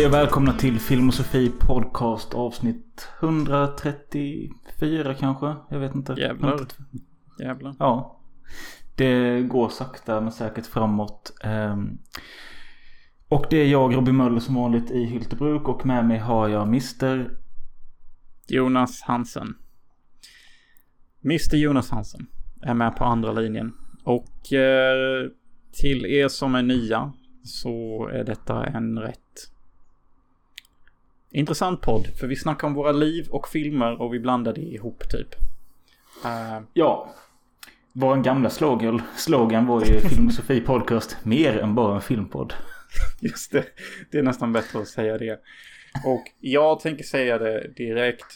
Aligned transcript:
Hej 0.00 0.06
och 0.06 0.14
välkomna 0.14 0.52
till 0.52 0.80
Filmosofi 0.80 1.52
Podcast 1.58 2.34
avsnitt 2.34 3.08
134 3.20 5.14
kanske? 5.14 5.54
Jag 5.70 5.78
vet 5.78 5.94
inte. 5.94 6.12
Jävlar. 6.12 6.60
Jävlar. 7.38 7.74
Ja. 7.78 8.20
Det 8.96 9.42
går 9.42 9.68
sakta 9.68 10.20
men 10.20 10.32
säkert 10.32 10.66
framåt. 10.66 11.32
Ehm, 11.44 11.98
Och 13.28 13.46
det 13.50 13.56
är 13.56 13.66
jag, 13.66 13.96
Robin 13.96 14.16
Möller, 14.16 14.40
som 14.40 14.54
vanligt 14.54 14.90
i 14.90 15.04
Hyltebruk 15.04 15.68
och 15.68 15.86
med 15.86 16.04
mig 16.04 16.18
har 16.18 16.48
jag 16.48 16.62
Mr. 16.68 17.30
Jonas 18.48 19.02
Hansen. 19.02 19.54
Mr 21.24 21.56
Jonas 21.56 21.90
Hansen 21.90 22.26
är 22.62 22.74
med 22.74 22.96
på 22.96 23.04
andra 23.04 23.32
linjen. 23.32 23.72
Och 24.04 24.52
eh, 24.52 25.28
till 25.72 26.06
er 26.06 26.28
som 26.28 26.54
är 26.54 26.62
nya 26.62 27.12
så 27.44 28.06
är 28.12 28.24
detta 28.24 28.66
en 28.66 28.98
rätt 28.98 29.18
intressant 31.30 31.80
podd. 31.80 32.06
För 32.20 32.26
vi 32.26 32.36
snackar 32.36 32.66
om 32.66 32.74
våra 32.74 32.92
liv 32.92 33.26
och 33.30 33.48
filmer 33.48 34.02
och 34.02 34.14
vi 34.14 34.18
blandar 34.20 34.52
det 34.52 34.60
ihop 34.60 35.08
typ. 35.10 35.34
Eh, 36.24 36.60
Ja. 36.72 37.14
Vår 37.92 38.16
gamla 38.16 38.50
slogan, 38.50 39.02
slogan 39.16 39.66
var 39.66 39.84
ju 39.84 40.00
Filmosofi 40.00 40.60
Podcast 40.60 41.16
mer 41.24 41.58
än 41.58 41.74
bara 41.74 41.94
en 41.94 42.00
filmpodd. 42.00 42.54
Just 43.20 43.52
det. 43.52 43.64
Det 44.10 44.18
är 44.18 44.22
nästan 44.22 44.52
bättre 44.52 44.78
att 44.78 44.88
säga 44.88 45.18
det. 45.18 45.40
Och 46.04 46.24
jag 46.40 46.80
tänker 46.80 47.04
säga 47.04 47.38
det 47.38 47.68
direkt. 47.76 48.26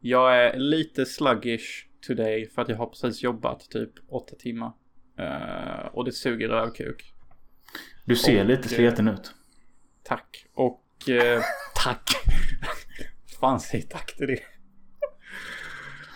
Jag 0.00 0.36
är 0.36 0.58
lite 0.58 1.06
sluggish 1.06 1.86
today 2.06 2.46
för 2.54 2.62
att 2.62 2.68
jag 2.68 2.76
har 2.76 2.86
precis 2.86 3.22
jobbat 3.22 3.70
typ 3.70 3.90
åtta 4.08 4.36
timmar. 4.36 4.72
Eh, 5.18 5.86
och 5.92 6.04
det 6.04 6.12
suger 6.12 6.48
rövkuk. 6.48 7.12
Du 8.04 8.16
ser 8.16 8.40
Och, 8.40 8.46
lite 8.46 8.62
eh, 8.62 8.68
sliten 8.68 9.08
ut. 9.08 9.34
Tack. 10.02 10.46
Och... 10.54 11.08
Eh, 11.08 11.42
tack. 11.84 12.10
Fan 13.40 13.60
säg 13.60 13.82
tack 13.82 14.16
till 14.16 14.26
det. 14.26 14.40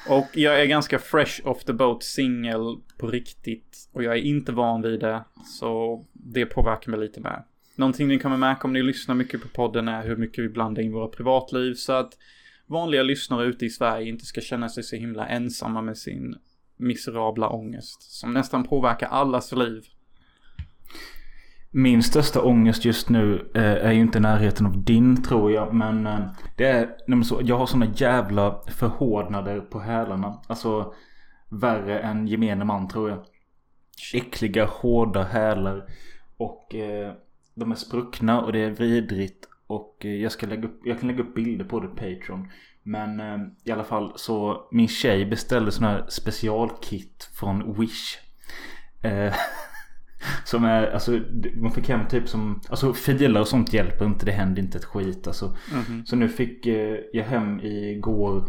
Och 0.09 0.29
jag 0.33 0.61
är 0.61 0.67
ganska 0.67 0.99
fresh 0.99 1.47
off 1.47 1.65
the 1.65 1.73
boat 1.73 2.03
singel 2.03 2.77
på 2.99 3.07
riktigt. 3.07 3.89
Och 3.93 4.03
jag 4.03 4.15
är 4.15 4.23
inte 4.23 4.53
van 4.53 4.83
vid 4.83 5.01
det. 5.01 5.25
Så 5.45 6.05
det 6.13 6.47
påverkar 6.47 6.91
mig 6.91 7.01
lite 7.01 7.21
med. 7.21 7.45
Någonting 7.75 8.09
ni 8.09 8.19
kommer 8.19 8.37
märka 8.37 8.61
om 8.65 8.73
ni 8.73 8.83
lyssnar 8.83 9.15
mycket 9.15 9.43
på 9.43 9.49
podden 9.49 9.89
är 9.89 10.07
hur 10.07 10.17
mycket 10.17 10.45
vi 10.45 10.49
blandar 10.49 10.83
in 10.83 10.93
våra 10.93 11.09
privatliv. 11.09 11.75
Så 11.75 11.93
att 11.93 12.13
vanliga 12.67 13.03
lyssnare 13.03 13.47
ute 13.47 13.67
i 13.67 13.71
Sverige 13.71 14.09
inte 14.09 14.27
ska 14.27 14.41
känna 14.41 14.69
sig 14.69 14.83
så 14.83 14.97
himla 14.97 15.27
ensamma 15.27 15.83
med 15.83 15.99
sin 15.99 16.37
miserabla 16.77 17.49
ångest. 17.49 18.03
Som 18.03 18.33
nästan 18.33 18.65
påverkar 18.65 19.07
allas 19.07 19.53
liv. 19.53 19.83
Min 21.79 22.03
största 22.03 22.43
ångest 22.43 22.85
just 22.85 23.09
nu 23.09 23.51
eh, 23.55 23.63
är 23.63 23.93
ju 23.93 24.01
inte 24.01 24.19
i 24.19 24.21
närheten 24.21 24.67
av 24.67 24.85
din 24.85 25.23
tror 25.23 25.53
jag. 25.53 25.75
Men 25.75 26.07
eh, 26.07 26.19
det 26.57 26.65
är, 26.65 26.89
men 27.07 27.25
så, 27.25 27.41
jag 27.43 27.59
har 27.59 27.67
såna 27.67 27.87
jävla 27.97 28.61
förhårdnader 28.69 29.61
på 29.61 29.81
hälarna. 29.81 30.43
Alltså 30.47 30.95
värre 31.49 31.99
än 31.99 32.27
gemene 32.27 32.65
man 32.65 32.89
tror 32.89 33.11
jag. 33.11 33.25
Äckliga 34.15 34.65
hårda 34.67 35.23
hälar. 35.23 35.85
Och 36.37 36.75
eh, 36.75 37.13
de 37.55 37.71
är 37.71 37.77
spruckna 37.77 38.43
och 38.43 38.53
det 38.53 38.61
är 38.65 38.71
vidrigt. 38.71 39.49
Och 39.67 39.97
eh, 40.05 40.15
jag, 40.15 40.33
ska 40.33 40.47
lägga 40.47 40.69
upp, 40.69 40.81
jag 40.85 41.01
kan 41.01 41.09
lägga 41.09 41.23
upp 41.23 41.35
bilder 41.35 41.65
på 41.65 41.81
det 41.81 41.89
på 41.89 41.95
Patreon. 41.95 42.51
Men 42.83 43.21
eh, 43.21 43.39
i 43.65 43.71
alla 43.71 43.85
fall 43.85 44.13
så 44.17 44.69
min 44.73 44.89
tjej 44.89 45.27
beställde 45.27 45.73
sån 45.73 45.85
här 45.85 46.07
specialkit 46.09 47.31
från 47.35 47.81
Wish. 47.81 48.19
Som 50.45 50.65
är, 50.65 50.87
alltså 50.87 51.21
man 51.55 51.73
fick 51.73 51.89
hem 51.89 52.09
typ 52.09 52.29
som, 52.29 52.61
alltså 52.69 52.93
filer 52.93 53.41
och 53.41 53.49
sånt 53.49 53.73
hjälper 53.73 54.05
inte, 54.05 54.27
det 54.27 54.33
händer 54.33 54.63
inte 54.63 54.79
ett 54.79 54.85
skit 54.85 55.27
alltså. 55.27 55.57
Mhm. 55.73 56.07
Så 56.07 56.17
nu 56.17 56.29
fick 56.29 56.67
eh, 56.67 56.97
jag 57.13 57.25
hem 57.25 57.61
igår, 57.61 58.49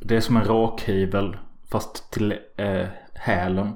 det 0.00 0.16
är 0.16 0.20
som 0.20 0.36
en 0.36 0.44
rakhyvel 0.44 1.36
fast 1.70 2.12
till 2.12 2.34
eh, 2.56 2.86
hälen. 3.14 3.72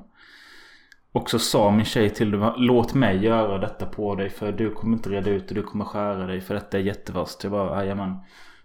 Och 1.13 1.31
så 1.31 1.39
sa 1.39 1.71
min 1.71 1.85
tjej 1.85 2.11
till 2.11 2.37
mig, 2.37 2.53
låt 2.57 2.95
mig 2.95 3.25
göra 3.25 3.59
detta 3.59 3.87
på 3.87 4.15
dig 4.15 4.31
för 4.31 4.53
du 4.53 4.71
kommer 4.71 4.97
inte 4.97 5.11
reda 5.11 5.31
ut 5.31 5.49
och 5.49 5.55
du 5.55 5.63
kommer 5.63 5.85
skära 5.85 6.27
dig 6.27 6.41
för 6.41 6.55
detta 6.55 6.79
är 6.79 6.83
jättevast. 6.83 7.45
Jag 7.45 7.53
bara, 7.53 7.85
jajamän. 7.85 8.17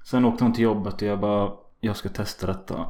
Sen 0.04 0.26
åkte 0.26 0.44
hon 0.44 0.54
till 0.54 0.64
jobbet 0.64 0.94
och 0.94 1.08
jag 1.08 1.20
bara, 1.20 1.52
jag 1.80 1.96
ska 1.96 2.10
testa 2.10 2.48
detta. 2.48 2.86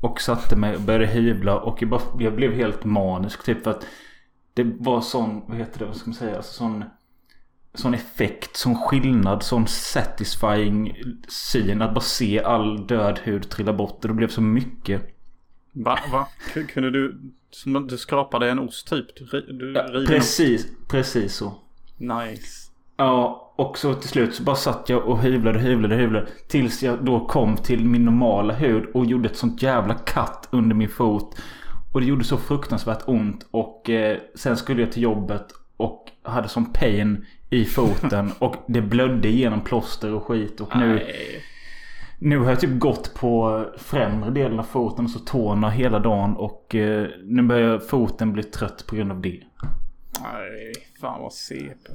Och 0.00 0.20
satte 0.20 0.56
mig 0.56 0.76
och 0.76 0.82
började 0.82 1.06
hyvla 1.06 1.60
och 1.60 1.82
jag, 1.82 1.90
bara, 1.90 2.02
jag 2.18 2.34
blev 2.34 2.52
helt 2.52 2.84
manisk 2.84 3.44
typ 3.44 3.64
för 3.64 3.70
att 3.70 3.86
det 4.56 4.64
var 4.78 5.00
sån, 5.00 5.42
vad 5.46 5.56
heter 5.56 5.78
det, 5.78 5.84
vad 5.84 5.96
ska 5.96 6.10
man 6.10 6.14
säga, 6.14 6.36
alltså 6.36 6.52
sån 6.52 6.84
Sån 7.74 7.94
effekt, 7.94 8.56
sån 8.56 8.74
skillnad, 8.74 9.42
sån 9.42 9.66
satisfying 9.66 10.96
syn 11.28 11.82
att 11.82 11.94
bara 11.94 12.00
se 12.00 12.42
all 12.42 12.86
död 12.86 13.20
hud 13.22 13.50
trilla 13.50 13.72
bort. 13.72 14.02
Det 14.02 14.08
blev 14.08 14.28
så 14.28 14.40
mycket. 14.40 15.02
Va? 15.72 15.98
Va? 16.12 16.28
Kunde 16.68 16.90
du... 16.90 17.20
Som 17.50 17.86
du 17.86 17.98
skrapade 17.98 18.50
en 18.50 18.58
ost 18.58 18.88
typ? 18.88 19.06
Du, 19.16 19.40
du 19.40 19.72
Ja, 19.72 20.04
precis, 20.06 20.66
precis 20.88 21.34
så. 21.34 21.54
Nice. 21.96 22.70
Ja, 22.96 23.52
och 23.56 23.78
så 23.78 23.94
till 23.94 24.08
slut 24.08 24.34
så 24.34 24.42
bara 24.42 24.56
satt 24.56 24.88
jag 24.88 25.06
och 25.06 25.18
hyvlade, 25.18 25.58
hyvlade, 25.58 25.96
hyvlade. 25.96 26.26
Tills 26.48 26.82
jag 26.82 27.04
då 27.04 27.26
kom 27.26 27.56
till 27.56 27.84
min 27.84 28.04
normala 28.04 28.54
hud 28.54 28.84
och 28.94 29.06
gjorde 29.06 29.28
ett 29.28 29.36
sånt 29.36 29.62
jävla 29.62 29.94
katt 29.94 30.48
under 30.50 30.76
min 30.76 30.88
fot. 30.88 31.36
Och 31.96 32.00
det 32.00 32.08
gjorde 32.08 32.24
så 32.24 32.36
fruktansvärt 32.36 33.02
ont. 33.06 33.46
Och 33.50 33.90
eh, 33.90 34.18
sen 34.34 34.56
skulle 34.56 34.82
jag 34.82 34.92
till 34.92 35.02
jobbet 35.02 35.46
och 35.76 36.10
hade 36.22 36.48
sån 36.48 36.72
pain 36.72 37.26
i 37.50 37.64
foten. 37.64 38.32
och 38.38 38.56
det 38.68 38.80
blödde 38.80 39.28
igenom 39.28 39.60
plåster 39.60 40.14
och 40.14 40.24
skit. 40.24 40.60
Och 40.60 40.76
nu, 40.76 41.06
nu 42.18 42.38
har 42.38 42.50
jag 42.50 42.60
typ 42.60 42.78
gått 42.78 43.14
på 43.14 43.64
främre 43.78 44.30
delen 44.30 44.58
av 44.58 44.62
foten 44.62 45.04
och 45.04 45.10
så 45.10 45.18
tårna 45.18 45.70
hela 45.70 45.98
dagen. 45.98 46.36
Och 46.36 46.74
eh, 46.74 47.08
nu 47.24 47.42
börjar 47.42 47.78
foten 47.78 48.32
bli 48.32 48.42
trött 48.42 48.84
på 48.86 48.96
grund 48.96 49.12
av 49.12 49.20
det. 49.20 49.42
Nej. 50.22 50.72
Fan 51.00 51.22
vad 51.22 51.32
CP. 51.32 51.92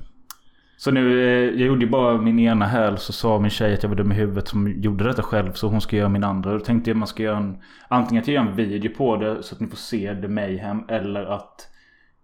Så 0.81 0.91
nu, 0.91 1.23
eh, 1.23 1.59
jag 1.59 1.67
gjorde 1.67 1.85
ju 1.85 1.91
bara 1.91 2.17
min 2.17 2.39
ena 2.39 2.65
häl 2.65 2.97
så 2.97 3.13
sa 3.13 3.39
min 3.39 3.51
tjej 3.51 3.73
att 3.73 3.83
jag 3.83 3.89
var 3.89 3.95
dum 3.95 4.11
i 4.11 4.15
huvudet 4.15 4.47
som 4.47 4.81
gjorde 4.81 5.03
detta 5.03 5.23
själv. 5.23 5.53
Så 5.53 5.67
hon 5.67 5.81
ska 5.81 5.95
göra 5.95 6.09
min 6.09 6.23
andra. 6.23 6.53
Då 6.53 6.59
tänkte 6.59 6.89
jag 6.89 6.95
att 6.95 6.99
man 6.99 7.07
ska 7.07 7.23
göra 7.23 7.37
en... 7.37 7.61
Antingen 7.87 8.21
att 8.21 8.27
jag 8.27 8.35
gör 8.35 8.51
en 8.51 8.55
video 8.55 8.95
på 8.95 9.15
det 9.15 9.43
så 9.43 9.55
att 9.55 9.61
ni 9.61 9.67
får 9.67 9.77
se 9.77 10.13
det 10.13 10.27
mayhem. 10.27 10.83
Eller 10.89 11.25
att 11.25 11.67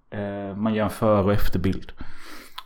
eh, 0.10 0.56
man 0.56 0.74
gör 0.74 0.84
en 0.84 0.90
före 0.90 1.24
och 1.24 1.34
efterbild. 1.34 1.92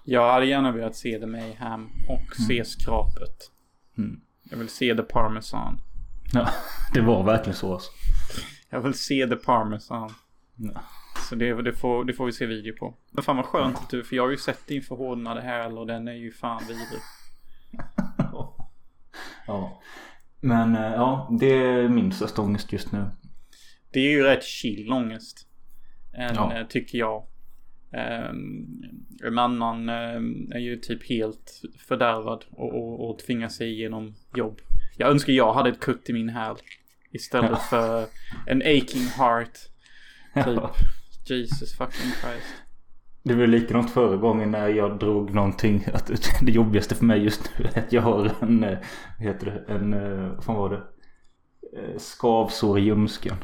Jag 0.04 0.34
hade 0.34 0.46
gärna 0.46 0.72
velat 0.72 0.96
se 0.96 1.20
The 1.20 1.26
Mayhem 1.26 1.90
och 2.10 2.36
se 2.48 2.66
skrapet. 2.66 3.52
Mm. 3.98 4.22
Jag 4.44 4.58
vill 4.58 4.70
se 4.70 4.96
The 4.96 5.04
Parmesan. 5.04 5.78
Ja, 6.34 6.50
det 6.94 7.02
var 7.02 7.24
verkligen 7.24 7.56
så 7.56 7.74
alltså. 7.74 7.92
Jag 8.70 8.82
vill 8.82 8.94
se 8.94 9.28
The 9.28 9.36
Parmesan. 9.36 10.10
Ja. 10.56 10.82
Så 11.30 11.36
det, 11.36 11.62
det, 11.62 11.74
får, 11.74 12.06
det 12.06 12.14
får 12.14 12.26
vi 12.26 12.32
se 12.32 12.46
video 12.46 12.76
på. 12.78 12.96
Men 13.12 13.24
fan 13.24 13.36
vad 13.38 13.46
skönt 13.46 13.78
att 13.78 13.90
du, 13.90 14.04
för 14.04 14.16
jag 14.16 14.24
har 14.24 14.32
ju 14.32 14.38
sett 14.38 14.68
din 14.68 14.82
förhårdnade 14.82 15.42
häl 15.42 15.78
och 15.78 15.88
den 15.88 16.08
är 16.08 16.14
ju 16.14 16.32
fan 16.32 16.62
vidrig. 16.68 17.00
ja. 19.48 19.82
Men 20.40 20.76
eh, 20.76 20.82
ja, 20.92 21.30
det 21.40 21.54
är 21.54 21.88
min 21.90 22.12
största 22.12 22.42
ångest 22.42 22.74
just 22.74 22.92
nu. 22.92 23.06
Det 23.92 24.00
är 24.00 24.10
ju 24.12 24.24
rätt 24.24 24.44
chill 24.44 24.92
ångest. 24.92 25.48
En, 26.14 26.36
Ja. 26.36 26.54
eh, 26.58 26.68
Tycker 26.68 26.98
jag. 26.98 27.28
Um, 28.30 28.84
en 29.24 29.40
annan 29.40 29.90
är 29.90 30.60
ju 30.60 30.76
typ 30.78 31.10
helt 31.10 31.62
fördärvad 31.88 32.46
och, 32.52 32.74
och, 32.76 33.10
och 33.10 33.20
tvingar 33.20 33.50
sig 33.50 33.72
igenom 33.72 34.16
jobb. 34.36 34.60
Jag 34.98 35.10
önskar 35.10 35.34
jag 35.34 35.54
hade 35.54 35.70
ett 35.70 35.80
kutt 35.80 36.10
i 36.10 36.14
min 36.14 36.30
häl. 36.30 36.56
Istället 37.12 37.52
Ja. 37.52 37.58
för 37.58 38.06
en 38.48 38.62
aching 38.62 39.08
heart. 39.18 39.58
Typ. 40.46 40.64
Jesus 41.36 41.78
fucking 41.78 42.12
Christ. 42.22 42.48
Det 43.24 43.34
var 43.34 43.48
likadant 43.48 43.92
förra 43.92 44.18
gången 44.18 44.52
när 44.52 44.68
jag 44.68 45.00
drog 45.00 45.34
någonting. 45.34 45.86
Att 45.94 46.08
det 46.42 46.52
jobbigaste 46.52 46.96
för 46.96 47.06
mig 47.06 47.24
just 47.24 47.52
nu 47.58 47.66
är 47.74 47.80
att 47.80 47.94
jag 47.94 48.02
har 48.02 48.32
en, 48.40 48.64
eh, 48.64 48.78
vad 49.20 49.28
heter 49.28 49.46
det, 49.46 49.74
en, 49.74 49.94
eh, 49.94 50.36
vad 50.36 50.44
fan 50.44 50.56
var 50.56 50.70
det? 50.70 50.84
Eh, 51.80 51.98
Skavsår 51.98 52.80
i 52.80 52.82
ljumsken. 52.82 53.36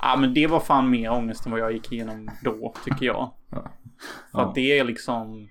Ja 0.00 0.16
men 0.16 0.34
det 0.34 0.46
var 0.46 0.60
fan 0.60 0.90
mer 0.90 1.10
ångest 1.10 1.46
än 1.46 1.52
vad 1.52 1.60
jag 1.60 1.72
gick 1.72 1.92
igenom 1.92 2.30
då, 2.42 2.74
tycker 2.84 3.06
jag. 3.06 3.32
Ja. 3.50 3.70
För 4.32 4.40
att 4.40 4.54
det 4.54 4.78
är 4.78 4.84
liksom 4.84 5.48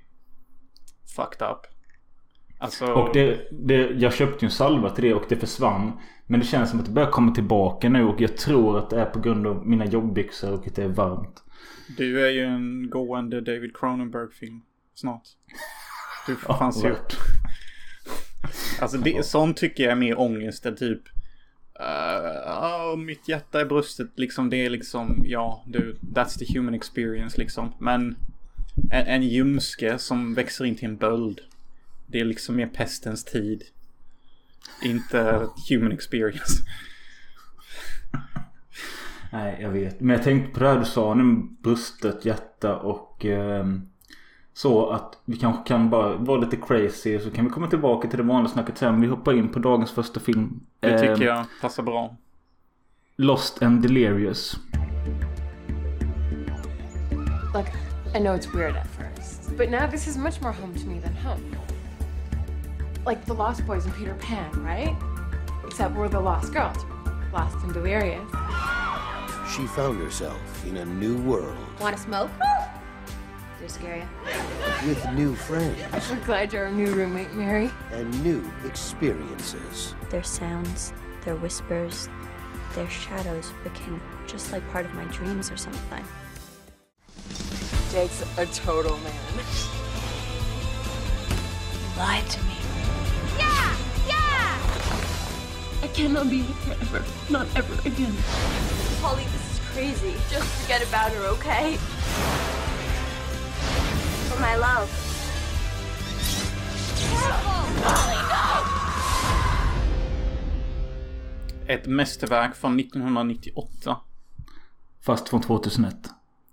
fucked 1.15 1.47
up. 1.47 1.57
Alltså. 2.59 2.93
Och 2.93 3.09
det, 3.13 3.47
det, 3.51 3.75
jag 3.75 4.13
köpte 4.13 4.45
ju 4.45 4.47
en 4.47 4.51
salva 4.51 4.89
till 4.89 5.03
det 5.03 5.13
och 5.13 5.23
det 5.29 5.35
försvann. 5.35 5.91
Men 6.27 6.39
det 6.39 6.45
känns 6.45 6.69
som 6.69 6.79
att 6.79 6.85
det 6.85 6.91
börjar 6.91 7.11
komma 7.11 7.31
tillbaka 7.31 7.89
nu 7.89 8.03
och 8.03 8.21
jag 8.21 8.37
tror 8.37 8.77
att 8.77 8.89
det 8.89 9.01
är 9.01 9.05
på 9.05 9.19
grund 9.19 9.47
av 9.47 9.67
mina 9.67 9.85
jobbbyxor 9.85 10.53
och 10.53 10.67
att 10.67 10.75
det 10.75 10.83
är 10.83 10.87
varmt. 10.87 11.42
Du 11.97 12.25
är 12.25 12.29
ju 12.29 12.43
en 12.43 12.89
gående 12.89 13.41
David 13.41 13.77
Cronenberg-film 13.77 14.61
snart. 14.93 15.27
Du 16.27 16.35
får 16.35 16.53
fan 16.53 16.73
se 16.73 16.89
upp. 16.89 17.13
Alltså 18.81 18.97
det, 18.97 19.25
sånt 19.25 19.57
tycker 19.57 19.83
jag 19.83 19.91
är 19.91 19.95
mer 19.95 20.19
ångest 20.19 20.65
än 20.65 20.75
typ 20.75 21.01
Uh, 21.79 22.97
mitt 22.97 23.27
hjärta 23.27 23.61
i 23.61 23.65
bröstet 23.65 24.07
liksom 24.15 24.49
det 24.49 24.65
är 24.65 24.69
liksom 24.69 25.23
ja 25.25 25.63
du 25.67 25.97
that's 26.01 26.37
the 26.39 26.57
human 26.57 26.73
experience 26.73 27.37
liksom 27.37 27.73
men 27.79 28.15
en, 28.91 29.07
en 29.07 29.23
ljumske 29.23 29.97
som 29.97 30.33
växer 30.33 30.65
in 30.65 30.75
till 30.75 30.89
en 30.89 30.97
böld 30.97 31.41
Det 32.07 32.19
är 32.19 32.25
liksom 32.25 32.55
mer 32.55 32.67
pestens 32.67 33.23
tid. 33.23 33.63
Inte 34.81 35.47
human 35.69 35.91
experience. 35.91 36.63
Nej, 39.33 39.57
jag 39.61 39.69
vet. 39.69 39.99
Men 39.99 40.15
jag 40.15 40.23
tänkte 40.23 40.53
på 40.53 40.59
det 40.59 40.69
här 40.69 40.79
du 40.79 40.85
sa 40.85 41.13
nu. 41.13 41.47
Brustet 41.63 42.25
hjärta 42.25 42.77
och 42.77 43.25
eh, 43.25 43.65
så 44.53 44.89
att 44.89 45.17
vi 45.25 45.37
kanske 45.37 45.63
kan 45.67 45.89
bara 45.89 46.15
vara 46.15 46.37
lite 46.39 46.57
crazy. 46.57 47.19
Så 47.19 47.31
kan 47.31 47.45
vi 47.45 47.51
komma 47.51 47.67
tillbaka 47.67 48.07
till 48.07 48.17
det 48.17 48.23
vanliga 48.23 48.51
snacket 48.53 48.77
sen. 48.77 49.01
Vi 49.01 49.07
hoppar 49.07 49.33
in 49.33 49.49
på 49.49 49.59
dagens 49.59 49.91
första 49.91 50.19
film. 50.19 50.59
Det 50.79 50.99
tycker 50.99 51.21
Eh, 51.21 51.23
jag 51.23 51.45
passar 51.61 51.83
bra. 51.83 52.15
Lost 53.17 53.61
and 53.63 53.81
Delirious. 53.81 54.57
Look, 57.53 57.67
I 58.15 58.19
know 58.19 58.35
it's 58.35 58.55
weird 58.55 58.75
at 58.75 58.87
first, 58.87 59.57
but 59.57 59.69
now 59.69 59.87
this 59.91 60.07
is 60.07 60.17
much 60.17 60.41
more 60.41 60.53
home 60.53 60.73
to 60.79 60.87
me 60.87 61.01
than 61.01 61.13
home. 61.15 61.55
Like 63.09 63.25
the 63.25 63.33
Lost 63.33 63.67
Boys 63.67 63.85
and 63.85 63.95
Peter 63.95 64.15
Pan, 64.21 64.65
right? 64.65 64.95
Except 65.67 65.95
we're 65.95 66.09
the 66.09 66.19
Lost 66.19 66.53
Girls, 66.53 66.85
lost 67.33 67.55
and 67.63 67.73
delirious. 67.73 68.42
She 69.55 69.67
found 69.67 69.99
herself 69.99 70.65
in 70.65 70.77
a 70.77 70.85
new 70.85 71.15
world 71.21 71.55
Want 71.79 71.95
to 71.95 72.01
smoke? 72.01 72.31
Oh. 72.43 72.69
They're 73.59 73.69
scary. 73.69 74.03
with 74.87 75.07
new 75.13 75.35
friends 75.35 75.79
I'm 76.09 76.23
glad 76.23 76.51
you're 76.51 76.65
our 76.65 76.71
new 76.71 76.91
roommate, 76.91 77.33
Mary. 77.33 77.69
and 77.91 78.23
new 78.23 78.43
experiences. 78.65 79.93
Their 80.09 80.23
sounds, 80.23 80.91
their 81.23 81.35
whispers, 81.35 82.09
their 82.73 82.89
shadows 82.89 83.53
became 83.63 84.01
just 84.25 84.51
like 84.51 84.67
part 84.71 84.85
of 84.85 84.93
my 84.95 85.05
dreams 85.05 85.51
or 85.51 85.57
something. 85.57 86.03
Jake's 87.91 88.23
a 88.39 88.47
total 88.47 88.97
man. 88.97 89.13
You 91.73 91.99
lied 91.99 92.27
to 92.27 92.43
me. 92.45 92.55
Yeah! 93.37 93.75
Yeah! 94.07 94.57
I 95.83 95.87
cannot 95.93 96.27
be 96.31 96.41
with 96.41 96.63
her 96.65 96.73
ever. 96.97 97.05
Not 97.31 97.47
ever 97.55 97.73
again. 97.87 98.15
Holly, 98.99 99.25
this 99.25 99.35
is 99.35 99.42
crazy. 99.73 100.13
Just 100.31 100.47
forget 100.61 100.81
about 100.87 101.11
her, 101.11 101.25
okay? 101.33 101.75
For 104.29 104.39
my 104.39 104.55
love. 104.55 104.89
Ett 111.67 111.85
mästerverk 111.87 112.55
från 112.55 112.79
1998. 112.79 113.97
Fast 115.05 115.29
från 115.29 115.41
2001. 115.41 115.95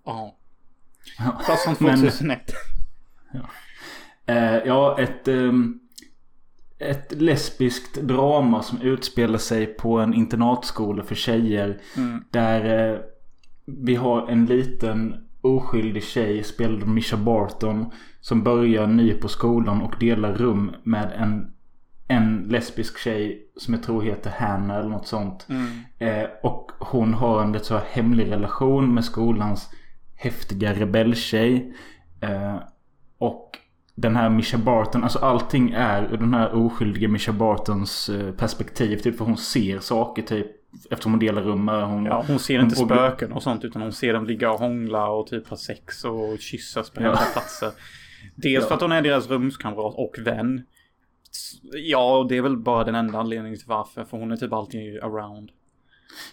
Ja. 0.07 0.37
Ja. 1.19 1.41
Fast 1.47 1.65
från 1.65 1.77
Men- 1.87 1.97
2001. 2.01 2.53
Eh, 4.27 4.37
ja, 4.45 5.01
ett, 5.01 5.29
ehm, 5.29 5.81
ett 6.81 7.12
lesbiskt 7.12 8.00
drama 8.00 8.62
som 8.62 8.81
utspelar 8.82 9.38
sig 9.38 9.67
på 9.67 9.99
en 9.99 10.15
internatskola 10.15 11.03
för 11.03 11.15
tjejer. 11.15 11.81
Där 12.31 12.91
eh, 12.93 12.99
vi 13.67 13.94
har 13.94 14.29
en 14.29 14.47
liten 14.47 15.15
oskyldig 15.41 16.03
tjej 16.05 16.44
spelad 16.44 16.82
av 16.82 16.88
Misha 16.88 17.17
Barton. 17.17 17.91
Som 18.21 18.43
börjar 18.43 18.87
ny 18.87 19.15
på 19.15 19.29
skolan 19.29 19.82
och 19.82 19.94
delar 20.00 20.35
rum 20.35 20.73
med 20.82 21.12
en, 21.17 21.53
en 22.09 22.49
lesbisk 22.49 22.99
tjej 22.99 23.47
som 23.56 23.75
jag 23.75 23.83
tror 23.83 24.03
heter 24.03 24.31
Hannah 24.31 24.76
eller 24.76 24.88
något 24.88 25.06
sånt. 25.06 25.47
Eh, 25.99 26.25
och 26.43 26.71
hon 26.79 27.15
har 27.15 27.43
en 27.43 27.53
lite 27.53 27.65
så 27.65 27.75
här 27.75 27.85
hemlig 27.91 28.31
relation 28.31 28.94
med 28.94 29.05
skolans 29.05 29.71
häftiga 30.17 30.75
rebelltjej. 30.75 31.75
Eh, 32.21 32.56
och 33.19 33.59
den 34.00 34.17
här 34.17 34.31
Misha 34.31 34.58
Barton, 34.58 35.02
alltså 35.05 35.19
allting 35.19 35.70
är 35.70 36.12
ur 36.12 36.17
den 36.17 36.35
här 36.35 36.55
oskyldiga 36.55 37.08
Misha 37.08 37.32
Bartons 37.32 38.08
eh, 38.08 38.32
perspektiv. 38.35 38.97
Typ 38.97 39.19
för 39.19 39.25
hon 39.25 39.37
ser 39.37 39.79
saker 39.79 40.23
typ. 40.23 40.47
Eftersom 40.91 41.12
hon 41.12 41.19
delar 41.19 41.43
rum 41.43 41.64
med 41.64 41.87
hon. 41.87 42.05
Ja, 42.05 42.25
hon 42.26 42.38
ser 42.38 42.61
inte 42.61 42.81
hon- 42.81 42.88
spöken 42.88 43.32
och 43.32 43.43
sånt 43.43 43.64
utan 43.64 43.82
hon 43.82 43.93
ser 43.93 44.12
dem 44.12 44.26
ligga 44.26 44.52
och 44.52 44.58
hångla 44.58 45.08
och 45.08 45.26
typ 45.26 45.49
ha 45.49 45.56
sex 45.56 46.05
och 46.05 46.38
kyssas 46.38 46.91
på 46.91 47.00
hemliga 47.00 47.25
platser. 47.32 47.70
Dels 48.37 48.69
för 48.69 48.75
att 48.75 48.81
hon 48.81 48.93
är 48.93 49.02
deras 49.02 49.31
rumskamrat 49.31 49.94
och 49.97 50.14
vän. 50.26 50.62
Ja, 51.73 52.19
och 52.19 52.29
det 52.29 52.37
är 52.37 52.43
väl 52.43 52.56
bara 52.56 52.85
den 52.85 52.94
enda 52.94 53.19
anledningen 53.19 53.58
till 53.58 53.69
varför. 53.69 54.05
För 54.05 54.17
hon 54.19 54.32
är 54.32 54.37
typ 54.37 54.52
alltid 54.52 55.00
around. 55.02 55.50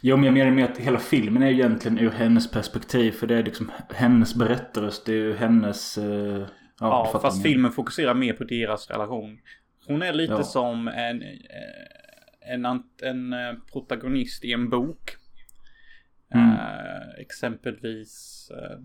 Jo 0.01 0.15
men 0.15 0.25
jag 0.25 0.33
menar 0.33 0.51
med 0.51 0.65
att 0.65 0.77
hela 0.77 0.99
filmen 0.99 1.43
är 1.43 1.47
egentligen 1.51 1.99
ur 1.99 2.09
hennes 2.09 2.51
perspektiv. 2.51 3.11
För 3.11 3.27
det 3.27 3.35
är 3.35 3.43
liksom 3.43 3.71
hennes 3.89 4.35
berättarröst. 4.35 5.05
Det 5.05 5.11
är 5.11 5.15
ju 5.15 5.35
hennes... 5.35 5.97
Eh, 5.97 6.45
ja, 6.79 7.09
Ja, 7.13 7.19
fast 7.19 7.43
filmen 7.43 7.71
fokuserar 7.71 8.13
mer 8.13 8.33
på 8.33 8.43
deras 8.43 8.89
relation. 8.89 9.39
Hon 9.87 10.01
är 10.01 10.13
lite 10.13 10.33
Ja. 10.33 10.43
som 10.43 10.87
en, 10.87 11.21
eh, 11.21 12.53
en, 12.53 12.65
ant- 12.65 13.03
en 13.03 13.33
eh, 13.33 13.53
protagonist 13.71 14.43
i 14.45 14.53
en 14.53 14.69
bok. 14.69 15.15
Mm. 16.33 16.49
Eh, 16.51 17.19
exempelvis 17.19 18.47
eh, 18.51 18.77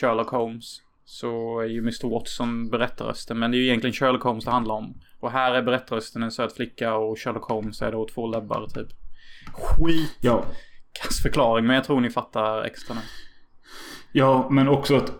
Sherlock 0.00 0.28
Holmes. 0.28 0.80
Så 1.04 1.60
är 1.60 1.66
ju 1.66 1.78
Mr 1.78 2.10
Watson 2.10 2.70
berättarrösten. 2.70 3.38
Men 3.38 3.50
det 3.50 3.56
är 3.56 3.58
ju 3.58 3.66
egentligen 3.66 3.94
Sherlock 3.94 4.22
Holmes 4.22 4.44
det 4.44 4.50
handlar 4.50 4.74
om. 4.74 5.00
Och 5.20 5.30
här 5.30 5.54
är 5.54 5.62
berättarrösten 5.62 6.22
en 6.22 6.30
söt 6.30 6.52
flicka 6.56 6.94
och 6.94 7.18
Sherlock 7.18 7.44
Holmes 7.48 7.82
är 7.82 7.92
då 7.92 8.06
två 8.08 8.26
läbbar 8.26 8.66
typ. 8.66 8.88
Skit 9.52 10.18
Ja. 10.20 10.44
kass 10.92 11.22
förklaring 11.22 11.66
men 11.66 11.76
jag 11.76 11.84
tror 11.84 12.00
ni 12.00 12.10
fattar 12.10 12.62
extra 12.64 12.94
nu. 12.94 13.00
Ja, 14.12 14.48
men 14.50 14.68
också 14.68 14.96
att... 14.96 15.12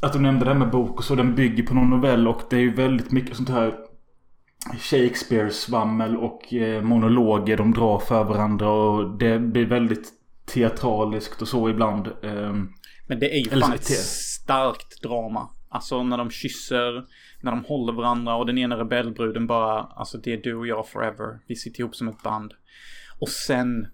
Att 0.00 0.12
du 0.12 0.18
nämnde 0.18 0.44
det 0.44 0.50
här 0.50 0.58
med 0.58 0.70
bok 0.70 0.98
och 0.98 1.04
så. 1.04 1.14
Den 1.14 1.34
bygger 1.34 1.62
på 1.62 1.74
någon 1.74 1.90
novell 1.90 2.28
och 2.28 2.42
det 2.50 2.56
är 2.56 2.60
ju 2.60 2.74
väldigt 2.74 3.12
mycket 3.12 3.36
sånt 3.36 3.48
här 3.48 3.74
Shakespeare-svammel 4.78 6.16
och 6.16 6.54
eh, 6.54 6.82
monologer 6.82 7.56
de 7.56 7.72
drar 7.72 7.98
för 7.98 8.24
varandra 8.24 8.70
och 8.70 9.18
det 9.18 9.38
blir 9.38 9.66
väldigt 9.66 10.08
teatraliskt 10.46 11.42
och 11.42 11.48
så 11.48 11.68
ibland. 11.68 12.06
Ehm, 12.06 12.68
Men 13.08 13.18
det 13.20 13.34
är 13.34 13.38
ju 13.38 13.50
Eller 13.50 13.66
fan 13.66 13.74
ett 13.74 13.84
starkt 13.84 15.02
drama. 15.02 15.48
Alltså 15.70 16.02
när 16.02 16.18
de 16.18 16.30
kysser, 16.30 17.04
när 17.40 17.50
de 17.50 17.64
håller 17.64 17.92
varandra 17.92 18.36
och 18.36 18.46
den 18.46 18.58
ena 18.58 18.76
rebellbruden 18.78 19.46
bara, 19.46 19.80
alltså 19.82 20.18
det 20.18 20.32
är 20.32 20.36
du 20.36 20.54
och 20.54 20.66
jag 20.66 20.88
forever. 20.88 21.40
Vi 21.46 21.56
sitter 21.56 21.80
ihop 21.80 21.96
som 21.96 22.08
ett 22.08 22.22
band. 22.22 22.52
Och 23.18 23.28
sen, 23.28 23.86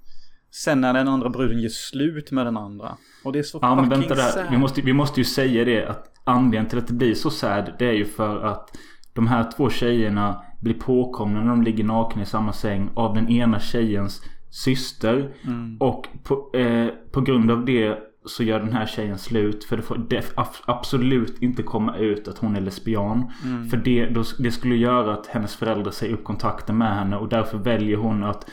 sen 0.62 0.80
när 0.80 0.94
den 0.94 1.08
andra 1.08 1.28
bruden 1.30 1.60
gör 1.60 1.68
slut 1.68 2.30
med 2.30 2.46
den 2.46 2.56
andra. 2.56 2.96
Och 3.24 3.32
det 3.32 3.38
är 3.38 3.42
så 3.42 3.58
Ja 3.62 3.74
men 3.74 3.84
fucking 3.84 4.00
vänta 4.00 4.14
där. 4.14 4.22
sad. 4.22 4.46
Vi 4.50 4.56
måste, 4.58 4.80
vi 4.80 4.92
måste 4.92 5.20
ju 5.20 5.24
säga 5.24 5.64
det 5.64 5.86
att 5.86 6.04
anledningen 6.24 6.66
till 6.66 6.78
att 6.78 6.86
det 6.86 6.94
blir 6.94 7.14
så 7.14 7.30
sad 7.30 7.72
det 7.78 7.86
är 7.88 7.92
ju 7.92 8.04
för 8.04 8.44
att 8.44 8.70
de 9.12 9.26
här 9.26 9.50
två 9.56 9.70
tjejerna 9.70 10.42
blir 10.60 10.74
påkomna 10.74 11.40
när 11.40 11.48
de 11.48 11.62
ligger 11.62 11.84
nakna 11.84 12.22
i 12.22 12.26
samma 12.26 12.52
säng 12.52 12.90
av 12.94 13.14
den 13.14 13.28
ena 13.28 13.60
tjejens 13.60 14.22
syster. 14.50 15.30
Mm. 15.44 15.76
Och 15.80 16.06
på, 16.24 16.50
eh, 16.58 16.86
på 17.12 17.20
grund 17.20 17.50
av 17.50 17.64
det 17.64 17.98
så 18.26 18.42
gör 18.44 18.60
den 18.60 18.72
här 18.72 18.86
tjejen 18.86 19.18
slut. 19.18 19.64
För 19.64 19.76
det 19.76 19.82
får 19.82 19.96
ab- 20.36 20.46
absolut 20.66 21.42
inte 21.42 21.62
komma 21.62 21.96
ut 21.96 22.28
att 22.28 22.38
hon 22.38 22.56
är 22.56 22.60
lesbian. 22.60 23.32
Mm. 23.44 23.68
För 23.68 23.76
det, 23.76 24.08
det 24.38 24.50
skulle 24.50 24.76
göra 24.76 25.14
att 25.14 25.26
hennes 25.26 25.56
föräldrar 25.56 25.90
säger 25.90 26.14
upp 26.14 26.24
kontakten 26.24 26.78
med 26.78 26.94
henne. 26.94 27.16
Och 27.16 27.28
därför 27.28 27.58
väljer 27.58 27.96
hon 27.96 28.24
att 28.24 28.46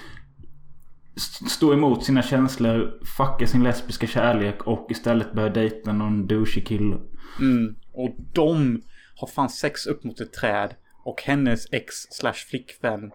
stå 1.50 1.74
emot 1.74 2.06
sina 2.06 2.22
känslor, 2.22 3.00
fucka 3.18 3.48
sin 3.48 3.64
lesbiska 3.64 4.08
kärlek 4.08 4.68
och 4.68 4.88
istället 4.92 5.34
börja 5.34 5.50
dejta 5.50 5.94
någon 5.94 6.28
douchig 6.28 6.68
kille. 6.68 6.98
Mm. 7.40 7.76
Och 7.94 8.16
de 8.34 8.82
har 9.16 9.28
fan 9.28 9.50
sex 9.50 9.86
upp 9.86 10.04
mot 10.04 10.20
ett 10.20 10.34
träd. 10.34 10.76
Och 11.04 11.22
hennes 11.22 11.66
ex 11.72 11.96
slash 11.96 12.34
flickvän 12.34 13.12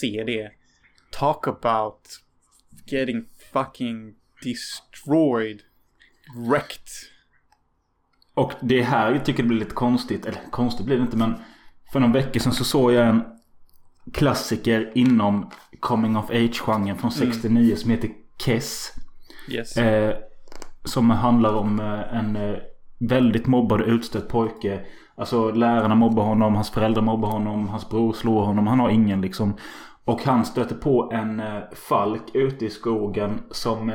ser 0.00 0.24
det. 0.24 0.50
Talk 1.10 1.46
about 1.46 2.00
getting 2.86 3.24
fucking 3.52 4.14
destroyed. 4.42 5.62
Wrecked. 6.48 6.88
Och 8.34 8.52
det 8.60 8.80
är 8.80 8.84
här 8.84 9.12
jag 9.12 9.24
tycker 9.24 9.42
det 9.42 9.48
blir 9.48 9.58
lite 9.58 9.74
konstigt. 9.74 10.26
Eller 10.26 10.40
konstigt 10.50 10.86
blir 10.86 10.96
det 10.96 11.02
inte 11.02 11.16
men 11.16 11.34
för 11.92 12.00
någon 12.00 12.12
vecka 12.12 12.40
sedan 12.40 12.52
så 12.52 12.64
såg 12.64 12.92
jag 12.92 13.08
en 13.08 13.22
klassiker 14.12 14.92
inom 14.94 15.50
coming 15.80 16.16
of 16.16 16.30
age-genren 16.30 16.98
från 16.98 17.10
69 17.10 17.76
som 17.76 17.90
heter 17.90 18.10
Kess. 18.38 18.92
Yes. 19.48 19.76
Eh, 19.76 20.14
som 20.84 21.10
handlar 21.10 21.54
om 21.54 21.80
eh, 21.80 22.18
en 22.18 22.36
eh, 22.36 22.56
väldigt 22.98 23.46
mobbad 23.46 23.80
och 23.80 23.88
utstött 23.88 24.28
pojke. 24.28 24.80
Alltså 25.16 25.50
lärarna 25.50 25.94
mobbar 25.94 26.24
honom, 26.24 26.54
hans 26.54 26.70
föräldrar 26.70 27.02
mobbar 27.02 27.28
honom, 27.28 27.68
hans 27.68 27.88
bror 27.88 28.12
slår 28.12 28.44
honom. 28.44 28.66
Han 28.66 28.80
har 28.80 28.90
ingen 28.90 29.20
liksom. 29.20 29.54
Och 30.04 30.24
han 30.24 30.44
stöter 30.44 30.74
på 30.74 31.10
en 31.12 31.40
eh, 31.40 31.60
falk 31.72 32.34
ute 32.34 32.66
i 32.66 32.70
skogen 32.70 33.40
som 33.50 33.92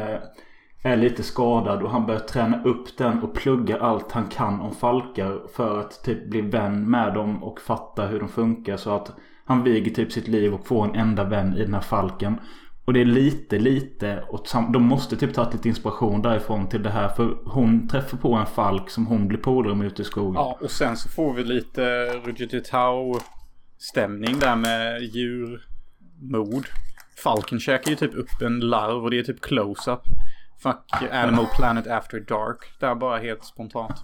är 0.84 0.98
lite 0.98 1.24
skadad. 1.24 1.84
Och 1.84 1.92
han 1.92 2.06
börjar 2.06 2.20
träna 2.20 2.64
upp 2.64 2.98
den 2.98 3.24
och 3.24 3.34
plugga 3.34 3.80
allt 3.80 4.12
han 4.12 4.28
kan 4.28 4.62
om 4.62 4.72
falkar. 4.72 5.42
För 5.54 5.80
att 5.80 6.04
typ 6.04 6.30
bli 6.30 6.42
vän 6.42 6.90
med 6.90 7.14
dem 7.14 7.44
och 7.44 7.62
fatta 7.62 8.06
hur 8.06 8.20
de 8.20 8.30
funkar. 8.30 8.78
Så 8.78 8.92
att 8.92 9.12
han 9.48 9.64
viger 9.64 9.92
typ 9.92 10.12
sitt 10.12 10.28
liv 10.28 10.54
och 10.54 10.68
får 10.68 10.86
en 10.86 10.96
enda 10.96 11.24
vän 11.24 11.58
i 11.58 11.64
den 11.64 11.74
här 11.74 11.82
falken. 11.82 12.40
Och 12.86 12.94
det 12.94 13.02
är 13.02 13.06
lite, 13.06 13.60
lite 13.60 14.24
åt 14.30 14.54
De 14.74 14.84
måste 14.84 15.18
typ 15.18 15.34
ta 15.34 15.50
lite 15.50 15.68
inspiration 15.68 16.22
därifrån 16.22 16.70
till 16.70 16.84
det 16.84 16.90
här. 16.90 17.10
För 17.10 17.38
hon 17.46 17.88
träffar 17.88 18.18
på 18.18 18.34
en 18.34 18.46
falk 18.46 18.90
som 18.90 19.06
hon 19.06 19.28
blir 19.28 19.40
polare 19.40 19.76
med 19.76 19.88
ute 19.88 20.02
i 20.02 20.06
skogen. 20.06 20.34
Ja, 20.34 20.58
och 20.62 20.72
sen 20.72 20.98
så 20.98 21.10
får 21.10 21.34
vi 21.34 21.44
lite 21.44 22.06
Roger 22.06 22.60
Tau 22.60 23.20
stämning 23.78 24.40
där 24.40 24.56
med 24.56 25.02
djurmord. 25.02 26.68
Falken 27.24 27.60
käkar 27.60 27.92
ju 27.92 27.98
typ 27.98 28.16
upp 28.16 28.42
en 28.42 28.60
larv 28.60 29.04
och 29.04 29.12
det 29.12 29.20
är 29.20 29.24
typ 29.24 29.42
close-up. 29.42 30.02
Fuck 30.64 31.12
Animal 31.12 31.46
Planet 31.56 31.88
After 31.88 32.20
Dark. 32.20 32.58
Där 32.80 32.96
bara 32.96 33.18
helt 33.18 33.44
spontant. 33.44 34.04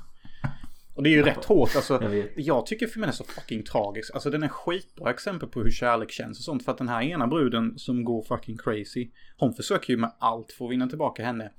Och 0.95 1.03
det 1.03 1.09
är 1.09 1.11
ju 1.11 1.23
rätt 1.23 1.45
hårt 1.45 1.75
alltså. 1.75 2.03
Jag. 2.03 2.29
Jag 2.35 2.65
tycker 2.65 2.87
filmen 2.87 3.09
är 3.09 3.13
så 3.13 3.23
fucking 3.23 3.63
tragisk. 3.63 4.13
Alltså 4.13 4.29
den 4.29 4.43
är 4.43 4.47
skitbra 4.47 5.11
exempel 5.11 5.49
på 5.49 5.61
hur 5.61 5.71
kärlek 5.71 6.11
känns 6.11 6.39
och 6.39 6.43
sånt. 6.43 6.65
För 6.65 6.71
att 6.71 6.77
den 6.77 6.89
här 6.89 7.01
ena 7.01 7.27
bruden 7.27 7.79
som 7.79 8.03
går 8.03 8.23
fucking 8.23 8.57
crazy. 8.57 9.09
Hon 9.37 9.53
försöker 9.53 9.93
ju 9.93 9.97
med 9.97 10.11
allt 10.19 10.51
för 10.51 10.65
att 10.65 10.71
vinna 10.71 10.87
tillbaka 10.87 11.25
henne. 11.25 11.51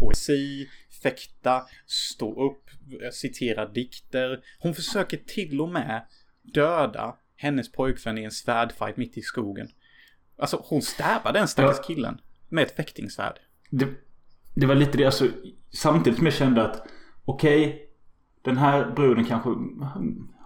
Poesi, 0.00 0.68
fäkta, 1.02 1.62
stå 1.86 2.46
upp, 2.46 2.70
citera 3.12 3.66
dikter. 3.66 4.40
Hon 4.58 4.74
försöker 4.74 5.16
till 5.16 5.60
och 5.60 5.68
med 5.68 6.06
döda 6.42 7.16
hennes 7.36 7.72
pojkvän 7.72 8.18
i 8.18 8.24
en 8.24 8.30
svärdfight 8.30 8.96
mitt 8.96 9.18
i 9.18 9.22
skogen. 9.22 9.68
Alltså 10.38 10.64
hon 10.64 10.82
stävar 10.82 11.32
den 11.32 11.48
stackars 11.48 11.86
killen. 11.86 12.20
Med 12.48 12.64
ett 12.64 12.76
fäktingsvärd. 12.76 13.38
Det, 13.70 13.88
det 14.54 14.66
var 14.66 14.74
lite 14.74 14.98
det, 14.98 15.04
alltså 15.04 15.28
samtidigt 15.70 16.16
som 16.16 16.26
jag 16.26 16.34
kände 16.34 16.62
att 16.64 16.88
okej, 17.24 17.87
den 18.48 18.58
här 18.58 18.92
bruden 18.96 19.24
kanske, 19.24 19.48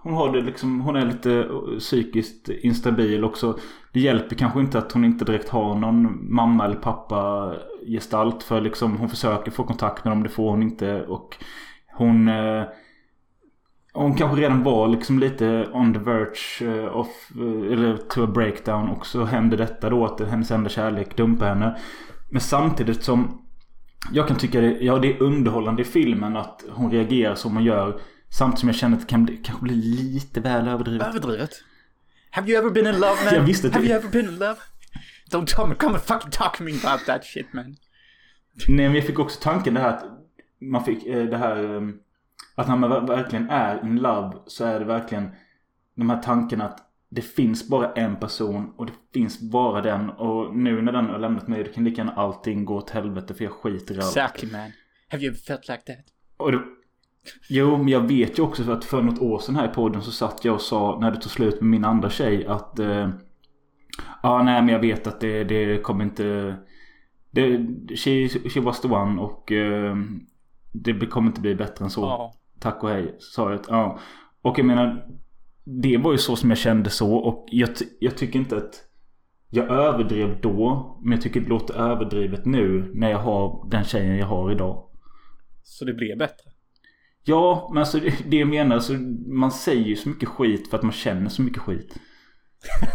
hon 0.03 0.13
har 0.13 0.31
det 0.31 0.41
liksom, 0.41 0.81
hon 0.81 0.95
är 0.95 1.05
lite 1.05 1.49
psykiskt 1.79 2.49
instabil 2.49 3.23
också. 3.23 3.57
Det 3.93 3.99
hjälper 3.99 4.35
kanske 4.35 4.59
inte 4.59 4.77
att 4.77 4.91
hon 4.91 5.05
inte 5.05 5.25
direkt 5.25 5.49
har 5.49 5.75
någon 5.75 6.33
mamma 6.33 6.65
eller 6.65 6.75
pappa 6.75 7.53
gestalt 7.87 8.43
för 8.43 8.61
liksom 8.61 8.97
hon 8.97 9.09
försöker 9.09 9.51
få 9.51 9.63
kontakt 9.63 10.03
med 10.03 10.11
dem, 10.11 10.23
det 10.23 10.29
får 10.29 10.49
hon 10.49 10.63
inte 10.63 11.05
och 11.05 11.37
hon 11.93 12.27
eh, 12.27 12.63
hon 13.93 14.15
kanske 14.15 14.41
redan 14.41 14.63
var 14.63 14.87
liksom 14.87 15.19
lite 15.19 15.69
on 15.73 15.93
the 15.93 15.99
verge 15.99 16.61
eh, 16.61 16.97
of, 16.97 17.07
eh, 17.35 17.71
eller 17.73 17.97
to 17.97 18.23
a 18.23 18.27
breakdown 18.27 18.89
och 18.89 19.05
så 19.05 19.25
hände 19.25 19.57
detta 19.57 19.89
då 19.89 20.05
att 20.05 20.29
hennes 20.29 20.51
enda 20.51 20.69
kärlek 20.69 21.17
dumpar 21.17 21.47
henne. 21.47 21.77
Men 22.31 22.41
samtidigt 22.41 23.03
som 23.03 23.42
jag 24.11 24.27
kan 24.27 24.37
tycka 24.37 24.61
det, 24.61 24.77
ja, 24.81 24.99
det 24.99 25.07
är 25.13 25.21
underhållande 25.21 25.81
i 25.81 25.85
filmen 25.85 26.37
att 26.37 26.63
hon 26.69 26.91
reagerar 26.91 27.35
som 27.35 27.55
hon 27.55 27.63
gör. 27.63 27.99
Samtidigt 28.29 28.59
som 28.59 28.69
jag 28.69 28.75
känner 28.75 28.95
att 28.97 29.01
det 29.01 29.07
kan 29.09 29.25
bli, 29.25 29.37
kanske 29.37 29.63
bli 29.63 29.75
lite 29.75 30.39
väl 30.39 30.67
överdrivet. 30.67 31.07
Överdrivet. 31.07 31.51
Have 32.31 32.49
you 32.51 32.59
ever 32.59 32.69
been 32.71 32.87
in 32.87 32.93
love 32.93 33.15
man? 33.25 33.33
Jag 33.33 33.41
visste 33.41 33.69
Have 33.69 33.79
det- 33.81 33.87
you 33.89 33.97
ever 33.99 34.09
been 34.09 34.25
in 34.25 34.39
love? 34.39 34.55
Don't 35.31 35.55
come, 35.55 35.75
come 35.75 35.93
and 35.93 36.03
fucking 36.03 36.31
talk 36.31 36.57
to 36.57 36.63
me 36.63 36.71
about 36.71 37.05
that 37.05 37.25
shit 37.25 37.53
man. 37.53 37.65
Nej 38.67 38.85
men 38.87 38.95
jag 38.95 39.05
fick 39.05 39.19
också 39.19 39.39
tanken 39.43 39.73
det 39.73 39.79
här 39.79 39.89
att 39.89 40.03
man 40.61 40.83
fick 40.85 41.05
eh, 41.05 41.23
det 41.25 41.37
här 41.37 41.75
eh, 41.75 41.81
att 42.55 42.67
när 42.67 42.75
man 42.75 42.91
ver- 42.91 43.07
verkligen 43.07 43.49
är 43.49 43.85
in 43.85 43.95
love 43.95 44.37
så 44.47 44.65
är 44.65 44.79
det 44.79 44.85
verkligen 44.85 45.29
de 45.95 46.09
här 46.09 46.21
tankarna 46.21 46.65
att 46.65 46.79
det 47.15 47.21
finns 47.21 47.69
bara 47.69 47.93
en 47.93 48.15
person 48.15 48.73
och 48.77 48.85
det 48.85 48.93
finns 49.13 49.41
bara 49.51 49.81
den 49.81 50.09
och 50.09 50.55
nu 50.55 50.81
när 50.81 50.91
den 50.91 51.05
har 51.05 51.19
lämnat 51.19 51.47
mig 51.47 51.63
då 51.63 51.71
kan 51.71 51.83
lika 51.83 51.97
gärna 51.97 52.13
allting 52.13 52.65
gå 52.65 52.75
åt 52.75 52.89
helvete 52.89 53.33
för 53.33 53.43
jag 53.43 53.53
skiter 53.53 53.95
i 53.95 53.97
allt. 53.97 54.17
Exactly 54.17 54.51
man. 54.51 54.71
Have 55.09 55.23
you 55.23 55.35
felt 55.35 55.67
like 55.67 55.81
that? 55.81 56.05
Och 56.37 56.51
det, 56.51 56.61
jo, 57.49 57.77
men 57.77 57.87
jag 57.87 58.07
vet 58.07 58.39
ju 58.39 58.43
också 58.43 58.63
för 58.63 58.73
att 58.73 58.85
för 58.85 59.01
något 59.01 59.21
år 59.21 59.39
sedan 59.39 59.55
här 59.55 59.65
i 59.65 59.73
podden 59.73 60.01
så 60.01 60.11
satt 60.11 60.45
jag 60.45 60.55
och 60.55 60.61
sa 60.61 60.99
när 61.01 61.11
det 61.11 61.21
tog 61.21 61.31
slut 61.31 61.61
med 61.61 61.69
min 61.69 61.85
andra 61.85 62.09
tjej 62.09 62.45
att 62.45 62.79
eh, 62.79 63.09
Ja, 64.23 64.43
nej 64.43 64.61
men 64.61 64.73
jag 64.73 64.79
vet 64.79 65.07
att 65.07 65.19
det, 65.19 65.43
det 65.43 65.81
kommer 65.81 66.03
inte 66.03 66.55
det, 67.31 67.57
she, 67.95 68.29
she 68.49 68.61
was 68.61 68.81
the 68.81 68.87
one 68.87 69.21
och 69.21 69.51
eh, 69.51 69.95
det 70.71 71.05
kommer 71.05 71.27
inte 71.27 71.41
bli 71.41 71.55
bättre 71.55 71.85
än 71.85 71.91
så. 71.91 72.01
Ja. 72.01 72.33
Tack 72.59 72.83
och 72.83 72.89
hej, 72.89 73.15
sa 73.19 73.51
jag. 73.51 73.59
Ja. 73.67 73.99
Och 74.41 74.59
jag 74.59 74.65
menar 74.65 75.05
Det 75.63 75.97
var 75.97 76.11
ju 76.11 76.17
så 76.17 76.35
som 76.35 76.49
jag 76.49 76.57
kände 76.57 76.89
så 76.89 77.13
och 77.15 77.45
jag, 77.51 77.69
jag 77.99 78.17
tycker 78.17 78.39
inte 78.39 78.57
att 78.57 78.87
Jag 79.49 79.71
överdrev 79.71 80.41
då 80.41 80.99
Men 81.03 81.11
jag 81.11 81.21
tycker 81.21 81.41
det 81.41 81.49
låter 81.49 81.73
överdrivet 81.73 82.45
nu 82.45 82.91
när 82.93 83.11
jag 83.11 83.19
har 83.19 83.69
den 83.69 83.83
tjejen 83.83 84.17
jag 84.17 84.27
har 84.27 84.51
idag. 84.51 84.89
Så 85.63 85.85
det 85.85 85.93
blev 85.93 86.17
bättre. 86.17 86.51
Ja, 87.25 87.69
men 87.73 87.79
alltså 87.79 87.99
det 88.25 88.37
jag 88.37 88.47
menar, 88.47 88.75
alltså, 88.75 88.93
man 89.27 89.51
säger 89.51 89.83
ju 89.83 89.95
så 89.95 90.09
mycket 90.09 90.29
skit 90.29 90.69
för 90.69 90.77
att 90.77 90.83
man 90.83 90.91
känner 90.91 91.29
så 91.29 91.41
mycket 91.41 91.61
skit. 91.61 91.97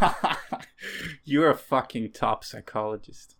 You're 1.25 1.53
a 1.53 1.57
fucking 1.69 2.13
top 2.13 2.43
psychologist. 2.43 3.37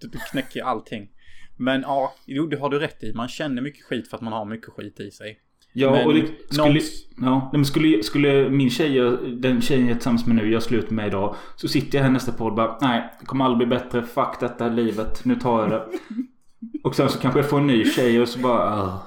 Du, 0.00 0.08
du 0.08 0.18
knäcker 0.18 0.62
allting. 0.62 1.10
Men 1.56 1.80
ja, 1.80 2.14
jo 2.26 2.46
det 2.46 2.56
har 2.56 2.70
du 2.70 2.78
rätt 2.78 3.02
i. 3.02 3.12
Man 3.14 3.28
känner 3.28 3.62
mycket 3.62 3.84
skit 3.84 4.08
för 4.10 4.16
att 4.16 4.22
man 4.22 4.32
har 4.32 4.44
mycket 4.44 4.72
skit 4.72 5.00
i 5.00 5.10
sig. 5.10 5.40
Ja, 5.72 5.90
Men 5.90 6.06
och 6.06 6.14
det 6.14 6.26
skulle, 6.50 6.80
ja, 7.16 7.50
men 7.52 7.64
skulle, 7.64 8.02
skulle 8.02 8.50
min 8.50 8.70
tjej, 8.70 9.18
den 9.36 9.60
tjejen 9.60 9.82
jag 9.82 9.90
är 9.90 9.94
tillsammans 9.94 10.26
med 10.26 10.36
nu, 10.36 10.52
jag 10.52 10.62
slut 10.62 10.90
med 10.90 11.06
idag. 11.06 11.34
Så 11.56 11.68
sitter 11.68 11.98
jag 11.98 12.04
här 12.04 12.10
nästa 12.10 12.32
podd 12.32 12.50
och 12.50 12.56
bara, 12.56 12.78
nej, 12.80 13.14
det 13.20 13.26
kommer 13.26 13.44
aldrig 13.44 13.68
bli 13.68 13.78
bättre, 13.78 14.02
fuck 14.02 14.40
detta 14.40 14.68
livet, 14.68 15.24
nu 15.24 15.34
tar 15.34 15.60
jag 15.60 15.70
det. 15.70 15.86
och 16.84 16.94
sen 16.94 17.08
så 17.08 17.18
kanske 17.18 17.40
jag 17.40 17.50
får 17.50 17.58
en 17.58 17.66
ny 17.66 17.84
tjej 17.84 18.20
och 18.20 18.28
så 18.28 18.38
bara, 18.38 18.58
ah. 18.58 19.06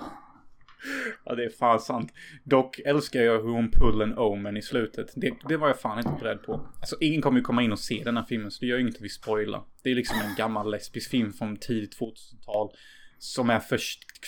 Ja, 1.26 1.36
det 1.36 1.46
är 1.46 1.50
fan 1.50 1.80
sant. 1.80 2.14
Dock 2.44 2.80
älskar 2.80 3.22
jag 3.22 3.42
hur 3.42 3.50
hon 3.50 3.72
pull 3.72 4.02
en 4.02 4.18
omen 4.18 4.58
i 4.58 4.62
slutet. 4.62 5.08
Det, 5.16 5.34
det 5.50 5.58
var 5.58 5.68
jag 5.68 5.80
fan 5.80 5.98
inte 5.98 6.24
beredd 6.24 6.44
på. 6.44 6.54
Alltså 6.54 6.96
ingen 7.00 7.22
kommer 7.22 7.38
ju 7.38 7.44
komma 7.44 7.64
in 7.64 7.72
och 7.72 7.80
se 7.80 8.02
den 8.06 8.18
här 8.18 8.26
filmen 8.30 8.52
så 8.52 8.60
det 8.60 8.66
gör 8.66 8.78
ju 8.78 8.82
inget 8.82 8.96
att 8.96 9.02
vi 9.02 9.10
spoilar. 9.10 9.64
Det 9.84 9.92
är 9.92 9.96
liksom 9.96 10.18
en 10.20 10.36
gammal 10.38 10.72
lesbisk 10.72 11.10
film 11.10 11.34
från 11.34 11.58
tidigt 11.58 12.00
2000-tal. 12.00 12.70
Som 13.24 13.50
är 13.50 13.60
för 13.60 13.80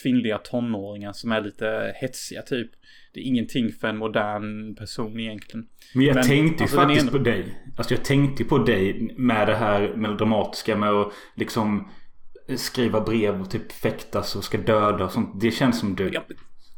kvinnliga 0.01 0.37
tonåringar 0.37 1.13
som 1.13 1.31
är 1.31 1.41
lite 1.41 1.93
hetsiga 1.95 2.41
typ. 2.41 2.71
Det 3.13 3.19
är 3.19 3.23
ingenting 3.23 3.73
för 3.73 3.87
en 3.87 3.97
modern 3.97 4.75
person 4.75 5.19
egentligen. 5.19 5.67
Men 5.93 6.05
jag 6.05 6.15
Men, 6.15 6.23
tänkte 6.23 6.63
alltså, 6.63 6.77
faktiskt 6.77 7.01
ena- 7.01 7.11
på 7.11 7.17
dig. 7.17 7.45
Alltså 7.77 7.93
jag 7.93 8.03
tänkte 8.03 8.43
på 8.43 8.57
dig 8.57 9.13
med 9.17 9.47
det 9.47 9.55
här 9.55 9.93
melodramatiska 9.95 10.77
med 10.77 10.89
att 10.89 11.13
liksom 11.35 11.89
skriva 12.55 13.01
brev 13.01 13.41
och 13.41 13.51
typ 13.51 13.71
fäktas 13.71 14.35
och 14.35 14.43
ska 14.43 14.57
döda 14.57 15.05
och 15.05 15.11
sånt. 15.11 15.41
Det 15.41 15.51
känns 15.51 15.79
som 15.79 15.95
du. 15.95 16.09
Ja, 16.13 16.23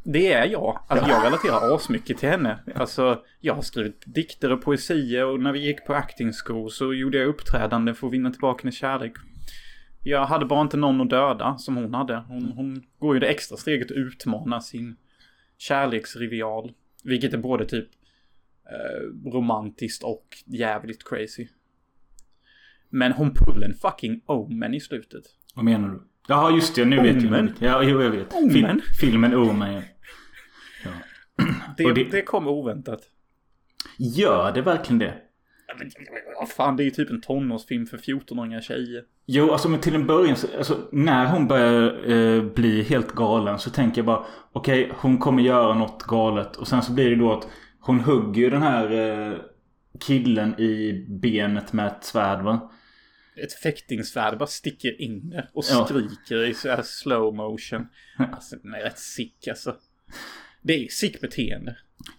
det 0.04 0.34
är 0.34 0.48
jag. 0.48 0.80
Alltså 0.88 1.10
jag 1.10 1.26
relaterar 1.26 1.76
asmycket 1.76 2.18
till 2.18 2.30
henne. 2.30 2.60
Alltså 2.76 3.22
jag 3.40 3.54
har 3.54 3.62
skrivit 3.62 4.04
dikter 4.06 4.52
och 4.52 4.62
poesier 4.64 5.26
och 5.26 5.40
när 5.40 5.52
vi 5.52 5.60
gick 5.60 5.86
på 5.86 5.94
acting 5.94 6.32
school 6.34 6.72
så 6.72 6.94
gjorde 6.94 7.18
jag 7.18 7.28
uppträdande 7.28 7.94
för 7.94 8.08
att 8.08 8.14
vinna 8.14 8.32
tillbaka 8.32 8.62
hennes 8.64 8.78
kärlek. 8.78 9.14
Jag 10.10 10.26
hade 10.26 10.46
bara 10.46 10.62
inte 10.62 10.78
någon 10.78 11.02
att 11.02 11.10
döda 11.10 11.58
som 11.58 11.76
hon 11.76 11.94
hade. 11.94 12.16
Hon, 12.28 12.52
hon 12.52 12.84
går 13.00 13.14
ju 13.14 13.20
det 13.20 13.28
extra 13.28 13.58
steget 13.58 13.92
att 13.92 13.98
utmana 13.98 14.62
sin 14.62 14.96
kärleksrivial. 15.58 16.74
Vilket 17.04 17.34
är 17.34 17.38
både 17.38 17.66
typ 17.66 17.88
eh, 18.66 19.30
romantiskt 19.32 20.04
och 20.04 20.38
jävligt 20.46 21.10
crazy. 21.10 21.48
Men 22.90 23.12
hon 23.12 23.34
pull 23.34 23.64
en 23.64 23.74
fucking 23.74 24.22
omen 24.26 24.74
i 24.74 24.80
slutet. 24.80 25.24
Vad 25.56 25.66
menar 25.66 25.90
du? 25.90 26.02
Ja 26.28 26.52
just 26.52 26.76
det, 26.76 26.86
nu 26.86 26.96
vet 27.02 27.16
jag. 27.16 27.26
Omen? 27.26 27.54
Ja, 27.60 27.84
jo 27.84 28.02
jag 28.02 28.10
vet. 28.12 28.34
Omen? 28.34 28.52
Fil- 28.52 28.82
filmen 29.00 29.36
Omen 29.36 29.74
ja. 29.74 29.82
ja. 30.86 30.92
Det, 31.78 31.94
det... 31.94 32.04
det- 32.04 32.22
kom 32.22 32.48
oväntat. 32.48 33.02
Gör 33.98 34.52
det 34.52 34.62
verkligen 34.62 35.00
det? 35.00 35.14
Ja, 36.40 36.46
fan, 36.46 36.76
det 36.76 36.84
är 36.84 36.86
ju 36.86 36.92
typ 36.92 37.10
en 37.10 37.22
tonårsfilm 37.22 37.86
för 37.86 37.98
14-åriga 37.98 38.62
tjejer. 38.62 39.04
Jo, 39.26 39.52
alltså 39.52 39.70
men 39.70 39.80
till 39.80 39.96
en 39.96 40.08
början, 40.08 40.36
så, 40.36 40.48
alltså, 40.58 40.90
när 40.92 41.26
hon 41.26 41.48
börjar 41.48 42.10
eh, 42.12 42.44
bli 42.44 42.84
helt 42.84 43.12
galen 43.12 43.60
så 43.60 43.70
tänker 43.70 43.98
jag 43.98 44.06
bara 44.06 44.26
okej, 44.52 44.92
hon 44.96 45.18
kommer 45.18 45.44
göra 45.44 45.74
något 45.74 46.04
galet. 46.04 46.56
Och 46.56 46.68
sen 46.68 46.82
så 46.82 46.92
blir 46.92 47.10
det 47.10 47.16
då 47.16 47.34
att 47.34 47.48
hon 47.80 48.00
hugger 48.00 48.42
ju 48.42 48.50
den 48.50 48.62
här 48.62 48.92
eh, 48.92 49.38
killen 50.00 50.60
i 50.60 51.06
benet 51.10 51.74
med 51.74 51.88
ett 51.88 52.04
svärd 52.04 52.44
va? 52.44 52.72
Ett 53.44 53.54
fäktingsvärd 53.54 54.38
bara 54.38 54.48
sticker 54.48 55.02
in 55.02 55.30
det 55.30 55.48
och 55.54 55.64
Ja. 55.72 55.86
skriker 55.86 56.46
i 56.46 56.54
så 56.54 56.70
här 56.70 56.82
slow 56.84 57.36
motion. 57.36 57.88
Alltså 58.34 58.56
den 58.56 58.74
är 58.74 58.80
rätt 58.80 59.00
sick 59.00 59.48
alltså. 59.48 59.76
Det 60.62 60.74
är 60.86 60.88
sick 60.88 61.22
beteende. 61.22 61.78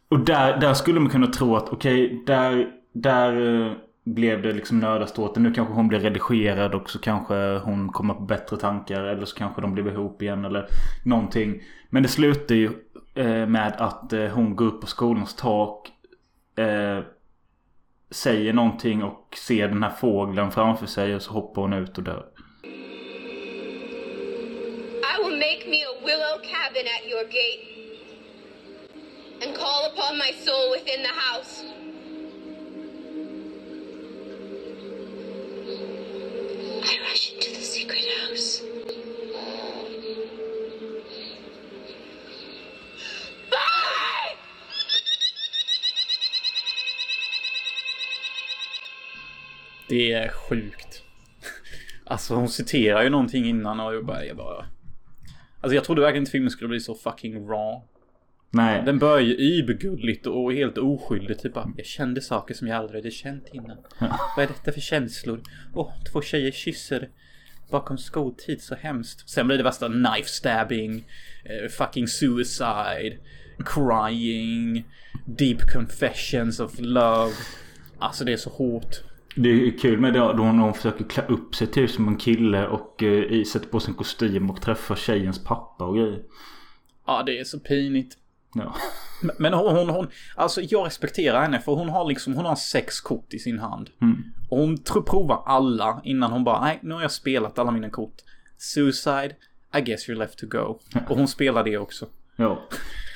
Och 0.09 0.21
där, 0.21 0.61
där 0.61 0.75
skulle 0.75 1.01
man 1.01 1.11
kunna 1.11 1.27
tro 1.27 1.57
att 1.57 1.69
okej, 1.69 2.23
där, 2.27 2.71
där 3.03 3.67
eh, 3.67 3.73
blev 4.05 4.43
det 4.43 4.53
liksom 4.53 4.81
nödaståten. 4.81 5.43
Nu 5.43 5.53
kanske 5.53 5.75
hon 5.75 5.89
blir 5.89 6.01
redigerad 6.01 6.75
och 6.75 6.91
så 6.91 6.99
kanske 6.99 7.35
hon 7.59 7.89
kommer 7.93 8.15
på 8.15 8.21
bättre 8.21 8.57
tankar. 8.57 9.03
Eller 9.03 9.25
så 9.25 9.37
kanske 9.37 9.61
de 9.61 9.75
blir 9.75 9.93
ihop 9.93 10.23
igen 10.23 10.45
eller 10.45 10.69
någonting. 11.05 11.63
Men 11.91 12.03
det 12.03 12.09
slutar 12.09 12.55
ju 12.55 12.71
eh, 13.15 13.47
med 13.47 13.75
att 13.79 14.13
eh, 14.13 14.27
hon 14.27 14.57
går 14.57 14.67
upp 14.67 14.81
på 14.81 14.87
skolans 14.87 15.35
tak. 15.35 15.93
Säger 18.11 18.53
någonting 18.53 19.03
och 19.03 19.37
ser 19.37 19.69
den 19.69 19.83
här 19.83 19.91
fågeln 19.91 20.51
framför 20.51 20.87
sig 20.87 21.15
och 21.15 21.23
så 21.23 21.33
hoppar 21.33 21.63
hon 21.63 21.73
ut 21.73 21.99
och 21.99 22.05
dör. 22.05 22.27
I 25.13 25.25
will 25.25 25.39
make 25.39 25.65
me 25.71 25.85
a 25.85 25.95
willow 26.07 26.37
cabin 26.53 26.87
at 26.97 27.05
your 27.13 27.25
gate 27.25 27.65
and 29.43 29.57
call 29.57 29.83
upon 29.93 30.19
my 30.19 30.33
soul 30.45 30.73
within 30.73 31.03
the 31.03 31.15
house. 31.27 31.79
I 36.89 36.99
rush 37.01 37.33
into 37.35 37.51
the 37.51 37.63
secret 37.63 38.05
house. 38.05 38.63
Bye! 43.51 44.37
Det 49.89 50.13
är 50.13 50.29
sjukt. 50.29 51.03
Alltså 52.05 52.35
hon 52.35 52.49
citerar 52.49 53.03
ju 53.03 53.11
någonting 53.11 53.45
innan 53.45 53.81
och 53.81 53.95
jag 53.95 54.05
bara, 54.07 54.25
jag 54.25 54.37
bara... 54.37 54.67
Alltså 55.61 55.75
jag 55.75 55.85
trodde 55.85 56.01
verkligen 56.01 56.23
inte 56.23 56.31
filmen 56.31 56.51
skulle 56.51 56.69
bli 56.69 56.81
så 56.81 56.95
fucking 56.95 57.49
raw. 57.49 57.81
Nej. 58.51 58.83
Den 58.87 58.99
börjar 58.99 59.21
ju 59.21 59.35
übergulligt 59.35 60.27
och 60.27 60.53
helt 60.53 60.79
oskyldigt. 60.79 61.43
Typ 61.43 61.55
bara, 61.55 61.73
jag 61.77 61.87
kände 61.87 62.21
saker 62.21 62.55
som 62.55 62.67
jag 62.69 62.77
aldrig 62.77 63.01
hade 63.01 63.11
känt 63.11 63.47
innan. 63.53 63.77
Vad 64.37 64.45
är 64.45 64.47
detta 64.49 64.73
för 64.73 64.81
känslor? 64.81 65.41
Åh, 65.75 65.93
två 66.13 66.23
tjejer 66.23 66.51
kysser 66.51 67.09
bakom 67.71 67.99
skoltid, 67.99 68.63
så 68.63 68.75
hemskt. 68.75 69.29
Sen 69.31 69.47
blir 69.47 69.57
det 69.57 69.63
värsta 69.65 69.87
knife 69.89 70.29
stabbing, 70.29 71.05
eh, 71.45 71.69
fucking 71.71 72.09
suicide, 72.09 73.19
crying, 73.67 74.85
deep 75.25 75.61
confessions 75.73 76.61
of 76.61 76.73
love. 76.79 77.33
Alltså 77.99 78.25
det 78.25 78.33
är 78.33 78.37
så 78.37 78.51
hårt. 78.51 78.97
Det 79.37 79.49
är 79.49 79.79
kul 79.79 80.01
med 80.01 80.13
det 80.13 80.19
då 80.19 80.33
hon, 80.43 80.59
hon 80.59 80.75
försöker 80.75 81.05
klä 81.05 81.23
upp 81.27 81.55
sig 81.55 81.67
typ 81.67 81.91
som 81.91 82.09
en 82.09 82.17
kille 82.17 82.67
och 82.67 83.03
i- 83.03 83.45
sätter 83.45 83.67
på 83.69 83.81
sin 83.81 83.95
kostym 83.95 84.51
och 84.51 84.63
träffar 84.63 84.95
tjejens 84.97 85.45
pappa 85.45 85.85
och 85.87 85.97
grejer. 85.97 86.23
Ja, 87.07 87.23
det 87.27 87.39
är 87.39 87.45
så 87.45 87.61
pinigt. 87.61 88.17
Ja. 88.55 88.75
Men- 89.39 89.53
hon, 89.53 89.77
hon, 89.77 89.89
hon, 89.89 90.09
alltså 90.37 90.61
jag 90.61 90.87
respekterar 90.87 91.43
henne 91.43 91.61
för 91.61 91.73
hon 91.73 91.89
har 91.89 92.05
liksom, 92.09 92.35
hon 92.35 92.45
har 92.45 92.57
sex 92.57 93.01
kort 93.01 93.35
i 93.35 93.39
sin 93.39 93.59
hand. 93.59 93.91
Och 94.49 94.59
hon 94.59 94.79
tror 94.79 95.03
provar 95.03 95.43
alla 95.47 96.01
innan 96.05 96.33
hon 96.33 96.45
bara, 96.45 96.61
nej 96.61 96.79
nu 96.83 96.95
har 96.95 97.03
jag 97.03 97.13
spelat 97.13 97.59
alla 97.59 97.71
mina 97.71 97.91
kort. 97.91 98.15
Suicide, 98.59 99.35
I 99.77 99.81
guess 99.81 100.09
you're 100.09 100.15
left 100.19 100.39
to 100.39 100.47
go. 100.47 100.79
Och 101.09 101.17
hon 101.17 101.29
spelar 101.29 101.65
det 101.65 101.79
också. 101.79 102.07
Ja. 102.37 102.69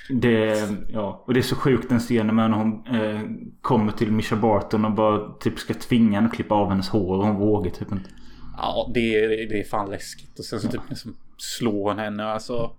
Det, 0.08 0.68
ja. 0.88 1.24
Och 1.26 1.34
det 1.34 1.40
är 1.40 1.42
så 1.42 1.56
sjukt 1.56 1.88
den 1.88 1.98
scenen 1.98 2.36
när 2.36 2.48
hon 2.48 2.86
eh, 2.86 3.20
kommer 3.60 3.92
till 3.92 4.12
Misha 4.12 4.36
Barton 4.36 4.84
och 4.84 4.92
bara 4.92 5.32
typ 5.32 5.58
ska 5.58 5.74
tvinga 5.74 6.18
henne 6.18 6.28
att 6.28 6.34
klippa 6.34 6.54
av 6.54 6.68
hennes 6.68 6.88
hår 6.88 7.18
och 7.18 7.26
hon 7.26 7.36
vågar 7.36 7.70
typ 7.70 7.92
inte. 7.92 8.10
Ja, 8.56 8.90
det 8.94 9.24
är, 9.24 9.28
det 9.28 9.60
är 9.60 9.64
fan 9.64 9.90
läskigt. 9.90 10.38
Och 10.38 10.44
sen 10.44 10.60
så 10.60 10.68
typ 10.68 10.80
liksom 10.88 11.16
slår 11.36 11.88
hon 11.88 11.98
henne 11.98 12.24
alltså. 12.24 12.70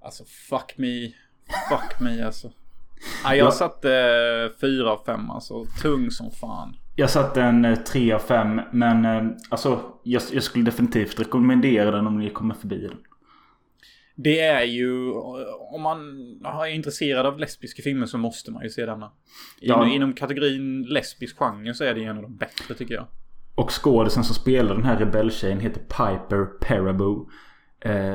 Alltså 0.00 0.24
fuck 0.24 0.74
me. 0.76 1.12
Fuck 1.68 2.00
me 2.00 2.22
alltså. 2.22 2.50
Ja, 3.24 3.34
jag 3.34 3.46
Ja. 3.46 3.50
satte 3.50 3.92
eh, 3.92 4.58
fyra 4.60 4.90
av 4.90 5.00
fem 5.06 5.30
alltså. 5.30 5.64
Tung 5.82 6.10
som 6.10 6.30
fan. 6.30 6.76
Jag 6.96 7.10
satte 7.10 7.42
en 7.42 7.64
eh, 7.64 7.78
3 7.78 8.12
av 8.12 8.18
5 8.18 8.60
men 8.72 9.04
eh, 9.04 9.22
alltså 9.48 9.80
jag, 10.02 10.22
jag 10.32 10.42
skulle 10.42 10.64
definitivt 10.64 11.20
rekommendera 11.20 11.90
den 11.90 12.06
om 12.06 12.18
ni 12.18 12.30
kommer 12.30 12.54
förbi 12.54 12.78
den. 12.86 12.96
Det 14.18 14.40
är 14.40 14.62
ju, 14.64 15.12
om 15.72 15.82
man 15.82 15.98
är 16.44 16.66
intresserad 16.66 17.26
av 17.26 17.38
lesbiska 17.38 17.82
filmer 17.82 18.06
så 18.06 18.18
måste 18.18 18.50
man 18.50 18.62
ju 18.62 18.70
se 18.70 18.86
denna. 18.86 19.10
Inom, 19.60 19.88
Ja. 19.88 19.94
inom 19.94 20.12
kategorin 20.12 20.82
lesbisk 20.82 21.38
genre 21.38 21.74
så 21.74 21.84
är 21.84 21.94
det 21.94 22.04
en 22.04 22.16
av 22.16 22.22
de 22.22 22.36
bättre 22.36 22.74
tycker 22.74 22.94
jag. 22.94 23.06
Och 23.54 23.70
skådisen 23.84 24.24
som 24.24 24.34
spelar 24.34 24.74
den 24.74 24.84
här 24.84 24.96
rebelltjejen 24.98 25.60
heter 25.60 25.80
Piper 25.80 26.44
Perabo. 26.60 27.28
Eh, 27.80 28.14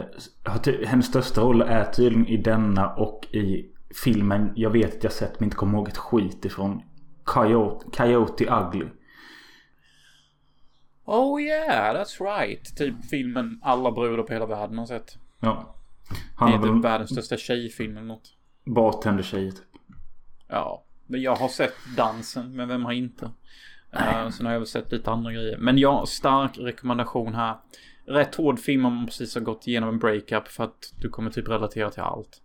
hennes 0.86 1.06
största 1.06 1.42
roll 1.42 1.62
är 1.62 1.86
tydligen 1.86 2.28
i 2.28 2.38
denna 2.38 2.94
och 2.94 3.28
i 3.32 3.66
filmen 4.04 4.54
jag 4.56 4.70
vet 4.70 4.98
att 4.98 5.04
jag 5.04 5.14
sett 5.14 5.40
men 5.40 5.48
inte 5.48 5.58
kommer 5.58 5.78
ihåg 5.78 5.88
ett 5.88 5.98
skit 5.98 6.46
ifrån. 6.46 6.82
Coyote, 7.24 7.86
Coyote 7.98 8.46
Ugly. 8.46 8.86
Oh 11.06 11.42
yeah, 11.42 11.96
that's 11.96 12.24
right. 12.40 12.78
Typ 12.78 13.06
filmen 13.10 13.60
alla 13.64 13.92
brudar 13.92 14.24
på 14.24 14.34
hela 14.34 14.46
världen 14.46 14.78
har 14.78 14.86
sett. 14.86 15.18
Ja. 15.40 15.76
Det 16.10 16.16
Han 16.36 16.50
är 16.54 16.58
har 16.58 16.64
typ 16.64 16.74
väl 16.74 16.82
världens 16.82 17.10
största 17.12 17.38
tjejfilm 17.38 17.98
eller 17.98 18.08
något. 18.08 18.34
bartendertjej 18.66 19.52
typ. 19.52 19.64
Ja, 20.48 20.84
men 21.08 21.22
jag 21.22 21.36
har 21.36 21.48
sett 21.48 21.74
dansen, 21.98 22.56
men 22.56 22.68
vem 22.68 22.86
har 22.86 22.92
inte? 22.92 23.26
Uh, 23.96 24.30
sen 24.30 24.46
har 24.46 24.54
jag 24.54 24.60
väl 24.60 24.68
sett 24.68 24.92
lite 24.92 25.12
andra 25.12 25.32
grejer. 25.32 25.58
Men 25.58 25.78
ja, 25.78 26.06
stark 26.06 26.58
rekommendation 26.58 27.36
här. 27.36 27.56
Rätt 28.12 28.36
hård 28.36 28.60
film 28.60 28.86
om 28.86 28.96
man 28.96 29.06
precis 29.06 29.36
har 29.36 29.42
gått 29.42 29.68
igenom 29.68 29.90
en 29.90 30.00
breakup 30.00 30.48
för 30.48 30.64
att 30.64 30.94
du 31.02 31.10
kommer 31.10 31.32
typ 31.32 31.50
relatera 31.50 31.90
till 31.90 32.02
allt. 32.02 32.42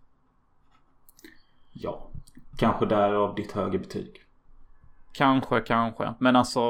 Ja. 1.73 2.11
Kanske 2.57 2.85
därav 2.85 3.35
ditt 3.35 3.51
högre 3.51 3.79
betyg. 3.79 4.23
Kanske, 5.13 5.61
kanske. 5.61 6.13
Men 6.19 6.35
alltså 6.35 6.61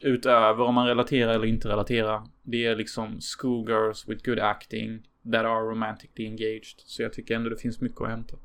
utöver 0.00 0.64
om 0.64 0.74
man 0.74 0.86
relaterar 0.86 1.32
eller 1.34 1.46
inte 1.46 1.68
relaterar. 1.68 2.22
Det 2.42 2.66
är 2.66 2.76
liksom 2.76 3.20
schoolgirls 3.20 4.08
with 4.08 4.24
good 4.24 4.38
acting 4.38 5.02
that 5.32 5.44
are 5.44 5.60
romantically 5.60 6.26
engaged. 6.28 6.74
Så 6.76 7.02
jag 7.02 7.12
tycker 7.12 7.34
ändå 7.36 7.50
det 7.50 7.56
finns 7.56 7.80
mycket 7.80 8.00
att 8.00 8.08
hämta. 8.08 8.36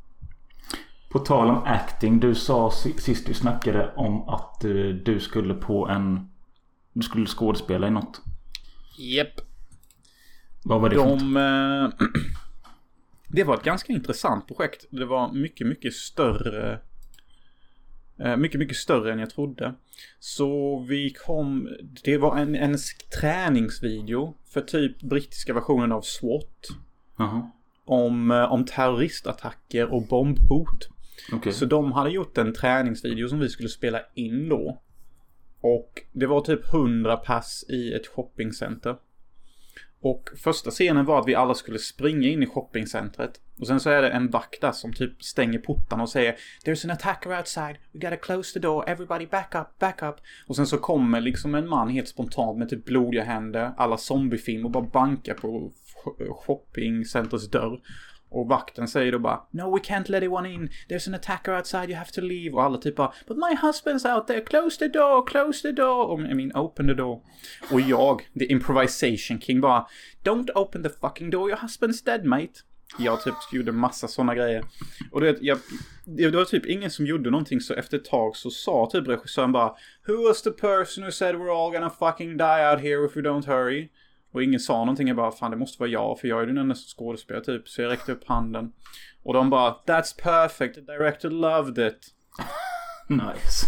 På 1.12 1.20
tal 1.20 1.50
om 1.50 1.64
acting. 1.66 2.20
Du 2.20 2.36
sa 2.36 2.72
si- 2.72 2.98
sist 2.98 3.30
vi 3.30 3.34
snackade 3.34 3.94
om 3.96 4.30
att 4.30 4.64
eh, 4.64 4.72
du 5.06 5.20
skulle 5.20 5.54
på 5.54 5.88
en... 5.88 6.30
Du 6.94 7.02
skulle 7.02 7.26
skådespela 7.26 7.88
i 7.88 7.92
något. 7.92 8.22
Japp. 9.00 9.53
Vad 10.66 10.82
var 10.82 10.90
det? 10.90 10.96
De... 10.96 11.38
eh, 11.38 12.08
det 13.28 13.44
var 13.44 13.56
ett 13.56 13.64
ganska 13.64 13.94
intressant 13.94 14.48
projekt. 14.48 14.86
Det 14.90 15.06
var 15.06 15.32
mycket, 15.34 15.68
mycket 15.68 15.94
större. 15.94 16.80
eh, 18.20 18.38
Mycket, 18.38 18.60
mycket 18.60 18.78
större 18.78 19.14
än 19.14 19.20
jag 19.20 19.30
trodde. 19.30 19.74
Så 20.20 20.80
vi 20.90 21.10
kom... 21.26 21.70
Det 22.04 22.18
var 22.18 22.38
en, 22.38 22.56
en 22.56 22.78
träningsvideo 23.22 24.36
för 24.54 24.62
typ 24.62 25.02
brittiska 25.02 25.54
versionen 25.54 25.92
av 25.92 26.02
SWAT. 26.02 26.68
Jaha. 27.18 27.52
Om, 27.86 28.32
eh, 28.32 28.52
om 28.52 28.66
terroristattacker 28.66 29.94
och 29.94 30.08
bombhot. 30.08 30.90
Okej. 31.34 31.54
Så 31.54 31.66
de 31.66 31.92
hade 31.92 32.10
gjort 32.10 32.38
en 32.38 32.54
träningsvideo 32.54 33.28
som 33.28 33.40
vi 33.40 33.50
skulle 33.50 33.70
spela 33.70 34.00
in 34.14 34.50
då. 34.50 34.82
Och 35.62 36.02
det 36.12 36.26
var 36.26 36.42
typ 36.42 36.74
100 36.74 37.18
pass 37.18 37.66
i 37.70 37.94
ett 37.94 38.08
shoppingcenter. 38.08 38.96
Och 40.04 40.30
första 40.38 40.72
scenen 40.72 41.06
var 41.06 41.20
att 41.20 41.28
vi 41.28 41.36
alla 41.36 41.54
skulle 41.54 41.80
springa 41.80 42.28
in 42.28 42.44
i 42.44 42.46
shoppingcentret. 42.46 43.40
Och 43.60 43.68
sen 43.68 43.80
så 43.80 43.90
är 43.90 44.02
det 44.02 44.10
en 44.10 44.30
vakt 44.30 44.62
där 44.62 44.72
som 44.72 44.94
typ 44.94 45.24
stänger 45.24 45.60
portarna 45.60 46.04
och 46.04 46.10
säger 46.10 46.36
There's 46.66 46.86
an 46.86 46.92
attacker 46.92 47.38
outside, 47.38 47.78
we 47.92 48.00
gotta 48.00 48.18
close 48.18 48.54
the 48.54 48.60
door, 48.60 48.90
everybody 48.90 49.28
back 49.28 49.56
up, 49.56 49.80
back 49.80 50.04
up. 50.04 50.16
Och 50.48 50.56
sen 50.56 50.68
så 50.68 50.78
kommer 50.78 51.22
liksom 51.22 51.56
en 51.56 51.70
man 51.70 51.90
helt 51.90 52.08
spontant 52.08 52.58
med 52.58 52.70
typ 52.70 52.86
blodiga 52.86 53.24
händer, 53.24 53.72
alla 53.78 53.98
zombiefilm 53.98 54.66
och 54.66 54.72
bara 54.72 54.84
bankar 54.84 55.34
på 55.34 55.72
shoppingcentrets 56.46 57.50
dörr. 57.50 57.80
Och 58.34 58.48
vakten 58.48 58.88
säger 58.88 59.12
då 59.12 59.20
bara 59.20 59.42
No 59.52 59.76
we 59.76 59.82
can't 59.82 60.12
let 60.12 60.24
anyone 60.24 60.54
in, 60.54 60.70
there's 60.90 61.08
an 61.08 61.14
attacker 61.14 61.58
outside, 61.58 61.90
you 61.90 61.98
have 61.98 62.12
to 62.12 62.22
leave. 62.22 62.56
Och 62.56 62.64
alla 62.64 62.78
typ 62.78 62.96
bara 62.96 63.14
But 63.28 63.38
my 63.38 63.56
husband's 63.62 64.16
out 64.16 64.28
there, 64.28 64.42
close 64.42 64.80
the 64.80 64.88
door, 64.88 65.28
close 65.28 65.62
the 65.62 65.72
door. 65.72 66.06
Och, 66.06 66.20
I 66.20 66.34
mean 66.34 66.52
open 66.56 66.88
the 66.88 66.94
door. 66.94 67.22
Och 67.72 67.82
jag, 67.82 68.22
the 68.40 68.46
improvisation 68.46 69.40
king 69.42 69.62
bara 69.62 69.88
Don't 70.24 70.50
open 70.56 70.84
the 70.84 70.90
fucking 70.90 71.30
door, 71.30 71.50
your 71.50 71.60
husband's 71.60 72.06
dead 72.06 72.26
mate. 72.26 72.54
Jag 72.98 73.22
typ 73.22 73.34
gjorde 73.52 73.72
massa 73.72 74.08
sådana 74.08 74.36
grejer. 74.36 74.66
Och 75.12 75.22
det, 75.22 75.38
jag, 75.42 75.58
det 76.06 76.30
det 76.30 76.38
var 76.38 76.46
typ 76.46 76.66
ingen 76.66 76.92
som 76.92 77.06
gjorde 77.06 77.32
någonting 77.32 77.62
så 77.62 77.74
efter 77.74 77.98
ett 77.98 78.06
tag 78.06 78.36
så 78.36 78.50
sa 78.50 78.90
typ 78.92 79.08
regissören 79.08 79.52
bara 79.52 79.76
Who 80.08 80.28
was 80.28 80.42
the 80.42 80.52
person 80.52 81.04
who 81.04 81.12
said 81.12 81.36
we're 81.36 81.66
all 81.66 81.72
gonna 81.72 81.90
fucking 81.90 82.38
die 82.38 82.72
out 82.72 82.82
here 82.82 83.06
if 83.06 83.16
we 83.16 83.22
don't 83.22 83.46
hurry? 83.46 83.90
Och 84.34 84.44
ingen 84.44 84.60
sa 84.60 84.78
någonting, 84.78 85.08
jag 85.08 85.18
bara 85.18 85.32
fan 85.32 85.52
det 85.52 85.58
måste 85.58 85.80
vara 85.80 85.90
jag 85.90 86.20
för 86.20 86.28
jag 86.28 86.42
är 86.42 86.48
den 86.48 86.58
enda 86.58 86.76
skådespelare 86.76 87.44
typ. 87.44 87.68
Så 87.68 87.82
jag 87.82 87.92
räckte 87.92 88.12
upp 88.12 88.28
handen. 88.28 88.72
Och 89.24 89.34
de 89.34 89.50
bara 89.50 89.72
That's 89.72 90.22
perfect, 90.24 90.76
the 90.76 90.82
director 90.82 91.30
loved 91.30 91.88
it. 91.88 92.08
Nice. 93.10 93.68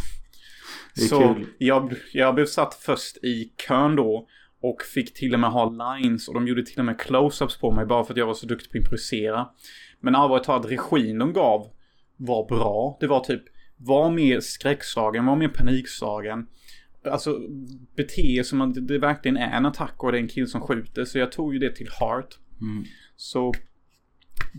Så 1.10 1.20
kul. 1.20 1.48
jag, 1.58 1.94
jag 2.14 2.36
blev 2.36 2.46
satt 2.46 2.74
först 2.74 3.18
i 3.18 3.54
kön 3.68 3.96
då. 3.96 4.28
Och 4.62 4.82
fick 4.82 5.14
till 5.14 5.34
och 5.34 5.40
med 5.40 5.52
ha 5.52 5.70
lines 5.70 6.28
och 6.28 6.34
de 6.34 6.48
gjorde 6.48 6.66
till 6.66 6.80
och 6.80 6.86
med 6.86 6.98
close-ups 6.98 7.60
på 7.60 7.72
mig 7.72 7.86
bara 7.86 8.04
för 8.04 8.14
att 8.14 8.18
jag 8.18 8.26
var 8.26 8.34
så 8.34 8.46
duktig 8.46 8.72
på 8.72 8.78
att 8.78 8.82
improvisera. 8.82 9.48
Men 10.00 10.16
allvarligt 10.16 10.46
talat, 10.46 10.72
regin 10.72 11.20
de 11.20 11.34
gav 11.34 11.68
var 12.18 12.48
bra. 12.48 12.98
Det 13.00 13.08
var 13.08 13.20
typ, 13.20 13.44
var 13.78 14.12
mer 14.12 14.40
skräckslagen, 14.40 15.26
var 15.26 15.36
mer 15.36 15.48
panikslagen. 15.48 16.48
Alltså, 17.08 17.40
bete 17.96 18.44
som 18.44 18.62
att 18.62 18.88
det- 18.88 18.98
verkligen 19.00 19.38
är 19.38 19.58
en 19.58 19.66
attack 19.66 20.04
och 20.04 20.12
det 20.12 20.18
är 20.18 20.22
en 20.22 20.28
kill 20.28 20.48
som 20.48 20.62
skjuter. 20.62 21.06
Så 21.06 21.18
jag 21.20 21.32
tog 21.32 21.54
ju 21.54 21.60
det 21.60 21.76
till 21.76 21.90
heart. 22.00 22.38
Så 23.16 23.54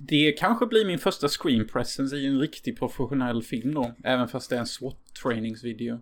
det 0.08 0.32
kanske 0.32 0.66
blir 0.66 0.86
min 0.86 0.98
första 0.98 1.28
screen 1.28 1.66
presence 1.66 2.16
i 2.16 2.26
en 2.26 2.38
riktig 2.40 2.78
professionell 2.78 3.42
film 3.42 3.74
då. 3.74 3.94
Även 4.04 4.28
fast 4.28 4.50
det 4.50 4.56
är 4.56 4.60
en 4.60 4.66
SWAT-trainingsvideo. 4.66 6.00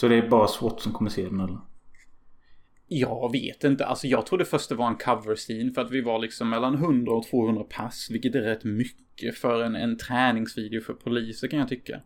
Så 0.00 0.08
det 0.08 0.14
är 0.16 0.28
bara 0.28 0.48
SWAT 0.48 0.80
som 0.80 0.92
kommer 0.92 1.10
se 1.10 1.22
den 1.24 1.40
eller? 1.40 1.58
Jag 2.92 3.32
vet 3.32 3.64
inte. 3.64 3.86
Alltså 3.86 4.06
jag 4.06 4.26
trodde 4.26 4.44
först 4.44 4.68
det 4.68 4.74
var 4.74 4.88
en 4.88 4.96
cover 4.96 5.36
scene 5.36 5.72
för 5.72 5.82
att 5.82 5.90
vi 5.90 6.00
var 6.00 6.18
liksom 6.18 6.50
mellan 6.50 6.74
100 6.74 7.12
och 7.12 7.26
200 7.26 7.64
pass. 7.64 8.08
Vilket 8.10 8.34
är 8.34 8.40
rätt 8.40 8.64
mycket 8.64 9.38
för 9.38 9.62
en, 9.62 9.76
en 9.76 9.96
träningsvideo 9.98 10.80
för 10.80 10.92
poliser 10.94 11.48
kan 11.48 11.58
jag 11.58 11.68
tycka. 11.68 12.00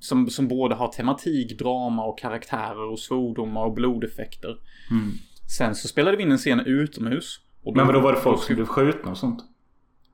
Som, 0.00 0.30
som 0.30 0.48
både 0.48 0.74
har 0.74 0.88
tematik, 0.88 1.58
drama 1.58 2.04
och 2.04 2.18
karaktärer 2.18 2.90
och 2.92 2.98
svordomar 2.98 3.64
och 3.64 3.74
blodeffekter. 3.74 4.56
Sen 5.56 5.74
så 5.74 5.88
spelade 5.88 6.16
vi 6.16 6.22
in 6.22 6.32
en 6.32 6.38
scen 6.38 6.60
utomhus. 6.60 7.40
Och 7.62 7.72
då- 7.74 7.76
Men 7.76 7.86
vadå 7.86 8.00
var 8.00 8.12
det 8.12 8.20
folk 8.20 8.36
då 8.36 8.42
som 8.42 8.54
blev 8.54 8.66
skjutna 8.66 9.10
och 9.10 9.18
sånt? 9.18 9.40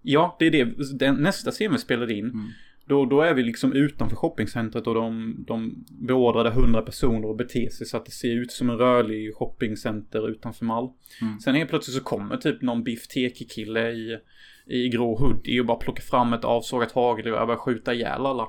Ja, 0.03 0.37
det 0.39 0.47
är 0.47 0.51
det. 0.51 0.99
Den, 0.99 1.15
nästa 1.15 1.51
scen 1.51 1.73
vi 1.73 1.79
spelade 1.79 2.15
in. 2.15 2.25
Mm. 2.25 2.49
Då, 2.87 3.05
då 3.07 3.21
är 3.21 3.35
vi 3.35 3.43
liksom 3.43 3.73
utanför 3.73 4.17
shoppingcentret 4.17 4.87
och 4.87 4.95
de, 4.95 5.35
de 5.49 5.85
beordrade 5.91 6.51
100 6.51 6.83
personer 6.83 7.31
att 7.31 7.37
bete 7.37 7.71
sig 7.71 7.87
så 7.87 7.97
att 7.97 8.05
det 8.07 8.11
ser 8.13 8.29
ut 8.37 8.53
som 8.53 8.71
en 8.71 8.77
rörlig 8.79 9.35
shoppingcenter 9.35 10.29
utanför 10.31 10.65
Mall. 10.65 10.89
Mm. 11.21 11.41
Sen 11.41 11.55
helt 11.55 11.71
plötsligt 11.71 11.97
så 11.97 12.03
kommer 12.03 12.37
typ 12.37 12.63
någon 12.63 12.83
Biff 12.85 13.09
Teki-kille 13.09 13.91
i, 13.91 14.19
i 14.67 14.89
grå 14.89 15.17
hoodie 15.19 15.61
och 15.61 15.67
bara 15.67 15.77
plockar 15.77 16.03
fram 16.03 16.33
ett 16.33 16.45
avsågat 16.45 16.93
hagelgevär 16.93 17.41
och 17.41 17.47
börjar 17.47 17.59
skjuta 17.61 17.95
ihjäl 17.95 18.27
alla. 18.27 18.49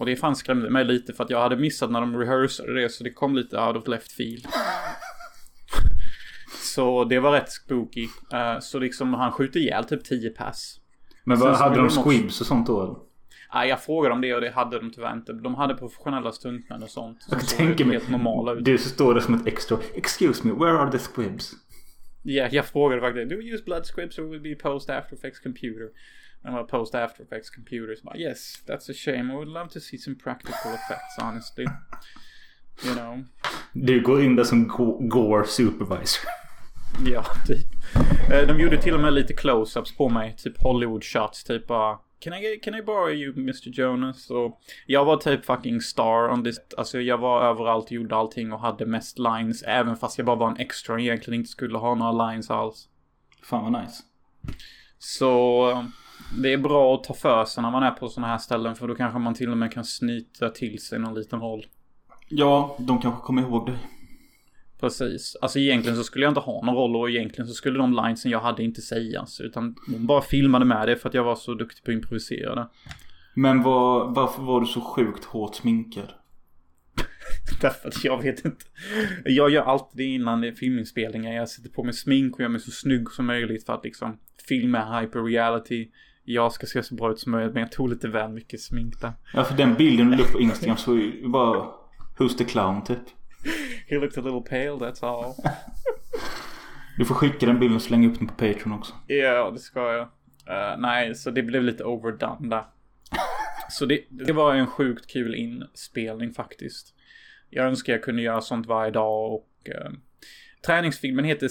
Och 0.00 0.06
det 0.06 0.16
fan 0.16 0.36
skrämde 0.36 0.70
mig 0.70 0.84
lite 0.84 1.12
för 1.12 1.24
att 1.24 1.30
jag 1.30 1.40
hade 1.42 1.56
missat 1.56 1.90
när 1.90 2.00
de 2.00 2.16
rehearsade 2.16 2.80
det 2.80 2.88
så 2.88 3.04
det 3.04 3.10
kom 3.10 3.36
lite 3.36 3.60
out 3.60 3.76
of 3.76 3.88
left 3.88 4.12
field. 4.12 4.46
så 6.74 7.04
det 7.04 7.18
var 7.18 7.32
rätt 7.32 7.52
spooky. 7.52 8.08
Eh, 8.32 8.58
så 8.60 8.78
liksom 8.78 9.14
han 9.14 9.32
skjuter 9.32 9.60
ihjäl 9.60 9.84
typ 9.84 10.04
10 10.04 10.30
pass. 10.30 10.80
Men 11.24 11.38
vad, 11.38 11.56
hade 11.56 11.76
de 11.76 11.90
squibs 11.90 12.40
och 12.40 12.46
sånt 12.46 12.66
då 12.66 12.82
eller? 12.82 12.96
Nej, 13.54 13.68
jag 13.68 13.82
frågade 13.82 14.14
om 14.14 14.20
det 14.20 14.34
och 14.34 14.40
det 14.40 14.50
hade 14.50 14.78
de 14.78 14.90
tyvärr 14.90 15.12
inte. 15.12 15.32
De 15.32 15.54
hade 15.54 15.74
professionella 15.74 16.32
stuntmän 16.32 16.82
och 16.82 16.90
sånt. 16.90 17.22
Som 17.22 17.38
Jag 17.38 17.48
tänker 17.48 17.84
mig, 17.84 17.96
helt 17.98 18.10
normala 18.10 18.52
ut. 18.52 18.64
du 18.64 18.78
står 18.78 19.14
där 19.14 19.20
som 19.20 19.34
ett 19.34 19.46
extra. 19.46 19.78
Excuse 19.94 20.46
me, 20.46 20.52
where 20.52 20.78
are 20.78 20.92
the 20.92 20.98
squibs? 20.98 21.52
Ja, 22.22 22.48
jag 22.50 22.66
frågade 22.66 23.00
faktiskt. 23.00 23.30
Do 23.30 23.36
we 23.36 23.44
use 23.44 23.64
blood 23.64 23.86
scripts 23.86 24.18
or 24.18 24.22
will 24.22 24.40
be 24.40 24.54
post 24.54 24.90
after 24.90 25.16
effects 25.16 25.40
computer? 25.40 25.88
And 26.44 26.54
well, 26.54 26.64
post 26.66 26.94
after 26.94 27.22
effects 27.24 27.50
computer. 27.50 27.94
Så 27.96 28.04
bara, 28.04 28.16
yes, 28.16 28.62
that's 28.66 28.90
a 28.90 28.94
shame. 28.94 29.32
I 29.32 29.36
would 29.36 29.48
love 29.48 29.68
to 29.70 29.80
see 29.80 29.98
some 29.98 30.16
practical 30.16 30.74
effects 30.74 31.18
honestly. 31.22 31.64
You 32.84 32.94
know. 32.94 33.24
Du 33.72 34.00
går 34.00 34.22
in 34.22 34.36
där 34.36 34.44
som 34.44 34.68
Go- 34.68 34.98
Gore 35.00 35.46
supervisor. 35.46 36.28
Ja, 37.06 37.24
typ. 37.46 37.66
Eh, 38.32 38.46
De 38.46 38.60
gjorde 38.60 38.82
till 38.82 38.94
och 38.94 39.00
med 39.00 39.12
lite 39.12 39.32
close-ups 39.34 39.96
på 39.96 40.08
mig. 40.08 40.34
Typ 40.36 40.62
Hollywood 40.62 41.04
shots. 41.04 41.44
Typ 41.44 41.66
bara. 41.66 41.98
Can 42.18 42.32
I, 42.34 42.56
can 42.62 42.74
I 42.74 42.82
borrow 42.82 43.10
you 43.14 43.32
Mr 43.32 43.68
Jonas? 43.68 44.30
Och 44.30 44.60
jag 44.86 45.04
var 45.04 45.16
typ 45.16 45.44
fucking 45.44 45.80
star 45.80 46.28
on 46.30 46.44
this. 46.44 46.60
Alltså 46.76 47.00
jag 47.00 47.18
var 47.18 47.42
överallt 47.44 47.90
gjorde 47.90 48.16
allting 48.16 48.52
och 48.52 48.60
hade 48.60 48.86
mest 48.86 49.18
lines. 49.18 49.62
Även 49.62 49.96
fast 49.96 50.18
jag 50.18 50.26
bara 50.26 50.36
var 50.36 50.50
en 50.50 50.56
extra 50.56 50.94
och 50.94 51.00
egentligen 51.00 51.40
inte 51.40 51.50
skulle 51.50 51.78
ha 51.78 51.94
några 51.94 52.30
lines 52.30 52.50
alls. 52.50 52.88
Fan 53.42 53.72
vad 53.72 53.82
nice. 53.82 54.02
Så 54.98 55.70
eh, 55.70 55.84
det 56.32 56.52
är 56.52 56.58
bra 56.58 56.94
att 56.94 57.04
ta 57.04 57.14
för 57.14 57.44
sig 57.44 57.62
när 57.62 57.70
man 57.70 57.82
är 57.82 57.90
på 57.90 58.08
sådana 58.08 58.28
här 58.28 58.38
ställen. 58.38 58.76
För 58.76 58.88
då 58.88 58.94
kanske 58.94 59.18
man 59.18 59.34
till 59.34 59.50
och 59.50 59.58
med 59.58 59.72
kan 59.72 59.84
snyta 59.84 60.48
till 60.48 60.82
sig 60.82 60.98
någon 60.98 61.14
liten 61.14 61.40
roll. 61.40 61.66
Ja, 62.28 62.76
de 62.78 63.00
kanske 63.00 63.20
kommer 63.20 63.42
ihåg 63.42 63.66
dig. 63.66 63.78
Precis. 64.80 65.36
Alltså 65.40 65.58
egentligen 65.58 65.96
så 65.96 66.04
skulle 66.04 66.24
jag 66.24 66.30
inte 66.30 66.40
ha 66.40 66.64
någon 66.64 66.74
roll 66.74 66.96
och 66.96 67.10
egentligen 67.10 67.48
så 67.48 67.54
skulle 67.54 67.78
de 67.78 67.92
linesen 67.92 68.30
jag 68.30 68.40
hade 68.40 68.62
inte 68.62 68.80
sägas. 68.80 69.40
Utan 69.40 69.74
de 69.88 70.06
bara 70.06 70.22
filmade 70.22 70.64
med 70.64 70.88
det 70.88 70.96
för 70.96 71.08
att 71.08 71.14
jag 71.14 71.24
var 71.24 71.36
så 71.36 71.54
duktig 71.54 71.84
på 71.84 71.90
att 71.90 71.94
improvisera. 71.94 72.68
Men 73.34 73.62
vad, 73.62 74.14
varför 74.14 74.42
var 74.42 74.60
du 74.60 74.66
så 74.66 74.80
sjukt 74.80 75.24
hårt 75.24 75.54
sminkad? 75.54 76.12
Därför 77.60 77.88
att 77.88 78.04
jag 78.04 78.22
vet 78.22 78.44
inte. 78.44 78.64
Jag 79.24 79.50
gör 79.50 79.62
alltid 79.62 79.96
det 79.96 80.04
innan 80.04 80.44
är 80.44 80.52
filminspelningar. 80.52 81.32
Jag 81.32 81.48
sätter 81.48 81.70
på 81.70 81.84
mig 81.84 81.94
smink 81.94 82.34
och 82.34 82.40
gör 82.40 82.48
mig 82.48 82.60
så 82.60 82.70
snygg 82.70 83.10
som 83.10 83.26
möjligt 83.26 83.66
för 83.66 83.72
att 83.72 83.84
liksom 83.84 84.18
filma 84.48 85.00
hyperreality. 85.00 85.90
Jag 86.32 86.52
ska 86.52 86.66
se 86.66 86.82
så 86.82 86.94
bra 86.94 87.10
ut 87.10 87.18
som 87.18 87.32
möjligt 87.32 87.54
men 87.54 87.60
jag 87.60 87.72
tog 87.72 87.88
lite 87.88 88.08
väl 88.08 88.30
mycket 88.30 88.60
smink 88.60 89.00
där. 89.00 89.12
Ja, 89.34 89.44
för 89.44 89.56
den 89.56 89.74
bilden 89.74 90.10
du 90.10 90.16
la 90.16 90.22
upp 90.22 90.32
på 90.32 90.40
Instagram 90.40 90.76
så 90.76 90.94
är 90.94 91.28
bara 91.28 91.66
Who's 92.18 92.36
the 92.38 92.44
clown 92.44 92.84
typ. 92.84 92.98
He 93.88 93.96
looked 93.98 94.18
a 94.18 94.26
little 94.26 94.50
pale, 94.50 94.90
that's 94.90 95.06
all. 95.06 95.34
Du 96.98 97.04
får 97.04 97.14
skicka 97.14 97.46
den 97.46 97.60
bilden 97.60 97.76
och 97.76 97.82
slänga 97.82 98.08
upp 98.08 98.18
den 98.18 98.28
på 98.28 98.34
Patreon 98.34 98.72
också. 98.72 98.94
Ja, 99.06 99.50
det 99.50 99.58
ska 99.58 99.92
jag. 99.92 100.00
Eh, 100.46 100.78
nej, 100.78 101.14
så 101.14 101.30
det 101.30 101.42
blev 101.42 101.62
lite 101.62 101.84
overdone 101.84 102.48
där. 102.48 102.64
Så 103.70 103.86
det, 103.86 104.04
det 104.08 104.32
var 104.32 104.54
en 104.54 104.66
sjukt 104.66 105.06
kul 105.06 105.34
inspelning 105.34 106.32
faktiskt. 106.32 106.94
Jag 107.50 107.66
önskar 107.66 107.92
jag 107.92 108.02
kunde 108.02 108.22
göra 108.22 108.40
sånt 108.40 108.66
varje 108.66 108.90
dag 108.90 109.32
och 109.32 109.48
uh, 109.68 109.90
träningsfilmen 110.66 111.24
heter 111.24 111.48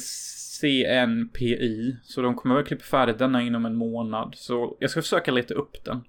CNPI. 0.61 1.97
Så 2.03 2.21
de 2.21 2.35
kommer 2.35 2.55
väl 2.55 2.63
klippa 2.65 2.83
färdigt 2.83 3.17
denna 3.19 3.41
inom 3.41 3.65
en 3.65 3.75
månad. 3.75 4.33
Så 4.37 4.77
jag 4.79 4.89
ska 4.89 5.01
försöka 5.01 5.31
leta 5.31 5.53
upp 5.53 5.83
den. 5.85 6.01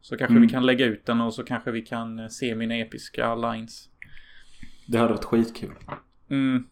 Så 0.00 0.16
kanske 0.16 0.32
Mm. 0.32 0.42
vi 0.42 0.48
kan 0.48 0.66
lägga 0.66 0.86
ut 0.86 1.06
den 1.06 1.20
och 1.20 1.34
så 1.34 1.44
kanske 1.44 1.70
vi 1.70 1.82
kan 1.82 2.18
eh, 2.18 2.28
se 2.28 2.54
mina 2.54 2.76
episka 2.76 3.34
lines. 3.34 3.88
Det 4.86 4.98
hade 4.98 5.12
varit 5.12 5.24
skitkul. 5.24 5.70
Mm. 6.30 6.64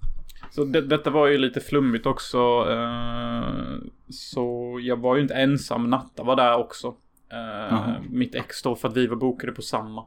Så 0.51 0.65
det, 0.65 0.81
detta 0.81 1.11
var 1.11 1.27
ju 1.27 1.39
lite 1.39 1.61
flummigt 1.61 2.07
också. 2.07 2.39
eh, 2.71 3.79
så 4.09 4.79
jag 4.83 4.97
var 4.97 5.17
ju 5.17 5.23
inte 5.23 5.35
ensam. 5.35 5.91
Natta 5.91 6.23
var 6.23 6.37
där 6.37 6.57
också. 6.57 6.95
Eh, 7.33 7.89
mitt 8.11 8.35
ex 8.35 8.63
då 8.63 8.77
för 8.77 8.89
att 8.89 8.97
vi 8.97 9.07
var 9.07 9.17
bokade 9.17 9.53
på 9.53 9.63
samma. 9.63 10.07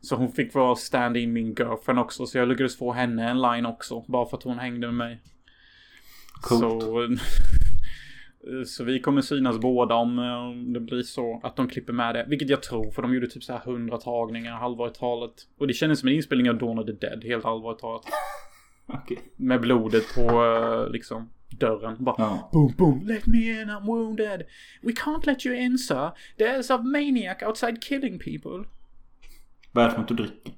Så 0.00 0.16
hon 0.16 0.32
fick 0.32 0.54
vara 0.54 0.76
stand-in 0.76 1.32
min 1.32 1.46
girlfriend 1.54 1.98
också. 2.00 2.26
Så 2.26 2.38
jag 2.38 2.48
lyckades 2.48 2.78
få 2.78 2.92
henne 2.92 3.30
en 3.30 3.42
line 3.42 3.66
också. 3.66 4.04
Bara 4.08 4.26
för 4.26 4.36
att 4.36 4.42
hon 4.42 4.58
hängde 4.58 4.86
med 4.86 4.94
mig. 4.94 5.20
Coolt. 6.42 6.82
Så, 6.82 7.16
så 8.66 8.84
vi 8.84 9.00
kommer 9.00 9.22
synas 9.22 9.58
båda 9.58 9.94
om 9.94 10.18
eh, 10.18 10.72
det 10.72 10.80
blir 10.80 11.02
så 11.02 11.40
att 11.42 11.56
de 11.56 11.68
klipper 11.68 11.92
med 11.92 12.14
det. 12.14 12.24
Vilket 12.28 12.48
jag 12.50 12.62
tror, 12.62 12.90
för 12.90 13.02
de 13.02 13.14
gjorde 13.14 13.26
typ 13.28 13.44
så 13.44 13.52
här 13.52 13.60
100 13.70 13.98
tagningar 13.98 14.52
allvarligt 14.64 14.98
talat. 14.98 15.34
Och 15.58 15.66
det 15.66 15.72
kändes 15.74 16.00
som 16.00 16.08
en 16.08 16.14
inspelning 16.14 16.50
av 16.50 16.58
Dawn 16.58 16.78
of 16.78 16.86
the 16.86 16.92
Dead, 16.92 17.24
helt 17.24 17.44
allvarligt 17.44 17.80
talat. 17.80 18.02
Okej. 18.86 19.18
Med 19.36 19.60
blodet 19.60 20.14
på 20.14 20.20
eh, 20.44 20.92
liksom 20.92 21.30
dörren. 21.50 21.96
Bara 22.04 22.14
Ja. 22.18 22.50
boom, 22.52 22.74
boom, 22.78 23.06
let 23.06 23.26
me 23.26 23.38
in, 23.62 23.70
I'm 23.70 23.86
wounded. 23.86 24.42
We 24.82 24.92
can't 24.92 25.26
let 25.26 25.46
you 25.46 25.56
in 25.56 25.78
sir. 25.78 26.10
There's 26.38 26.74
a 26.74 26.78
maniac 26.82 27.36
outside 27.42 27.82
killing 27.82 28.18
people. 28.18 28.68
Vad 29.72 29.84
är 29.84 29.88
det 29.88 29.94
för 29.94 30.00
något 30.00 30.08
du 30.08 30.14
dricker? 30.14 30.52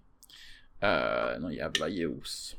Uh, 0.82 1.40
någon 1.40 1.54
jävla 1.54 1.88
juice. 1.88 2.56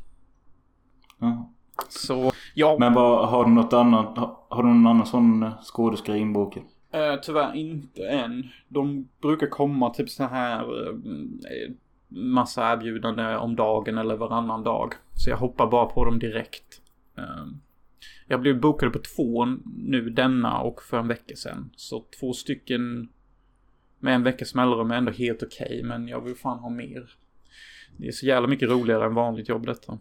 Ja. 1.20 1.54
Så, 1.90 2.32
ja. 2.56 2.76
Men 2.80 2.94
vad, 2.94 3.30
har 3.30 3.46
du 3.46 3.52
något 3.52 3.74
annat? 3.74 4.18
Har, 4.50 4.64
du 4.64 4.70
någon 4.70 4.88
annan 4.88 5.06
sån 5.06 5.52
skådespelare 5.62 6.20
inbokad? 6.20 6.64
Eh, 6.92 7.16
tyvärr 7.22 7.56
inte 7.56 8.08
än. 8.08 8.50
De 8.68 9.08
brukar 9.22 9.48
komma 9.48 9.90
typ 9.90 10.10
så 10.10 10.24
här 10.24 10.60
eh, 10.60 10.96
massa 12.08 12.74
erbjudande 12.74 13.36
om 13.36 13.56
dagen 13.56 13.98
eller 13.98 14.16
varannan 14.16 14.64
dag. 14.64 14.94
Så 15.14 15.30
jag 15.30 15.38
hoppar 15.38 15.68
bara 15.68 15.86
på 15.86 16.06
dem 16.06 16.20
direkt. 16.20 16.82
Eh, 17.18 17.46
jag 18.28 18.42
blev 18.42 18.60
bokad 18.60 18.94
på 18.94 19.00
två 19.00 19.46
nu 19.78 20.10
denna 20.10 20.60
och 20.60 20.82
för 20.82 21.00
en 21.00 21.08
vecka 21.08 21.36
sedan. 21.36 21.70
Så 21.76 22.04
två 22.20 22.34
stycken 22.34 23.10
med 24.00 24.16
en 24.16 24.24
veckas 24.24 24.56
mellanrum 24.56 24.92
är 24.92 24.96
ändå 24.96 25.12
helt 25.12 25.44
okej. 25.44 25.82
men 25.84 26.08
jag 26.08 26.22
vill 26.22 26.36
fan 26.36 26.60
ha 26.60 26.70
mer. 26.70 27.10
Det 27.98 28.08
är 28.08 28.12
så 28.12 28.26
jävla 28.26 28.48
mycket 28.48 28.70
roligare 28.70 29.06
än 29.06 29.14
vanligt 29.14 29.50
jobb 29.50 29.66
detta. 29.66 29.98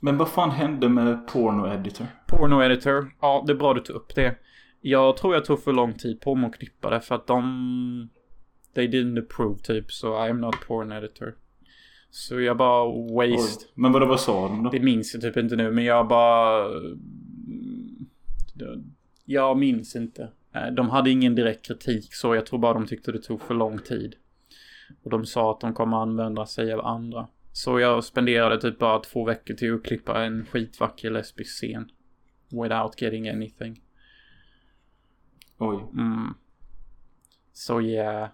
Men 0.00 0.18
vad 0.18 0.28
fan 0.28 0.50
hände 0.50 0.88
med 0.88 1.26
Porno 1.28 1.66
Editor? 1.66 2.06
Porno 2.26 2.62
editor. 2.62 3.12
Ja, 3.20 3.44
det 3.46 3.52
är 3.52 3.56
bra 3.56 3.74
du 3.74 3.80
tog 3.80 3.96
upp 3.96 4.14
det. 4.14 4.36
Jag 4.80 5.16
tror 5.16 5.34
jag 5.34 5.44
tog 5.44 5.62
för 5.62 5.72
lång 5.72 5.94
tid 5.94 6.20
på 6.20 6.34
mig 6.34 6.48
att 6.50 6.56
klippa 6.56 6.90
det 6.90 7.00
för 7.00 7.14
att 7.14 7.26
de... 7.26 8.08
They 8.74 8.88
didn't 8.88 9.18
approve 9.18 9.58
typ, 9.58 9.92
så 9.92 10.26
I 10.26 10.30
am 10.30 10.40
not 10.40 10.54
porn 10.66 10.92
editor. 10.92 11.34
Så 12.10 12.40
jag 12.40 12.56
bara 12.56 12.84
waste. 12.84 13.64
Oj. 13.66 13.70
Men 13.74 13.92
vadå, 13.92 14.06
vad 14.06 14.20
sa 14.20 14.48
de 14.48 14.62
då? 14.62 14.70
Det 14.70 14.80
minns 14.80 15.14
jag 15.14 15.22
typ 15.22 15.36
inte 15.36 15.56
nu, 15.56 15.70
men 15.70 15.84
jag 15.84 16.08
bara... 16.08 16.66
Jag 19.24 19.58
minns 19.58 19.96
inte. 19.96 20.28
Eh, 20.54 20.66
De 20.66 20.90
hade 20.90 21.10
ingen 21.10 21.34
direkt 21.34 21.66
kritik 21.66 22.14
så 22.14 22.34
jag 22.34 22.46
tror 22.46 22.58
bara 22.58 22.74
de 22.74 22.86
tyckte 22.86 23.12
det 23.12 23.18
tog 23.18 23.40
för 23.42 23.54
lång 23.54 23.78
tid. 23.78 24.14
Och 25.02 25.10
de 25.10 25.26
sa 25.26 25.50
att 25.50 25.60
de 25.60 25.74
kommer 25.74 25.96
använda 25.96 26.46
sig 26.46 26.72
av 26.72 26.86
andra. 26.86 27.28
Så 27.52 27.80
jag 27.80 28.04
spenderade 28.04 28.60
typ 28.60 28.78
bara 28.78 28.98
två 28.98 29.24
veckor 29.24 29.54
till 29.54 29.74
att 29.74 29.84
klippa 29.84 30.24
en 30.24 30.46
skitvacker 30.46 31.10
lesbisk 31.10 31.50
scen. 31.56 31.90
Without 32.62 33.02
getting 33.02 33.28
anything. 33.28 33.82
Oj. 35.58 35.84
Mm. 35.92 36.34
Så 37.52 37.80
yeah, 37.80 38.28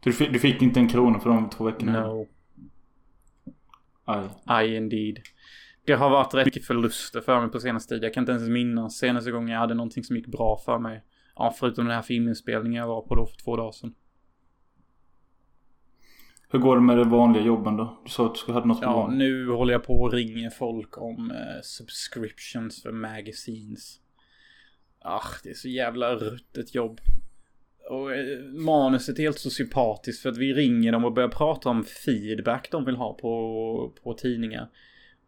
Du, 0.00 0.12
fick- 0.12 0.32
du 0.32 0.38
fick 0.38 0.62
inte 0.62 0.80
en 0.80 0.88
krona 0.88 1.20
för 1.20 1.30
de 1.30 1.50
två 1.50 1.64
veckorna? 1.64 2.06
no, 2.06 2.26
Aj. 4.46 4.66
I 4.72 4.76
indeed. 4.76 5.18
Det 5.84 5.92
har 5.92 6.10
varit 6.10 6.34
rätt 6.34 6.44
mycket 6.46 6.64
förluster 6.66 7.20
för 7.20 7.40
mig 7.40 7.50
på 7.50 7.60
senaste 7.60 7.94
tid. 7.94 8.04
Jag 8.04 8.14
kan 8.14 8.22
inte 8.22 8.32
ens 8.32 8.48
minnas 8.48 8.96
senaste 8.98 9.30
gången 9.30 9.48
jag 9.48 9.58
hade 9.58 9.74
någonting 9.74 10.04
som 10.04 10.16
gick 10.16 10.26
bra 10.26 10.56
för 10.64 10.78
mig. 10.78 11.02
Ja, 11.36 11.54
förutom 11.58 11.84
den 11.84 11.94
här 11.94 12.02
filminspelningen 12.02 12.80
jag 12.80 12.88
var 12.88 13.02
på 13.02 13.14
då 13.14 13.26
för 13.26 13.36
två 13.36 13.56
dagar 13.56 13.72
sedan. 13.72 13.94
Hur 16.54 16.60
går 16.60 16.76
det 16.76 16.82
med 16.82 16.98
de 16.98 17.10
vanliga 17.10 17.42
jobben 17.42 17.76
då? 17.76 18.00
Du 18.04 18.10
sa 18.10 18.26
att 18.26 18.36
du 18.46 18.52
hade 18.52 18.66
något 18.66 18.80
på 18.80 18.84
Ja, 18.86 19.10
nu 19.12 19.48
håller 19.48 19.72
jag 19.72 19.84
på 19.84 20.00
och 20.02 20.12
ringer 20.12 20.50
folk 20.50 20.98
om 21.02 21.30
eh, 21.30 21.36
subscriptions 21.62 22.82
för 22.82 22.92
magazines. 22.92 23.96
Ach, 25.00 25.40
det 25.42 25.50
är 25.50 25.54
så 25.54 25.68
jävla 25.68 26.14
ruttet 26.14 26.74
jobb. 26.74 27.00
Och 27.90 28.14
eh, 28.14 28.38
manuset 28.44 29.18
är 29.18 29.22
helt 29.22 29.38
så 29.38 29.50
sympatiskt 29.50 30.22
för 30.22 30.28
att 30.28 30.38
vi 30.38 30.54
ringer 30.54 30.92
dem 30.92 31.04
och 31.04 31.12
börjar 31.12 31.28
prata 31.28 31.68
om 31.68 31.84
feedback 31.84 32.68
de 32.70 32.84
vill 32.84 32.96
ha 32.96 33.12
på, 33.12 33.92
på 34.02 34.14
tidningar. 34.14 34.68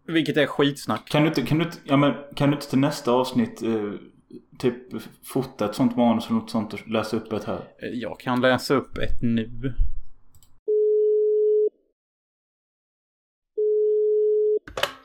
Vilket 0.06 0.36
är 0.36 0.46
skitsnack. 0.46 1.08
Kan 1.08 1.22
du 1.22 1.28
inte, 1.28 1.42
kan 1.42 1.58
du 1.58 1.64
inte, 1.64 1.78
ja, 1.84 1.96
men, 1.96 2.14
kan 2.34 2.50
du 2.50 2.56
inte 2.56 2.70
till 2.70 2.78
nästa 2.78 3.12
avsnitt 3.12 3.62
eh, 3.62 3.92
typ 4.58 4.76
fota 5.24 5.64
ett 5.64 5.74
sånt 5.74 5.96
manus 5.96 6.26
eller 6.26 6.40
något 6.40 6.50
sånt 6.50 6.72
och 6.72 6.88
läsa 6.88 7.16
upp 7.16 7.32
ett 7.32 7.44
här? 7.44 7.60
Eh, 7.82 7.88
Jag 7.88 8.20
kan 8.20 8.40
läsa 8.40 8.74
upp 8.74 8.98
ett 8.98 9.22
nu. 9.22 9.74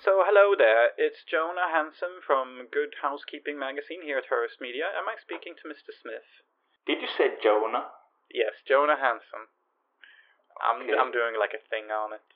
So 0.02 0.26
hello 0.26 0.58
there, 0.58 0.98
it's 0.98 1.22
Jonah 1.30 1.70
Hansen 1.70 2.26
from 2.26 2.66
Good 2.74 2.98
Housekeeping 3.06 3.54
magazine 3.54 4.02
here 4.02 4.18
at 4.18 4.34
Hearst 4.34 4.58
Media. 4.58 4.90
Am 4.98 5.06
I 5.06 5.14
speaking 5.22 5.54
to 5.62 5.70
Mr. 5.70 5.94
Smith? 5.94 6.26
Did 6.90 7.06
you 7.06 7.12
say 7.22 7.38
Jonah? 7.38 7.86
Yes, 8.34 8.58
Jonah 8.66 8.98
Hansen. 8.98 9.46
I'm 10.58 10.90
Okay. 10.90 10.98
I'm 10.98 11.14
doing 11.14 11.38
like 11.38 11.54
a 11.54 11.62
thing 11.70 11.94
on 11.94 12.18
it. 12.18 12.26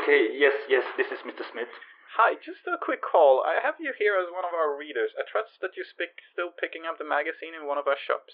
okay, 0.00 0.32
yes, 0.32 0.56
yes, 0.64 0.88
this 0.96 1.12
is 1.12 1.20
Mr. 1.28 1.44
Smith. 1.52 1.68
Hi, 2.16 2.40
just 2.40 2.64
a 2.64 2.80
quick 2.80 3.04
call. 3.04 3.44
I 3.44 3.60
have 3.60 3.76
you 3.76 3.92
here 4.00 4.16
as 4.16 4.32
one 4.32 4.48
of 4.48 4.56
our 4.56 4.80
readers. 4.80 5.12
I 5.20 5.28
trust 5.28 5.60
that 5.60 5.76
you 5.76 5.84
speak 5.84 6.16
still 6.32 6.56
picking 6.56 6.88
up 6.88 6.96
the 6.96 7.04
magazine 7.04 7.52
in 7.52 7.68
one 7.68 7.76
of 7.76 7.84
our 7.84 8.00
shops. 8.00 8.32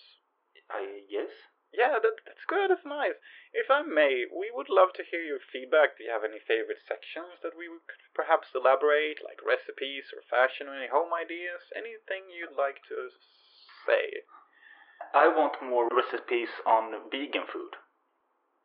I, 0.70 1.02
yes? 1.10 1.34
Yeah, 1.74 1.98
that, 1.98 2.16
that's 2.22 2.46
good. 2.46 2.70
That's 2.70 2.86
nice. 2.86 3.18
If 3.50 3.66
I 3.66 3.82
may, 3.82 4.30
we 4.30 4.54
would 4.54 4.70
love 4.70 4.94
to 4.94 5.02
hear 5.02 5.22
your 5.22 5.42
feedback. 5.42 5.98
Do 5.98 6.06
you 6.06 6.14
have 6.14 6.22
any 6.22 6.38
favorite 6.38 6.78
sections 6.86 7.42
that 7.42 7.58
we 7.58 7.66
could 7.66 8.02
perhaps 8.14 8.54
elaborate, 8.54 9.18
like 9.26 9.42
recipes 9.42 10.14
or 10.14 10.22
fashion 10.30 10.70
or 10.70 10.78
any 10.78 10.86
home 10.86 11.10
ideas? 11.10 11.66
Anything 11.74 12.30
you'd 12.30 12.54
like 12.54 12.78
to 12.86 13.10
say? 13.86 14.22
I 15.14 15.26
want 15.26 15.58
more 15.62 15.90
recipes 15.90 16.50
on 16.66 17.10
vegan 17.10 17.46
food. 17.50 17.74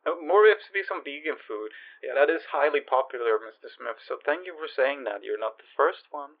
Uh, 0.06 0.16
more 0.22 0.46
recipes 0.46 0.86
on 0.90 1.02
vegan 1.04 1.36
food. 1.46 1.70
Yeah, 2.02 2.14
that 2.14 2.30
is 2.30 2.42
highly 2.54 2.80
popular, 2.80 3.42
Mr. 3.42 3.68
Smith. 3.68 3.98
So 4.06 4.18
thank 4.24 4.46
you 4.46 4.54
for 4.54 4.70
saying 4.70 5.04
that. 5.04 5.22
You're 5.26 5.38
not 5.38 5.58
the 5.58 5.70
first 5.76 6.06
one. 6.10 6.38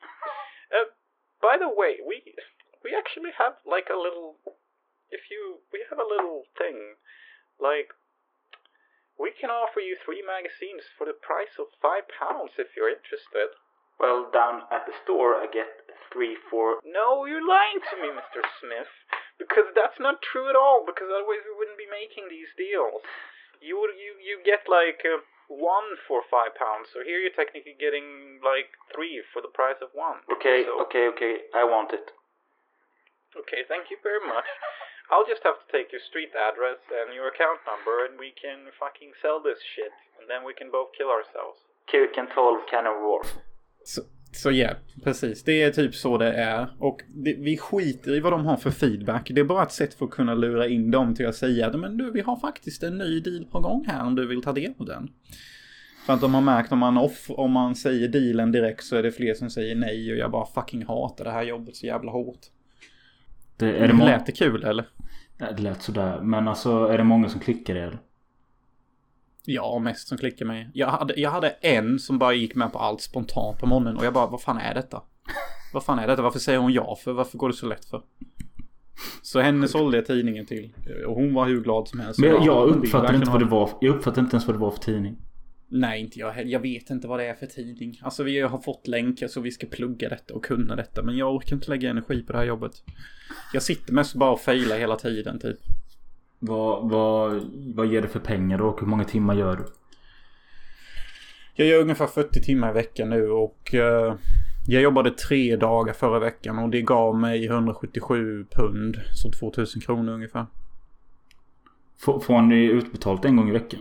Uh, 0.70 0.86
by 1.42 1.58
the 1.58 1.66
way, 1.68 1.98
we 1.98 2.22
we 2.84 2.94
actually 2.94 3.32
have 3.36 3.58
like 3.66 3.88
a 3.90 3.98
little. 3.98 4.38
If 5.10 5.30
you 5.30 5.58
we 5.74 5.82
have 5.90 5.98
a 5.98 6.06
little 6.06 6.46
thing, 6.58 6.96
like 7.58 7.90
we 9.20 9.30
can 9.36 9.50
offer 9.52 9.84
you 9.84 10.00
three 10.00 10.24
magazines 10.24 10.88
for 10.96 11.04
the 11.04 11.12
price 11.12 11.52
of 11.60 11.68
five 11.84 12.08
pounds 12.08 12.56
if 12.56 12.72
you're 12.72 12.88
interested. 12.88 13.52
Well, 14.00 14.32
down 14.32 14.64
at 14.72 14.88
the 14.88 14.96
store 15.04 15.36
I 15.36 15.44
get 15.44 15.68
three 16.08 16.32
for... 16.48 16.80
No, 16.88 17.28
you're 17.28 17.44
lying 17.44 17.84
to 17.92 17.94
me, 18.00 18.08
Mr. 18.08 18.40
Smith. 18.56 18.88
Because 19.36 19.68
that's 19.76 20.00
not 20.00 20.24
true 20.24 20.48
at 20.48 20.56
all. 20.56 20.88
Because 20.88 21.12
otherwise 21.12 21.44
we 21.44 21.52
wouldn't 21.52 21.76
be 21.76 21.84
making 21.84 22.32
these 22.32 22.48
deals. 22.56 23.04
You 23.60 23.76
would 23.76 23.92
you 24.00 24.16
you 24.16 24.40
get 24.40 24.64
like 24.72 25.04
uh, 25.04 25.20
one 25.52 26.00
for 26.08 26.24
five 26.32 26.56
pounds. 26.56 26.88
So 26.96 27.04
here 27.04 27.20
you're 27.20 27.36
technically 27.36 27.76
getting 27.76 28.40
like 28.40 28.72
three 28.88 29.20
for 29.36 29.44
the 29.44 29.52
price 29.52 29.76
of 29.84 29.92
one. 29.92 30.24
Okay, 30.32 30.64
So- 30.64 30.80
okay, 30.88 31.04
okay, 31.12 31.44
I 31.52 31.68
want 31.68 31.92
it. 31.92 32.08
Okay, 33.36 33.68
thank 33.68 33.92
you 33.92 34.00
very 34.00 34.24
much. 34.24 34.48
I'll 35.12 35.28
just 35.32 35.44
have 35.48 35.58
to 35.62 35.66
take 35.76 35.88
your 35.94 36.04
street 36.10 36.32
address 36.48 36.80
and 36.98 37.08
your 37.16 37.26
account 37.32 37.60
number, 37.70 37.94
and 38.06 38.12
we 38.24 38.30
can 38.42 38.58
fucking 38.82 39.10
sell 39.22 39.38
this 39.48 39.60
shit, 39.72 39.94
and 40.16 40.24
then 40.30 40.40
we 40.48 40.52
can 40.58 40.68
both 40.76 40.90
kill 40.98 41.10
ourselves. 41.16 41.58
Kuken 41.90 42.26
12 42.34 42.58
Cannon 42.70 42.98
Wharf. 43.04 43.28
Så, 43.84 44.00
så 44.32 44.50
ja, 44.50 44.70
precis. 45.04 45.44
Det 45.44 45.62
är 45.62 45.70
typ 45.70 45.94
så 45.94 46.18
det 46.18 46.32
är. 46.32 46.76
Och 46.78 47.00
det, 47.08 47.34
vi 47.38 47.58
skiter 47.58 48.16
i 48.16 48.20
vad 48.20 48.32
de 48.32 48.46
har 48.46 48.56
för 48.56 48.70
feedback. 48.70 49.30
Det 49.30 49.40
är 49.40 49.44
bara 49.44 49.62
ett 49.62 49.72
sätt 49.72 49.94
för 49.94 50.04
att 50.04 50.10
kunna 50.10 50.34
lura 50.34 50.66
in 50.68 50.90
dem 50.90 51.14
till 51.14 51.26
att 51.26 51.36
säga 51.36 51.66
att 51.66 51.78
men 51.78 51.96
du, 51.96 52.10
vi 52.10 52.20
har 52.20 52.36
faktiskt 52.36 52.82
en 52.82 52.98
ny 52.98 53.20
deal 53.20 53.44
på 53.44 53.60
gång 53.60 53.84
här 53.88 54.06
om 54.06 54.14
du 54.14 54.26
vill 54.26 54.42
ta 54.42 54.52
del 54.52 54.74
av 54.78 54.86
den. 54.86 55.08
För 56.06 56.12
att 56.12 56.20
de 56.20 56.34
har 56.34 56.40
märkt 56.40 56.72
om 56.72 56.78
man, 56.78 56.98
off, 56.98 57.26
om 57.28 57.52
man 57.52 57.74
säger 57.74 58.08
dealen 58.08 58.52
direkt 58.52 58.84
så 58.84 58.96
är 58.96 59.02
det 59.02 59.12
fler 59.12 59.34
som 59.34 59.50
säger 59.50 59.74
nej 59.74 60.12
och 60.12 60.18
jag 60.18 60.30
bara 60.30 60.46
fucking 60.46 60.86
hatar 60.86 61.24
det 61.24 61.30
här 61.30 61.42
jobbet 61.42 61.76
så 61.76 61.86
jävla 61.86 62.10
hårt. 62.10 62.40
Det, 63.60 63.76
är 63.76 63.88
det, 63.88 63.94
må- 63.94 64.04
Lät 64.04 64.26
det 64.26 64.32
kul 64.32 64.64
eller? 64.64 64.88
Det 65.38 65.58
lät 65.62 65.82
sådär. 65.82 66.20
Men 66.20 66.48
alltså 66.48 66.84
är 66.84 66.98
det 66.98 67.04
många 67.04 67.28
som 67.28 67.40
klickar 67.40 67.74
det 67.74 67.80
eller? 67.82 67.98
Ja, 69.44 69.78
mest 69.78 70.08
som 70.08 70.18
klickar 70.18 70.46
mig. 70.46 70.70
Jag 70.74 70.86
hade, 70.88 71.20
jag 71.20 71.30
hade 71.30 71.48
en 71.48 71.98
som 71.98 72.18
bara 72.18 72.32
gick 72.34 72.54
med 72.54 72.72
på 72.72 72.78
allt 72.78 73.00
spontant 73.00 73.58
på 73.58 73.66
morgonen 73.66 73.96
och 73.96 74.04
jag 74.04 74.12
bara, 74.12 74.26
vad 74.26 74.42
fan 74.42 74.58
är 74.58 74.74
detta? 74.74 75.02
Vad 75.72 75.84
fan 75.84 75.98
är 75.98 76.06
detta? 76.06 76.22
Varför 76.22 76.38
säger 76.38 76.58
hon 76.58 76.72
ja 76.72 76.96
för? 77.04 77.12
Varför 77.12 77.38
går 77.38 77.48
det 77.48 77.54
så 77.54 77.66
lätt 77.66 77.84
för? 77.84 78.02
Så 79.22 79.40
henne 79.40 79.68
sålde 79.68 79.96
jag 79.96 80.06
tidningen 80.06 80.46
till. 80.46 80.74
Och 81.06 81.14
hon 81.14 81.34
var 81.34 81.46
hur 81.46 81.60
glad 81.60 81.88
som 81.88 82.00
helst. 82.00 82.20
Men 82.20 82.30
jag, 82.30 82.44
jag 82.46 82.68
uppfattar 82.68 82.98
verkligen 82.98 83.22
inte 83.22 83.30
vad 83.32 83.40
det 83.40 83.46
var. 83.46 83.70
Jag 83.80 83.96
uppfattar 83.96 84.22
inte 84.22 84.34
ens 84.36 84.46
vad 84.46 84.56
det 84.56 84.60
var 84.60 84.70
för 84.70 84.78
tidning. 84.80 85.16
Nej, 85.72 86.00
inte 86.00 86.18
jag 86.18 86.30
heller. 86.30 86.50
Jag 86.50 86.60
vet 86.60 86.90
inte 86.90 87.08
vad 87.08 87.18
det 87.18 87.24
är 87.24 87.34
för 87.34 87.46
tidning. 87.46 88.00
Alltså 88.02 88.22
vi 88.22 88.40
har 88.40 88.58
fått 88.58 88.88
länkar 88.88 89.28
så 89.28 89.40
vi 89.40 89.50
ska 89.50 89.66
plugga 89.66 90.08
detta 90.08 90.34
och 90.34 90.44
kunna 90.44 90.76
detta. 90.76 91.02
Men 91.02 91.16
jag 91.16 91.34
orkar 91.34 91.56
inte 91.56 91.70
lägga 91.70 91.90
energi 91.90 92.22
på 92.22 92.32
det 92.32 92.38
här 92.38 92.44
jobbet. 92.44 92.72
Jag 93.52 93.62
sitter 93.62 93.92
mest 93.92 94.14
bara 94.14 94.30
och 94.30 94.40
failar 94.40 94.78
hela 94.78 94.96
tiden 94.96 95.38
typ. 95.38 95.58
Vad, 96.38 96.90
vad, 96.90 97.42
vad 97.74 97.86
ger 97.86 98.02
det 98.02 98.08
för 98.08 98.20
pengar 98.20 98.58
då? 98.58 98.64
Och 98.64 98.80
hur 98.80 98.86
många 98.86 99.04
timmar 99.04 99.34
gör 99.34 99.56
du? 99.56 99.64
Jag 101.54 101.68
gör 101.68 101.80
ungefär 101.80 102.06
40 102.06 102.42
timmar 102.42 102.70
i 102.70 102.72
veckan 102.72 103.10
nu 103.10 103.30
och 103.30 103.74
eh, 103.74 104.14
jag 104.66 104.82
jobbade 104.82 105.10
tre 105.10 105.56
dagar 105.56 105.92
förra 105.92 106.18
veckan 106.18 106.58
och 106.58 106.70
det 106.70 106.82
gav 106.82 107.16
mig 107.16 107.46
177 107.46 108.46
pund. 108.50 109.00
Så 109.14 109.30
2000 109.30 109.80
kronor 109.80 110.12
ungefär. 110.12 110.46
Får, 111.98 112.20
får 112.20 112.42
ni 112.42 112.64
utbetalt 112.64 113.24
en 113.24 113.36
gång 113.36 113.48
i 113.48 113.52
veckan? 113.52 113.80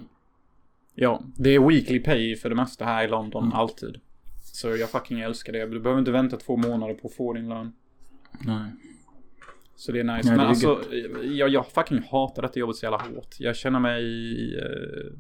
Ja, 1.02 1.24
det 1.36 1.50
är 1.50 1.60
weekly 1.68 2.00
pay 2.00 2.36
för 2.36 2.50
det 2.50 2.56
mesta 2.56 2.86
här 2.86 3.06
i 3.06 3.08
London, 3.08 3.54
alltid. 3.54 3.98
Så 4.42 4.68
jag 4.68 4.90
fucking 4.90 5.20
älskar 5.20 5.54
det. 5.54 5.66
Du 5.66 5.80
behöver 5.80 6.00
inte 6.00 6.12
vänta 6.12 6.38
två 6.38 6.58
månader 6.58 6.94
på 6.94 7.08
att 7.08 7.14
få 7.14 7.34
din 7.34 7.50
lön. 7.50 7.72
Nej. 8.46 8.72
Så 9.76 9.92
det 9.92 10.00
är 10.00 10.04
nice. 10.04 10.30
Det 10.30 10.36
Men 10.36 10.46
är 10.46 10.50
alltså, 10.50 10.82
jag, 11.24 11.50
jag 11.50 11.68
fucking 11.68 12.02
hatar 12.12 12.42
detta 12.42 12.60
jobbet 12.60 12.76
så 12.76 12.86
jävla 12.86 12.98
hårt. 12.98 13.36
Jag 13.40 13.56
känner 13.56 13.80
mig 13.80 14.04
eh, 14.58 15.14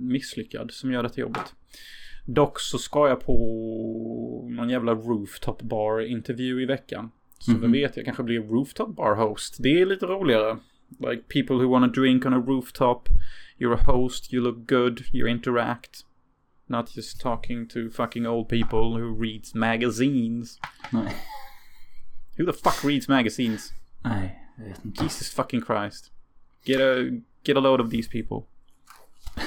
misslyckad 0.00 0.70
som 0.70 0.92
gör 0.92 1.02
detta 1.02 1.20
jobbet. 1.20 1.54
Dock 2.26 2.60
så 2.60 2.78
ska 2.78 3.08
jag 3.08 3.20
på 3.20 3.36
någon 4.50 4.70
jävla 4.70 4.94
rooftop 4.94 5.62
bar 5.62 6.00
intervju 6.00 6.62
i 6.62 6.66
veckan. 6.66 7.10
Så 7.38 7.50
Mhm. 7.50 7.60
vem 7.60 7.72
vet, 7.72 7.96
jag 7.96 8.04
kanske 8.04 8.22
blir 8.22 8.40
rooftop 8.40 8.96
bar 8.96 9.14
host. 9.14 9.56
Det 9.58 9.80
är 9.80 9.86
lite 9.86 10.06
roligare. 10.06 10.56
Like 11.00 11.28
people 11.28 11.58
who 11.58 11.68
wanna 11.68 11.88
drink 11.88 12.26
on 12.26 12.32
a 12.32 12.40
rooftop. 12.40 13.08
You're 13.58 13.74
a 13.74 13.82
host, 13.84 14.32
you 14.32 14.40
look 14.40 14.66
good, 14.66 15.06
you 15.12 15.26
interact. 15.26 16.04
Not 16.68 16.90
just 16.90 17.20
talking 17.20 17.68
to 17.68 17.90
fucking 17.90 18.26
old 18.26 18.48
people 18.48 18.96
who 18.96 19.12
reads 19.12 19.54
magazines. 19.54 20.58
Nej. 20.90 21.14
Who 22.38 22.46
the 22.46 22.52
fuck 22.52 22.82
reads 22.82 23.08
magazines? 23.08 23.72
Nej, 24.04 24.38
jag 24.58 24.64
vet 24.64 24.84
inte. 24.84 25.04
Jesus 25.04 25.30
fucking 25.30 25.60
Christ. 25.60 26.10
Get 26.64 26.80
a 26.80 27.20
get 27.42 27.56
a 27.56 27.60
load 27.60 27.80
of 27.80 27.90
these 27.90 28.08
people. 28.08 28.46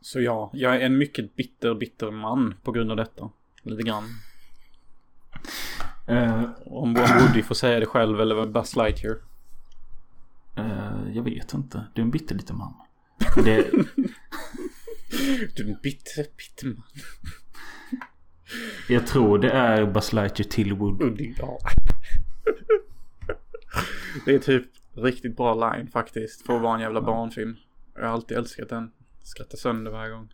Så 0.00 0.20
ja, 0.20 0.50
jag 0.52 0.76
är 0.76 0.80
en 0.80 0.98
mycket 0.98 1.36
bitter, 1.36 1.74
bitter 1.74 2.10
man 2.10 2.54
på 2.62 2.72
grund 2.72 2.90
av 2.90 2.96
detta. 2.96 3.30
Lite 3.62 3.82
grann. 3.82 4.04
Eh, 6.06 6.44
Om 6.66 6.94
Woody 6.94 7.42
får 7.42 7.54
säga 7.54 7.80
det 7.80 7.86
själv 7.86 8.20
eller 8.20 8.34
vad 8.34 8.52
Buzz 8.52 8.76
Lightyear. 8.76 9.16
eh, 10.56 11.12
jag 11.14 11.22
vet 11.22 11.54
inte. 11.54 11.86
Du 11.94 12.00
är 12.00 12.04
en 12.04 12.10
bitterliten 12.10 12.56
man. 12.58 12.74
Det, 13.44 13.70
Du 15.56 15.64
är 15.64 15.68
en 15.68 15.78
bitter, 15.82 16.26
bitter 16.36 16.66
man. 16.66 16.82
jag 18.88 19.06
tror 19.06 19.38
det 19.38 19.50
är 19.50 19.86
Buzz 19.86 20.12
Lightyear 20.12 20.50
till 20.50 20.72
Wood. 20.74 21.02
Woody, 21.02 21.34
ja. 21.38 21.58
Det 24.26 24.34
är 24.34 24.38
typ 24.38 24.64
riktigt 24.96 25.36
bra 25.36 25.54
line 25.72 25.88
faktiskt. 25.90 26.46
För 26.46 26.56
att 26.56 26.62
vara 26.62 26.74
en 26.74 26.80
jävla 26.80 27.00
barnfilm. 27.02 27.56
Jag 27.94 28.02
har 28.02 28.08
alltid 28.08 28.36
älskat 28.36 28.68
den. 28.68 28.92
Skrattar 29.22 29.56
sönder 29.58 29.90
varje 29.90 30.10
gång. 30.12 30.28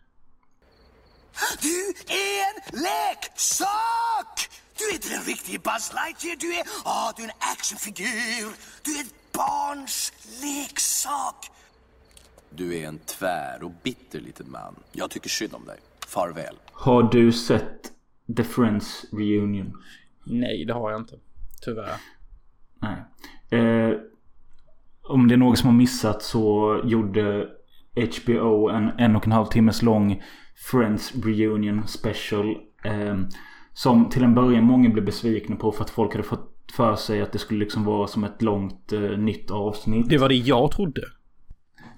Du 1.61 1.93
är 2.13 2.41
en 2.49 2.81
leksak! 2.81 4.50
Du 4.81 4.89
är 4.91 4.93
inte 4.93 5.13
en 5.15 5.23
riktig 5.23 5.61
Buzz 5.61 5.93
Lightyear, 5.93 6.37
du 6.39 6.53
är, 6.59 6.63
ah, 6.85 7.13
du 7.15 7.23
är 7.23 7.27
en 7.27 7.33
actionfigur. 7.53 8.49
Du 8.85 8.91
är 8.97 9.01
ett 9.01 9.15
barns 9.33 10.13
leksak. 10.43 11.51
Du 12.49 12.77
är 12.77 12.87
en 12.87 12.99
tvär 12.99 13.63
och 13.63 13.71
bitter 13.83 14.19
liten 14.19 14.51
man. 14.51 14.75
Jag 14.91 15.09
tycker 15.09 15.29
synd 15.29 15.53
om 15.55 15.65
dig. 15.65 15.79
Farväl. 16.07 16.55
Har 16.71 17.03
du 17.03 17.31
sett 17.31 17.91
The 18.37 18.43
Friends 18.43 19.05
Reunion? 19.11 19.73
Nej, 20.25 20.65
det 20.65 20.73
har 20.73 20.91
jag 20.91 20.99
inte. 21.01 21.15
Tyvärr. 21.61 21.95
Nej. 22.81 22.97
Eh, 23.59 23.97
om 25.03 25.27
det 25.27 25.35
är 25.35 25.37
någon 25.37 25.57
som 25.57 25.69
har 25.69 25.77
missat 25.77 26.23
så 26.23 26.81
gjorde 26.85 27.47
HBO 27.95 28.69
en 28.69 28.89
en 28.89 29.15
och 29.15 29.25
en 29.25 29.31
halv 29.31 29.45
timmes 29.45 29.81
lång 29.81 30.23
Friends 30.71 31.15
Reunion 31.15 31.87
Special. 31.87 32.55
Eh, 32.83 33.17
som 33.73 34.09
till 34.09 34.23
en 34.23 34.35
början 34.35 34.63
många 34.63 34.89
blev 34.89 35.05
besvikna 35.05 35.55
på 35.55 35.71
för 35.71 35.83
att 35.83 35.89
folk 35.89 36.11
hade 36.11 36.23
fått 36.23 36.71
för 36.71 36.95
sig 36.95 37.21
att 37.21 37.31
det 37.31 37.39
skulle 37.39 37.59
liksom 37.59 37.83
vara 37.85 38.07
som 38.07 38.23
ett 38.23 38.41
långt 38.41 38.93
eh, 38.93 38.99
nytt 39.01 39.51
avsnitt. 39.51 40.09
Det 40.09 40.17
var 40.17 40.29
det 40.29 40.35
jag 40.35 40.71
trodde. 40.71 41.01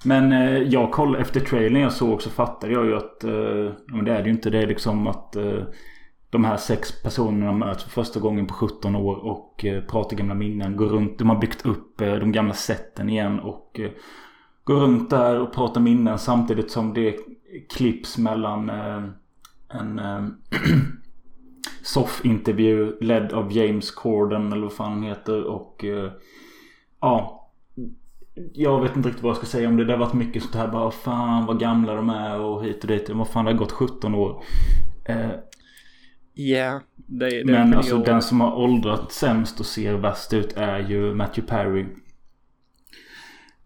Men 0.05 0.31
eh, 0.31 0.57
jag 0.57 0.91
kollade 0.91 1.21
efter 1.21 1.39
trailern 1.39 1.81
jag 1.81 1.93
såg 1.93 2.21
så 2.21 2.29
fattade 2.29 2.73
jag 2.73 2.85
ju 2.85 2.95
att 2.95 3.23
eh, 3.23 3.73
men 3.87 4.05
det 4.05 4.11
är 4.11 4.21
det 4.21 4.25
ju 4.25 4.31
inte. 4.31 4.49
Det 4.49 4.59
är 4.59 4.67
liksom 4.67 5.07
att 5.07 5.35
eh, 5.35 5.63
de 6.29 6.45
här 6.45 6.57
sex 6.57 7.01
personerna 7.03 7.51
möts 7.51 7.83
för 7.83 7.89
första 7.89 8.19
gången 8.19 8.47
på 8.47 8.53
17 8.53 8.95
år 8.95 9.15
och 9.15 9.65
eh, 9.65 9.83
pratar 9.83 10.17
gamla 10.17 10.33
minnen. 10.33 10.77
Går 10.77 10.87
runt. 10.87 11.19
De 11.19 11.29
har 11.29 11.39
byggt 11.39 11.65
upp 11.65 12.01
eh, 12.01 12.15
de 12.15 12.31
gamla 12.31 12.53
sätten 12.53 13.09
igen 13.09 13.39
och 13.39 13.79
eh, 13.79 13.91
går 14.63 14.75
runt 14.75 15.09
där 15.09 15.39
och 15.39 15.53
pratar 15.53 15.81
minnen 15.81 16.19
samtidigt 16.19 16.71
som 16.71 16.93
det 16.93 17.15
klipps 17.75 18.17
mellan 18.17 18.69
eh, 18.69 19.03
en 19.69 19.99
soff-intervju 21.83 22.97
ledd 23.01 23.33
av 23.33 23.51
James 23.51 23.91
Corden 23.91 24.53
eller 24.53 24.63
vad 24.63 24.73
fan 24.73 24.91
han 24.91 25.03
heter 25.03 25.43
och 25.43 25.85
eh, 25.85 26.11
ja. 27.01 27.39
Jag 28.53 28.81
vet 28.81 28.95
inte 28.95 29.09
riktigt 29.09 29.23
vad 29.23 29.29
jag 29.29 29.37
ska 29.37 29.45
säga 29.45 29.67
om 29.67 29.77
det. 29.77 29.85
Det 29.85 29.93
har 29.93 29.99
varit 29.99 30.13
mycket 30.13 30.43
sånt 30.43 30.55
här 30.55 30.67
bara 30.67 30.91
fan 30.91 31.45
vad 31.45 31.59
gamla 31.59 31.95
de 31.95 32.09
är 32.09 32.39
och 32.39 32.63
hit 32.63 32.83
och 32.83 32.87
dit. 32.87 33.09
Vad 33.09 33.27
fan 33.27 33.45
det 33.45 33.51
har 33.51 33.57
gått 33.57 33.71
17 33.71 34.15
år. 34.15 34.43
Eh, 35.05 35.31
Ja, 36.33 36.81
det, 36.95 37.43
det 37.43 37.51
men 37.51 37.73
alltså 37.73 37.97
den 37.97 38.21
som 38.21 38.41
har 38.41 38.55
åldrat 38.55 39.11
sämst 39.11 39.59
och 39.59 39.65
ser 39.65 39.93
värst 39.93 40.33
ut 40.33 40.53
är 40.57 40.79
ju 40.79 41.13
Matthew 41.13 41.55
Perry. 41.55 41.85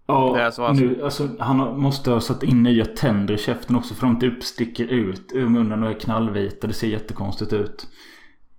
Ja, 0.08 0.46
alltså. 0.46 0.74
nu, 0.74 1.04
alltså, 1.04 1.30
han 1.40 1.80
måste 1.80 2.12
ha 2.12 2.20
satt 2.20 2.44
in 2.44 2.64
nya 2.64 2.86
tänder 2.86 3.34
i 3.34 3.38
käften 3.38 3.76
också 3.76 3.94
för 3.94 4.08
de 4.08 4.20
typ 4.20 4.44
sticker 4.44 4.88
ut 4.88 5.32
ur 5.34 5.50
munnen 5.50 5.84
och 5.84 5.90
är 5.90 6.00
knallvita. 6.00 6.68
Det 6.68 6.74
ser 6.74 6.88
jättekonstigt 6.88 7.54
ut. 7.54 7.88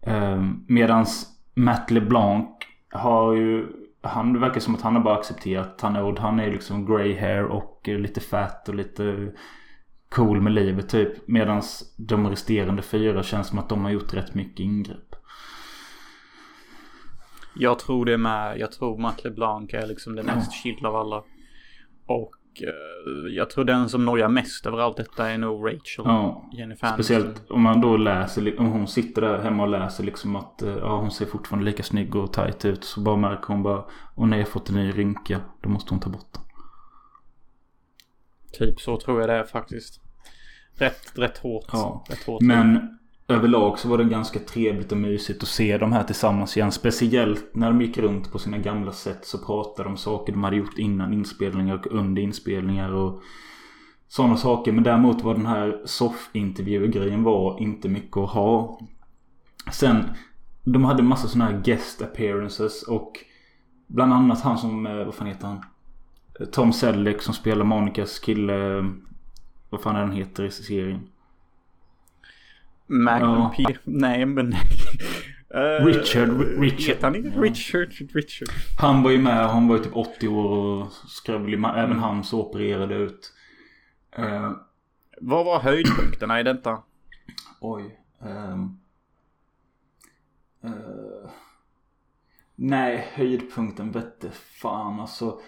Um, 0.06 0.64
medans 0.68 1.26
Matt 1.54 1.90
LeBlanc 1.90 2.48
har 2.90 3.32
ju... 3.32 3.66
Han 4.02 4.32
det 4.32 4.38
verkar 4.38 4.61
som 4.61 4.74
att 4.74 4.82
han 4.82 4.96
har 4.96 5.02
bara 5.02 5.18
accepterat 5.18 5.66
att 5.66 5.80
han 5.80 5.96
är 5.96 6.04
old. 6.04 6.18
Han 6.18 6.40
är 6.40 6.50
liksom 6.50 6.87
grey 6.87 7.18
hair 7.18 7.44
och 7.44 7.88
lite 7.88 8.20
fat 8.20 8.68
och 8.68 8.74
lite 8.74 9.32
cool 10.08 10.40
med 10.40 10.52
livet 10.52 10.88
typ. 10.88 11.28
Medans 11.28 11.94
de 11.96 12.30
resterande 12.30 12.82
fyra 12.82 13.22
känns 13.22 13.46
som 13.46 13.58
att 13.58 13.68
de 13.68 13.84
har 13.84 13.90
gjort 13.90 14.14
rätt 14.14 14.34
mycket 14.34 14.61
ingrepp. 14.61 15.14
Jag 17.54 17.78
tror 17.78 18.04
det 18.04 18.18
med. 18.18 18.58
Jag 18.58 18.72
tror 18.72 18.98
Matt 18.98 19.24
LeBlanc 19.24 19.74
är 19.74 19.87
liksom 19.87 20.16
den 20.16 20.26
mest 20.26 20.52
chill 20.52 20.87
av 20.87 20.96
alla. 20.96 21.22
Och 22.09 22.62
eh, 22.62 23.35
jag 23.35 23.51
tror 23.51 23.64
den 23.64 23.88
som 23.88 24.05
nojar 24.05 24.29
mest 24.29 24.66
över 24.66 24.79
allt 24.79 24.97
detta 24.97 25.31
är 25.31 25.38
nog 25.38 25.66
Rachel. 25.66 26.05
Ja, 26.05 26.51
Jennifer. 26.53 26.92
Speciellt 26.92 27.51
om 27.51 27.62
man 27.62 27.81
då 27.81 27.97
läser, 27.97 28.61
om 28.61 28.66
hon 28.66 28.88
sitter 28.88 29.23
där 29.23 29.38
hemma 29.38 29.62
och 29.62 29.68
läser 29.68 30.05
liksom 30.05 30.37
att 30.37 30.62
eh, 30.62 30.77
ja, 30.77 30.97
hon 30.97 31.11
ser 31.11 31.27
fortfarande 31.27 31.71
lika 31.71 31.83
snygg 31.83 32.16
och 32.16 32.33
tight 32.33 32.64
ut. 32.64 32.85
Så 32.85 33.01
bara 33.01 33.16
märker 33.16 33.47
hon 33.47 33.62
bara, 33.62 33.85
åh 34.16 34.27
nej 34.27 34.38
jag 34.38 34.49
fått 34.49 34.68
en 34.68 34.75
ny 34.75 34.90
rynka. 34.90 35.40
Då 35.62 35.68
måste 35.68 35.94
hon 35.94 36.01
ta 36.01 36.11
bort 36.11 36.33
den. 36.33 36.42
Typ 38.53 38.81
så 38.81 39.01
tror 39.01 39.21
jag 39.21 39.29
det 39.29 39.35
är 39.35 39.44
faktiskt. 39.44 40.01
Rätt, 40.79 41.18
rätt 41.18 41.38
hårt. 41.38 41.66
Ja. 41.73 42.05
Rätt 42.09 42.27
hårt. 42.27 42.42
Men 42.42 42.97
överlag 43.28 43.78
så 43.78 43.88
var 43.88 43.98
det 43.98 44.04
ganska 44.04 44.38
trevligt 44.38 44.92
och 44.92 44.98
mysigt 44.98 45.42
att 45.42 45.48
se 45.48 45.78
de 45.78 45.92
här 45.92 46.04
tillsammans 46.04 46.56
igen. 46.56 46.72
Speciellt 46.72 47.54
när 47.54 47.66
de 47.66 47.80
gick 47.80 47.98
runt 47.98 48.32
på 48.32 48.38
sina 48.38 48.58
gamla 48.58 48.92
sätt 48.92 49.26
så 49.26 49.38
pratade 49.38 49.88
de 49.88 49.90
om 49.90 49.96
saker 49.96 50.32
de 50.32 50.44
hade 50.44 50.56
gjort 50.56 50.78
innan 50.78 51.12
inspelningar 51.12 51.74
och 51.74 51.86
under 51.86 52.22
inspelningar 52.22 52.92
och 52.92 53.22
sådana 54.08 54.36
saker. 54.36 54.72
Men 54.72 54.84
däremot 54.84 55.22
var 55.22 55.34
den 55.34 55.46
här 55.46 55.82
soffintervju-grejen 55.84 57.22
var 57.22 57.60
inte 57.60 57.88
mycket 57.88 58.16
att 58.16 58.30
ha. 58.30 58.80
Sen, 59.72 60.04
de 60.64 60.84
hade 60.84 61.02
massa 61.02 61.28
sådana 61.28 61.50
här 61.50 61.60
guest 61.60 62.02
appearances 62.02 62.82
och 62.82 63.12
bland 63.86 64.12
annat 64.12 64.40
han 64.40 64.58
som, 64.58 64.86
eh, 64.86 65.04
vad 65.04 65.14
fan 65.14 65.26
heter 65.26 65.46
han? 65.46 65.62
Tom 66.52 66.72
Selleck 66.72 67.22
som 67.22 67.34
spelar 67.34 67.64
Monikas 67.64 68.18
kille. 68.18 68.78
Eh, 68.78 68.84
vad 69.70 69.80
fan 69.80 69.96
är 69.96 70.00
han 70.00 70.12
heter 70.12 70.44
i 70.44 70.50
serien? 70.50 71.00
Mac 72.88 73.20
Ja. 73.20 73.55
P. 73.57 73.64
Nej 73.85 74.27
men. 74.27 74.55
Eh, 75.55 75.85
Richard, 75.85 76.40
Richard. 76.61 76.81
Heter 76.96 77.03
han 77.03 77.42
Richard? 77.42 77.88
Richard. 78.14 78.48
Han 78.79 79.03
var 79.03 79.11
ju 79.11 79.18
med. 79.18 79.48
Han 79.51 79.68
var 79.68 79.77
ju 79.77 79.83
typ 79.85 79.96
80 79.96 80.29
år 80.29 80.44
och 80.51 80.92
skravlig. 80.92 81.55
Även 81.77 81.98
han 81.98 82.24
så 82.24 82.40
opererade 82.48 82.94
ut. 82.94 83.33
Eh, 84.16 84.53
Vad 85.20 85.44
var 85.44 85.61
höjdpunkterna 85.61 86.40
i 86.40 86.42
detta? 86.42 86.83
oj. 87.61 88.01
ehm. 88.22 88.79
Eh, 90.64 91.31
nej, 92.57 93.09
höjdpunkten 93.12 93.90
vette 93.92 94.31
fan 94.33 95.01
alltså. 95.01 95.40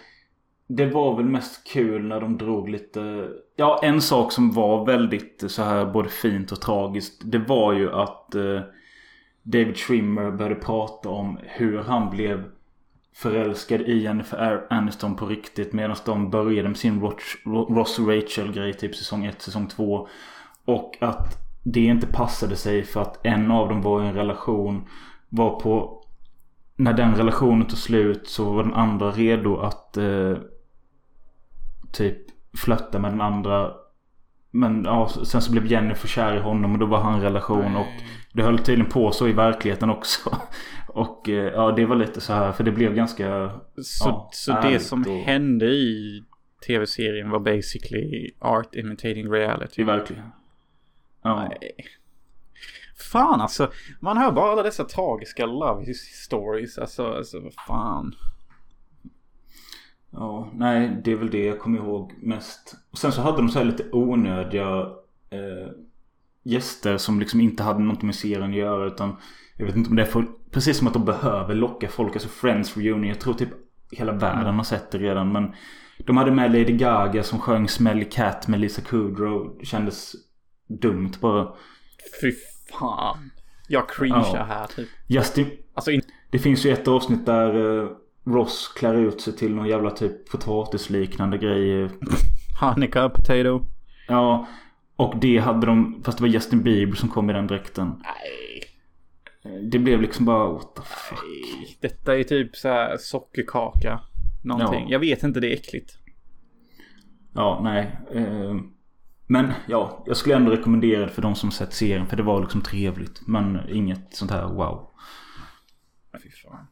Det 0.75 0.85
var 0.85 1.15
väl 1.15 1.25
mest 1.25 1.67
kul 1.67 2.03
när 2.03 2.21
de 2.21 2.37
drog 2.37 2.69
lite... 2.69 3.29
Ja, 3.55 3.79
en 3.83 4.01
sak 4.01 4.31
som 4.31 4.51
var 4.51 4.85
väldigt 4.85 5.43
så 5.47 5.63
här 5.63 5.85
både 5.85 6.09
fint 6.09 6.51
och 6.51 6.61
tragiskt. 6.61 7.21
Det 7.25 7.37
var 7.37 7.73
ju 7.73 7.91
att 7.91 8.35
eh, 8.35 8.61
David 9.43 9.77
Schwimmer 9.77 10.31
började 10.31 10.55
prata 10.55 11.09
om 11.09 11.39
hur 11.41 11.77
han 11.77 12.09
blev 12.09 12.43
förälskad 13.15 13.81
i 13.81 14.03
Jennifer 14.03 14.67
Aniston 14.69 15.15
på 15.15 15.25
riktigt. 15.25 15.73
Medan 15.73 15.95
de 16.05 16.29
började 16.29 16.69
med 16.69 16.77
sin 16.77 17.01
Ross- 17.01 17.99
Rachel 17.99 18.51
grej 18.51 18.73
typ 18.73 18.95
säsong 18.95 19.25
1, 19.25 19.41
säsong 19.41 19.67
2. 19.67 20.07
Och 20.65 20.97
att 21.01 21.37
det 21.63 21.85
inte 21.85 22.07
passade 22.07 22.55
sig 22.55 22.83
för 22.83 23.01
att 23.01 23.25
en 23.25 23.51
av 23.51 23.69
dem 23.69 23.81
var 23.81 24.03
i 24.03 24.07
en 24.07 24.15
relation. 24.15 24.87
Var 25.29 25.59
på... 25.59 26.03
När 26.75 26.93
den 26.93 27.15
relationen 27.15 27.67
tog 27.67 27.77
slut 27.77 28.27
så 28.27 28.53
var 28.53 28.63
den 28.63 28.73
andra 28.73 29.11
redo 29.11 29.57
att 29.57 29.97
eh, 29.97 30.33
typ 31.91 32.17
flörta 32.57 32.99
med 32.99 33.11
den 33.11 33.21
andra. 33.21 33.71
Men 34.51 34.83
ja, 34.85 35.09
sen 35.09 35.41
så 35.41 35.51
blev 35.51 35.65
Jennifer 35.67 36.07
kär 36.07 36.35
i 36.35 36.39
honom 36.39 36.73
och 36.73 36.79
då 36.79 36.85
var 36.85 36.99
han 36.99 37.21
relation 37.21 37.75
och 37.75 37.87
det 38.33 38.43
höll 38.43 38.59
tydligen 38.59 38.91
på 38.91 39.11
så 39.11 39.27
i 39.27 39.33
verkligheten 39.33 39.89
också. 39.89 40.37
Och 40.87 41.29
eh, 41.29 41.53
ja, 41.53 41.71
det 41.71 41.85
var 41.85 41.95
lite 41.95 42.21
så 42.21 42.33
här 42.33 42.51
för 42.51 42.63
det 42.63 42.71
blev 42.71 42.95
ganska... 42.95 43.51
Så, 43.83 44.09
ja, 44.09 44.29
så 44.33 44.51
det 44.61 44.79
som 44.79 45.01
och- 45.01 45.07
hände 45.07 45.65
i 45.65 46.23
tv-serien 46.67 47.29
var 47.29 47.39
basically 47.39 48.31
art 48.39 48.75
imitating 48.75 49.31
reality. 49.31 49.81
I 49.81 49.85
verkligheten. 49.85 50.31
Ja. 51.23 51.35
Nej. 51.35 51.75
Fan 53.11 53.41
alltså. 53.41 53.71
Man 53.99 54.17
hör 54.17 54.31
bara 54.31 54.51
alla 54.51 54.63
dessa 54.63 54.83
tragiska 54.83 55.45
love 55.45 55.93
stories. 55.93 56.77
Alltså, 56.77 57.13
alltså 57.13 57.39
vad 57.39 57.53
fan. 57.53 58.15
Ja, 60.11 60.49
nej 60.53 61.01
det 61.03 61.11
är 61.11 61.15
väl 61.15 61.29
det 61.31 61.45
jag 61.45 61.59
kommer 61.59 61.77
ihåg 61.77 62.13
mest. 62.21 62.75
Och 62.91 62.97
sen 62.97 63.11
så 63.11 63.21
hade 63.21 63.37
de 63.37 63.49
så 63.49 63.59
här 63.59 63.65
lite 63.65 63.89
onödiga 63.91 64.79
eh, 65.29 65.71
gäster 66.43 66.97
som 66.97 67.19
liksom 67.19 67.41
inte 67.41 67.63
hade 67.63 67.79
något 67.79 68.01
med 68.01 68.15
serien 68.15 68.49
att 68.49 68.55
göra 68.55 68.85
utan 68.87 69.15
jag 69.57 69.65
vet 69.65 69.75
inte 69.75 69.89
om 69.89 69.95
det 69.95 70.01
är 70.01 70.05
för, 70.05 70.25
precis 70.51 70.77
som 70.77 70.87
att 70.87 70.93
de 70.93 71.05
behöver 71.05 71.55
locka 71.55 71.87
folk. 71.89 72.13
Alltså 72.13 72.29
Friends 72.29 72.77
Reunion. 72.77 73.07
Jag 73.07 73.19
tror 73.19 73.33
typ 73.33 73.49
hela 73.91 74.11
världen 74.11 74.55
har 74.55 74.63
sett 74.63 74.91
det 74.91 74.97
redan 74.97 75.31
men 75.31 75.53
de 75.97 76.17
hade 76.17 76.31
med 76.31 76.51
Lady 76.51 76.77
Gaga 76.77 77.23
som 77.23 77.39
sjöng 77.39 77.67
Smelly 77.67 78.05
Cat 78.05 78.47
med 78.47 78.59
Lisa 78.59 78.81
Kudrow. 78.81 79.55
Det 79.59 79.65
kändes 79.65 80.13
dumt 80.67 81.11
bara. 81.21 81.53
Fy 82.21 82.31
fan. 82.79 83.31
Jag 83.67 83.89
cringear 83.89 84.35
Ja. 84.35 84.43
här 84.43 84.67
typ. 84.67 84.89
Justin, 85.07 85.47
Alltså 85.73 85.91
in... 85.91 86.01
Det 86.29 86.39
finns 86.39 86.65
ju 86.65 86.71
ett 86.71 86.87
avsnitt 86.87 87.25
där 87.25 87.79
eh, 87.83 87.89
Ross 88.25 88.73
klär 88.75 88.93
ut 88.93 89.21
sig 89.21 89.35
till 89.35 89.55
någon 89.55 89.67
jävla 89.67 89.91
typ 89.91 90.29
potatisliknande 90.31 91.37
grej. 91.37 91.89
Hanukkah 92.59 93.09
potato. 93.09 93.65
Ja. 94.07 94.47
Och 94.95 95.15
det 95.21 95.37
hade 95.37 95.65
de, 95.67 96.01
fast 96.05 96.17
det 96.17 96.23
var 96.23 96.29
Justin 96.29 96.63
Bieber 96.63 96.95
som 96.95 97.09
kom 97.09 97.29
i 97.29 97.33
den 97.33 97.47
dräkten. 97.47 97.87
Nej. 98.03 99.61
Det 99.71 99.79
blev 99.79 100.01
liksom 100.01 100.25
bara 100.25 100.51
what 100.51 100.75
the 100.75 100.81
fuck. 100.81 101.77
Detta 101.79 102.17
är 102.17 102.23
typ 102.23 102.55
så 102.55 102.67
här 102.67 102.97
sockerkaka. 102.97 103.99
Någonting. 104.43 104.83
Ja. 104.83 104.91
Jag 104.91 104.99
vet 104.99 105.23
inte, 105.23 105.39
det 105.39 105.47
är 105.47 105.53
äckligt. 105.53 105.97
Ja, 107.33 107.59
nej. 107.63 107.97
Eh, 108.13 108.55
men 109.27 109.51
ja, 109.67 110.03
jag 110.07 110.17
skulle 110.17 110.35
ändå 110.35 110.51
rekommendera 110.51 111.01
det 111.01 111.09
för 111.09 111.21
de 111.21 111.35
som 111.35 111.51
sett 111.51 111.73
serien. 111.73 112.07
För 112.07 112.17
det 112.17 112.23
var 112.23 112.41
liksom 112.41 112.61
trevligt. 112.61 113.27
Men 113.27 113.69
inget 113.69 114.15
sånt 114.15 114.31
här 114.31 114.47
wow. 114.47 114.89
Fy 116.23 116.29
fan. 116.29 116.67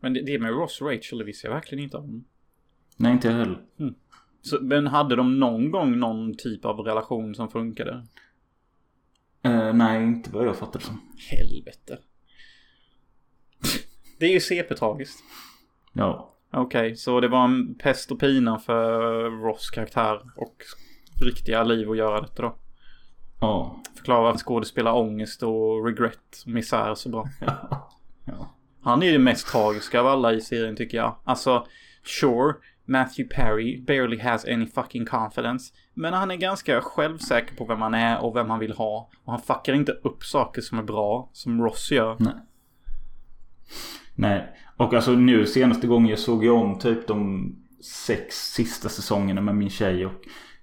Men 0.00 0.14
det, 0.14 0.22
det 0.22 0.38
med 0.38 0.50
Ross 0.50 0.80
och 0.80 0.90
Rachel, 0.90 1.18
det 1.18 1.24
visste 1.24 1.46
jag 1.46 1.54
verkligen 1.54 1.84
inte 1.84 1.96
om. 1.96 2.24
Nej, 2.96 3.12
inte 3.12 3.28
jag 3.28 3.34
heller. 3.34 3.62
Så, 4.42 4.58
men 4.62 4.86
hade 4.86 5.16
de 5.16 5.40
någon 5.40 5.70
gång 5.70 5.98
någon 5.98 6.36
typ 6.36 6.64
av 6.64 6.78
relation 6.80 7.34
som 7.34 7.48
funkade? 7.48 8.06
Eh, 9.42 9.72
nej, 9.72 10.02
inte 10.02 10.30
vad 10.30 10.46
jag 10.46 10.56
fattade 10.56 10.84
som. 10.84 11.00
Helvete. 11.30 11.98
Det 14.18 14.26
är 14.26 14.30
ju 14.30 14.40
CP-tragiskt. 14.40 15.18
Ja. 15.92 16.32
Okej, 16.52 16.96
så 16.96 17.20
det 17.20 17.28
var 17.28 17.44
en 17.44 17.74
pest 17.74 18.10
och 18.10 18.20
pina 18.20 18.58
för 18.58 19.30
Ross 19.30 19.70
karaktär 19.70 20.20
och 20.36 20.56
riktiga 21.22 21.64
liv 21.64 21.90
att 21.90 21.96
göra 21.96 22.20
detta 22.20 22.42
då. 22.42 22.56
Ja. 23.40 23.82
Förklara 23.96 24.22
varför 24.22 24.38
skådespela 24.38 24.94
ångest 24.94 25.42
och 25.42 25.84
regret 25.84 26.42
och 26.46 26.52
misär 26.52 26.94
så 26.94 27.08
bra. 27.08 27.28
ja. 28.24 28.55
Han 28.86 29.02
är 29.02 29.06
ju 29.06 29.12
det 29.12 29.18
mest 29.18 29.46
tragiska 29.46 30.00
av 30.00 30.06
alla 30.06 30.32
i 30.32 30.40
serien 30.40 30.76
tycker 30.76 30.98
jag. 30.98 31.16
Alltså, 31.24 31.66
sure. 32.04 32.54
Matthew 32.84 33.34
Perry 33.34 33.84
barely 33.84 34.18
has 34.18 34.44
any 34.44 34.66
fucking 34.66 35.06
confidence. 35.06 35.74
Men 35.94 36.12
han 36.12 36.30
är 36.30 36.36
ganska 36.36 36.80
självsäker 36.80 37.56
på 37.56 37.64
vem 37.64 37.82
han 37.82 37.94
är 37.94 38.24
och 38.24 38.36
vem 38.36 38.50
han 38.50 38.58
vill 38.58 38.72
ha. 38.72 39.10
Och 39.24 39.32
han 39.32 39.42
fuckar 39.42 39.72
inte 39.72 39.92
upp 39.92 40.24
saker 40.24 40.62
som 40.62 40.78
är 40.78 40.82
bra, 40.82 41.30
som 41.32 41.62
Ross 41.62 41.90
gör. 41.90 42.16
Nej. 42.18 42.34
Nej. 44.14 44.56
Och 44.76 44.94
alltså 44.94 45.12
nu 45.12 45.46
senaste 45.46 45.86
gången 45.86 46.10
jag 46.10 46.18
såg 46.18 46.44
ju 46.44 46.50
om 46.50 46.78
typ 46.78 47.06
de 47.06 47.52
sex 48.06 48.34
sista 48.52 48.88
säsongerna 48.88 49.40
med 49.40 49.54
min 49.54 49.70
tjej. 49.70 50.06
Och 50.06 50.12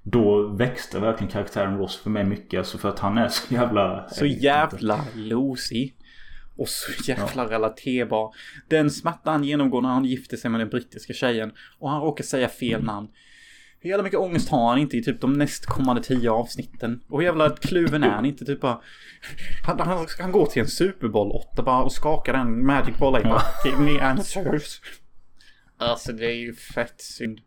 då 0.04 0.48
växte 0.48 1.00
verkligen 1.00 1.32
karaktären 1.32 1.78
Ross 1.78 1.98
för 1.98 2.10
mig 2.10 2.24
mycket. 2.24 2.58
Alltså 2.58 2.78
för 2.78 2.90
att 2.90 3.00
han 3.00 3.18
är 3.18 3.28
så 3.28 3.54
jävla... 3.54 4.10
Så 4.10 4.26
jävla 4.26 5.00
losig. 5.16 5.96
Och 6.58 6.70
så 6.70 6.92
jävla 7.12 7.50
relaterbar. 7.50 8.34
Den 8.68 8.92
smärta 8.92 9.32
han 9.32 9.44
genomgår 9.44 9.82
när 9.82 9.90
han 9.90 10.06
gifter 10.06 10.38
sig 10.38 10.52
med 10.52 10.60
den 10.62 10.70
brittiska 10.70 11.14
tjejen. 11.14 11.52
Och 11.80 11.90
han 11.90 12.02
råkar 12.02 12.24
säga 12.24 12.50
fel 12.50 12.74
Mm. 12.74 12.86
namn. 12.86 13.08
Hur 13.80 13.90
jävla 13.90 14.04
mycket 14.04 14.20
ångest 14.20 14.50
har 14.50 14.70
han 14.70 14.78
inte 14.78 14.98
i 14.98 15.04
typ 15.04 15.22
de 15.22 15.34
nästkommande 15.34 16.04
tio 16.04 16.32
avsnitten? 16.32 17.02
Och 17.10 17.20
hur 17.20 17.26
jävla 17.26 17.50
kluven 17.50 18.04
är 18.04 18.10
han 18.10 18.26
inte 18.26 18.46
typ 18.46 18.62
bara... 18.62 18.82
Han, 19.66 19.80
han, 19.80 20.08
han 20.20 20.32
går 20.32 20.46
till 20.46 20.62
en 20.62 20.68
Super 20.68 21.08
Bowl 21.08 21.32
8 21.32 21.64
bara 21.64 21.84
och 21.84 21.92
skakar 21.92 22.34
den 22.34 22.66
Magic 22.66 22.98
Ball 22.98 23.24
bara 23.24 23.42
Give 23.66 23.78
me 23.80 24.00
answers. 24.00 24.82
Alltså 25.78 26.12
det 26.14 26.26
är 26.26 26.36
ju 26.36 26.56
fett 26.56 27.02
synd. 27.02 27.40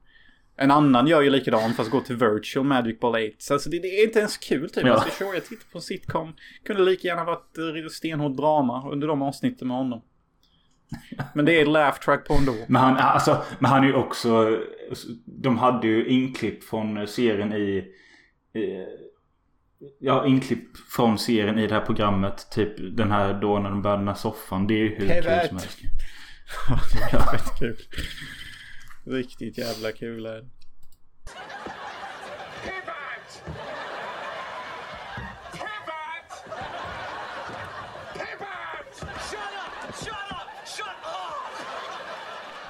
En 0.56 0.70
annan 0.70 1.06
gör 1.06 1.22
ju 1.22 1.30
likadant 1.30 1.76
fast 1.76 1.90
går 1.90 2.00
till 2.00 2.16
Virtual 2.16 2.66
Magic 2.66 3.00
Ball 3.00 3.14
8. 3.14 3.20
Så 3.38 3.54
alltså 3.54 3.70
det, 3.70 3.78
det 3.78 3.88
är 3.88 4.04
inte 4.04 4.18
ens 4.18 4.36
kul 4.36 4.70
typ. 4.70 4.86
Ja. 4.86 4.92
Alltså 4.92 5.10
sure, 5.10 5.34
jag 5.34 5.44
tittar 5.44 5.70
på 5.72 5.78
en 5.78 5.82
sitcom. 5.82 6.34
Kunde 6.66 6.82
lika 6.82 7.08
gärna 7.08 7.24
varit 7.24 7.58
eh, 7.58 7.88
stenhårt 7.90 8.36
drama 8.36 8.90
under 8.90 9.08
de 9.08 9.22
avsnitten 9.22 9.68
med 9.68 9.76
honom. 9.76 10.02
Men 11.34 11.44
det 11.44 11.60
är 11.60 11.66
laugh 11.66 11.98
track 11.98 12.26
på 12.26 12.34
ändå. 12.34 12.54
Men 12.66 12.82
han, 12.82 12.96
alltså, 12.96 13.42
men 13.58 13.70
han 13.70 13.84
är 13.84 13.88
ju 13.88 13.94
också... 13.94 14.58
De 15.24 15.58
hade 15.58 15.86
ju 15.86 16.06
inklipp 16.06 16.64
från 16.64 17.06
serien 17.06 17.52
i... 17.52 17.84
i 18.58 18.86
ja, 19.98 20.26
inklipp 20.26 20.76
från 20.76 21.18
serien 21.18 21.58
i 21.58 21.66
det 21.66 21.74
här 21.74 21.84
programmet. 21.86 22.50
Typ 22.50 22.96
den 22.96 23.10
här 23.10 23.40
då 23.40 23.58
när 23.58 23.70
de 23.70 23.82
började 23.82 24.00
den 24.00 24.08
här 24.08 24.14
soffan. 24.14 24.66
Det 24.66 24.74
är 24.74 24.78
ju 24.78 24.88
hur 24.88 25.22
kul 25.22 25.48
som 25.48 25.58
helst. 25.58 25.78
Ja, 27.12 27.18
det 27.32 27.36
är 27.36 27.58
kul. 27.58 27.76
Riktigt 29.06 29.58
jävla 29.58 29.92
kul 29.92 30.26
är. 30.26 30.44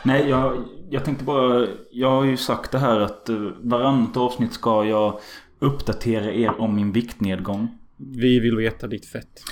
Nej, 0.02 0.28
jag, 0.28 0.64
jag 0.90 1.04
tänkte 1.04 1.24
bara... 1.24 1.66
Jag 1.90 2.10
har 2.10 2.24
ju 2.24 2.36
sagt 2.36 2.72
det 2.72 2.78
här 2.78 3.00
att 3.00 3.30
uh, 3.30 3.52
varannat 3.60 4.16
avsnitt 4.16 4.52
ska 4.52 4.84
jag 4.84 5.20
uppdatera 5.58 6.32
er 6.32 6.60
om 6.60 6.74
min 6.74 6.92
viktnedgång. 6.92 7.78
Vi 7.96 8.40
vill 8.40 8.56
veta 8.56 8.86
ditt 8.86 9.06
fett. 9.06 9.42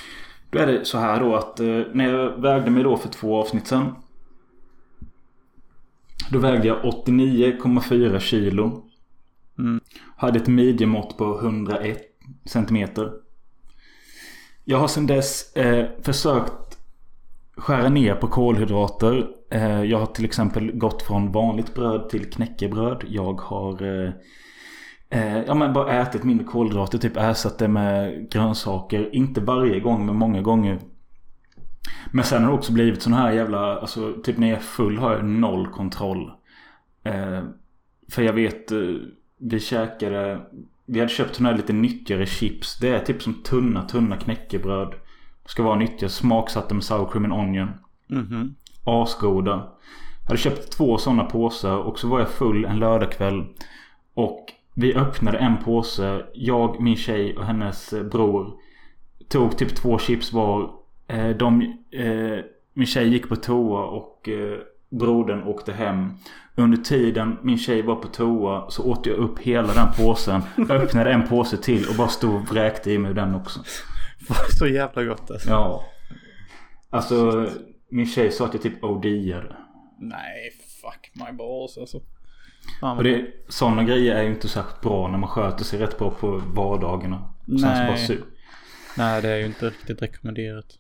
Då 0.51 0.59
är 0.59 0.67
det 0.67 0.85
så 0.85 0.99
här 0.99 1.21
då 1.21 1.35
att 1.35 1.61
eh, 1.61 1.83
när 1.93 2.13
jag 2.13 2.43
vägde 2.43 2.71
mig 2.71 2.83
då 2.83 2.97
för 2.97 3.09
två 3.09 3.37
avsnitt 3.37 3.67
sen. 3.67 3.95
Då 6.31 6.39
vägde 6.39 6.69
jag 6.69 6.83
89,4 6.83 8.19
kilo. 8.19 8.85
Mm. 9.59 9.81
Hade 10.17 10.39
ett 10.39 10.49
midjemått 10.49 11.19
på 11.19 11.41
101 11.41 11.99
centimeter. 12.45 13.13
Jag 14.65 14.79
har 14.79 14.89
sedan 14.89 15.07
dess 15.07 15.57
eh, 15.57 15.87
försökt 16.03 16.79
skära 17.57 17.89
ner 17.89 18.15
på 18.15 18.27
kolhydrater. 18.27 19.27
Eh, 19.51 19.83
jag 19.83 19.99
har 19.99 20.07
till 20.07 20.25
exempel 20.25 20.73
gått 20.73 21.03
från 21.03 21.33
vanligt 21.33 21.75
bröd 21.75 22.09
till 22.09 22.31
knäckebröd. 22.31 23.05
Jag 23.09 23.41
har 23.41 23.83
eh, 23.83 24.13
eh, 25.11 25.43
ja, 25.47 25.55
men 25.55 25.73
bara 25.73 26.03
ätit 26.03 26.25
mindre 26.25 26.47
kolhydrater. 26.47 26.99
Typ 26.99 27.17
ersatt 27.17 27.59
det 27.59 27.69
med 27.69 28.31
grönsaker. 28.31 29.15
Inte 29.15 29.41
varje 29.41 29.81
gång 29.81 30.07
men 30.07 30.17
många 30.17 30.43
gånger. 30.43 30.79
Men 32.11 32.25
sen 32.25 32.43
har 32.43 32.51
det 32.51 32.57
också 32.57 32.73
blivit 32.73 33.03
sån 33.03 33.13
här 33.13 33.33
jävla, 33.33 33.79
alltså 33.79 34.13
typ 34.23 34.39
när 34.39 34.49
jag 34.49 34.57
är 34.57 34.63
full 34.63 34.99
har 34.99 35.13
jag 35.13 35.25
noll 35.25 35.67
kontroll. 35.67 36.33
Eh, 37.05 37.43
för 38.11 38.23
jag 38.23 38.33
vet, 38.33 38.73
eh, 38.73 38.79
vi 39.39 39.61
käkade, 39.61 40.41
vi 40.87 41.01
hade 41.01 41.13
köpt 41.13 41.35
såna 41.35 41.49
här 41.49 41.57
lite 41.57 41.73
nyttigare 41.73 42.27
chips. 42.27 42.79
Det 42.79 42.89
är 42.89 43.01
typ 43.01 43.23
som 43.23 43.35
tunna, 43.35 43.83
tunna 43.83 44.17
knäckebröd. 44.17 44.95
Ska 45.47 45.63
vara 45.63 45.79
nyttiga, 45.79 46.09
smaksatta 46.09 46.75
med 46.75 46.85
sour 46.85 47.11
cream 47.11 47.25
and 47.25 47.33
onion. 47.33 47.71
Mhm. 48.07 48.55
Asgoda. 48.85 49.51
Jag 50.21 50.29
hade 50.29 50.39
köpt 50.39 50.73
två 50.73 50.99
sådana 50.99 51.25
påsar 51.25 51.77
och 51.77 51.99
så 51.99 52.09
var 52.09 52.19
jag 52.19 52.29
full 52.29 52.65
en 52.65 52.79
lördagkväll. 52.79 53.45
Och 54.15 54.47
vi 54.75 54.95
öppnade 54.95 55.39
en 55.39 55.57
påse. 55.65 56.27
Jag, 56.35 56.81
min 56.81 56.97
tjej 56.97 57.37
och 57.37 57.45
hennes 57.45 57.93
eh, 57.93 58.05
bror. 58.05 58.55
Tog 59.29 59.59
typ 59.59 59.75
två 59.77 59.99
chips 59.99 60.33
var. 60.33 60.84
Eh, 61.07 61.29
de, 61.29 61.63
eh, 61.91 62.45
min 62.73 62.87
tjej 62.87 63.09
gick 63.09 63.29
på 63.29 63.37
toa 63.37 63.85
och 63.85 64.29
eh, 64.29 64.59
brodern 64.91 65.43
åkte 65.43 65.73
hem. 65.73 66.13
Under 66.57 66.79
tiden 66.79 67.39
min 67.43 67.59
tjej 67.59 67.83
var 67.83 67.97
på 67.97 68.09
toa 68.09 68.71
så 68.71 68.85
åt 68.85 69.07
jag 69.07 69.17
upp 69.17 69.39
hela 69.39 69.75
den 69.75 69.89
påsen. 69.97 70.43
öppnade 70.69 71.13
en 71.13 71.29
påse 71.29 71.57
till 71.57 71.89
och 71.89 71.95
bara 71.97 72.09
stod 72.09 72.35
och 72.35 72.51
vräkte 72.51 72.91
i 72.91 72.99
mig 72.99 73.15
den 73.15 73.35
också. 73.35 73.61
Så 74.59 74.67
jävla 74.67 75.05
gott 75.05 75.31
alltså. 75.31 75.51
Ja. 75.51 75.85
Alltså 76.91 77.49
min 77.89 78.07
tjej 78.07 78.31
sa 78.31 78.45
att 78.45 78.55
jag 78.55 78.63
typ 78.63 78.83
OD'ade. 78.83 79.55
Nej, 79.99 80.51
fuck 80.83 81.11
my 81.15 81.37
balls 81.37 81.79
alltså. 81.79 82.01
Fan, 82.81 82.97
Och 82.97 83.05
det, 83.05 83.27
sådana 83.49 83.85
grejer 83.85 84.15
är 84.15 84.23
ju 84.23 84.29
inte 84.29 84.49
särskilt 84.49 84.81
bra 84.81 85.09
när 85.09 85.19
man 85.19 85.29
sköter 85.31 85.65
sig 85.65 85.79
rätt 85.79 85.99
bra 85.99 86.11
på 86.11 86.43
vardagarna. 86.55 87.35
Sen 87.47 87.59
så 87.59 87.67
Nej. 87.67 87.87
bara 87.87 87.97
sur. 87.97 88.25
Nej, 88.99 89.23
det 89.23 89.29
är 89.29 89.37
ju 89.37 89.47
inte 89.47 89.67
riktigt 89.67 90.03
rekommenderat. 90.03 90.79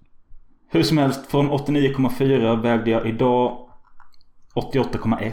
Hur 0.75 0.83
som 0.83 0.99
helst, 0.99 1.27
från 1.27 1.51
89,4 1.51 2.63
vägde 2.63 2.91
jag 2.91 3.09
idag 3.09 3.69
88,1. 4.55 5.33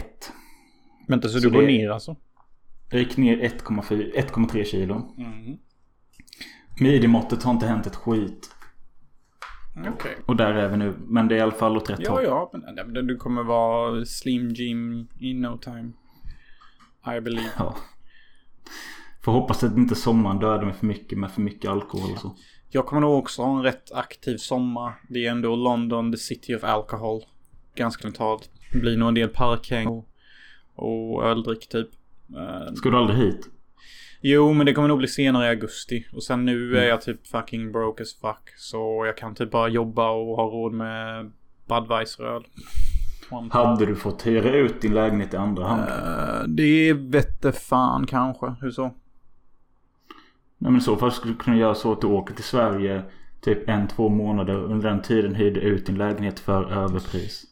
Vänta, 1.08 1.28
så, 1.28 1.40
Så 1.40 1.48
du 1.48 1.50
går 1.54 1.62
ner 1.62 1.90
alltså? 1.90 2.16
Jag 2.90 3.00
gick 3.00 3.16
ner 3.16 3.36
1,4 3.36 4.14
1,3 4.16 4.64
kilo. 4.64 5.14
Mm. 5.18 5.56
Midjemåttet 6.80 7.42
har 7.42 7.52
inte 7.52 7.66
hänt 7.66 7.86
ett 7.86 7.96
skit. 7.96 8.50
Okej. 9.76 10.16
Och 10.26 10.36
där 10.36 10.54
är 10.54 10.68
vi 10.68 10.76
nu. 10.76 10.94
Men 10.98 11.28
det 11.28 11.34
är 11.34 11.38
i 11.38 11.40
alla 11.40 11.52
fall 11.52 11.76
åt 11.76 11.90
rätt 11.90 12.00
Ja, 12.02 12.10
håll. 12.10 12.24
ja, 12.24 12.50
men 12.52 12.74
nej, 12.74 12.84
men 12.86 13.06
du 13.06 13.16
kommer 13.16 13.42
vara 13.42 14.04
slim 14.04 14.48
Jim 14.48 15.08
in 15.18 15.40
no 15.40 15.58
time. 15.58 15.92
I 17.16 17.20
believe. 17.20 17.50
Ja. 17.58 17.76
Får 19.22 19.32
hoppas 19.32 19.64
att 19.64 19.76
inte 19.76 19.94
sommaren 19.94 20.38
dödar 20.38 20.64
mig 20.64 20.74
för 20.74 20.86
mycket 20.86 21.18
med 21.18 21.30
för 21.30 21.40
mycket 21.40 21.70
alkohol 21.70 22.10
och 22.12 22.18
så. 22.18 22.36
Jag 22.74 22.86
kommer 22.86 23.00
nog 23.00 23.18
också 23.18 23.42
ha 23.42 23.56
en 23.56 23.62
rätt 23.62 23.92
aktiv 23.92 24.36
sommar. 24.36 24.92
Det 25.08 25.26
är 25.26 25.30
ändå 25.30 25.56
London, 25.56 26.12
the 26.12 26.18
city 26.18 26.54
of 26.56 26.64
alcohol. 26.64 27.22
Ganska 27.74 28.06
mentalt. 28.06 28.50
Det 28.72 28.78
blir 28.78 28.96
nog 28.96 29.08
en 29.08 29.14
del 29.14 29.28
parkhäng 29.28 29.86
och, 29.88 30.08
och 30.74 31.24
öldrick 31.24 31.68
typ. 31.68 31.88
Eh, 32.36 32.74
Ska 32.74 32.90
du 32.90 32.96
aldrig 32.96 33.18
hit? 33.18 33.48
Jo, 34.20 34.52
men 34.52 34.66
det 34.66 34.72
kommer 34.72 34.88
nog 34.88 34.98
bli 34.98 35.08
senare 35.08 35.46
i 35.46 35.48
augusti. 35.48 36.06
Och 36.12 36.22
sen 36.22 36.44
nu 36.44 36.78
är 36.78 36.88
jag 36.88 37.00
typ 37.02 37.26
fucking 37.26 37.72
broke 37.72 38.02
as 38.02 38.14
fuck. 38.20 38.48
Så 38.56 39.02
jag 39.06 39.16
kan 39.16 39.34
typ 39.34 39.50
bara 39.50 39.68
jobba 39.68 40.10
och 40.10 40.36
ha 40.36 40.44
råd 40.44 40.72
med 40.72 41.32
Budweiser-öl. 41.68 42.42
Hade 43.50 43.86
du 43.86 43.96
fått 43.96 44.26
hyra 44.26 44.56
ut 44.56 44.80
din 44.80 44.94
lägenhet 44.94 45.34
i 45.34 45.36
andra 45.36 45.64
hand? 45.66 45.82
Eh, 45.88 46.48
det 46.48 46.92
vette 46.92 47.52
fan 47.52 48.06
kanske. 48.06 48.54
Hur 48.60 48.70
så? 48.70 48.94
Nej 50.62 50.70
men 50.72 50.76
i 50.76 50.80
så 50.84 50.96
fall 50.96 51.12
skulle 51.12 51.32
du 51.32 51.38
kunna 51.38 51.56
göra 51.56 51.74
så 51.74 51.92
att 51.92 52.00
du 52.00 52.06
åker 52.06 52.34
till 52.34 52.44
Sverige 52.44 53.02
typ 53.40 53.68
en, 53.68 53.88
två 53.88 54.08
månader. 54.08 54.54
Under 54.54 54.88
den 54.90 55.02
tiden 55.02 55.34
hyrde 55.34 55.60
ut 55.60 55.86
din 55.86 55.98
lägenhet 55.98 56.38
för 56.40 56.72
överpris. 56.72 57.44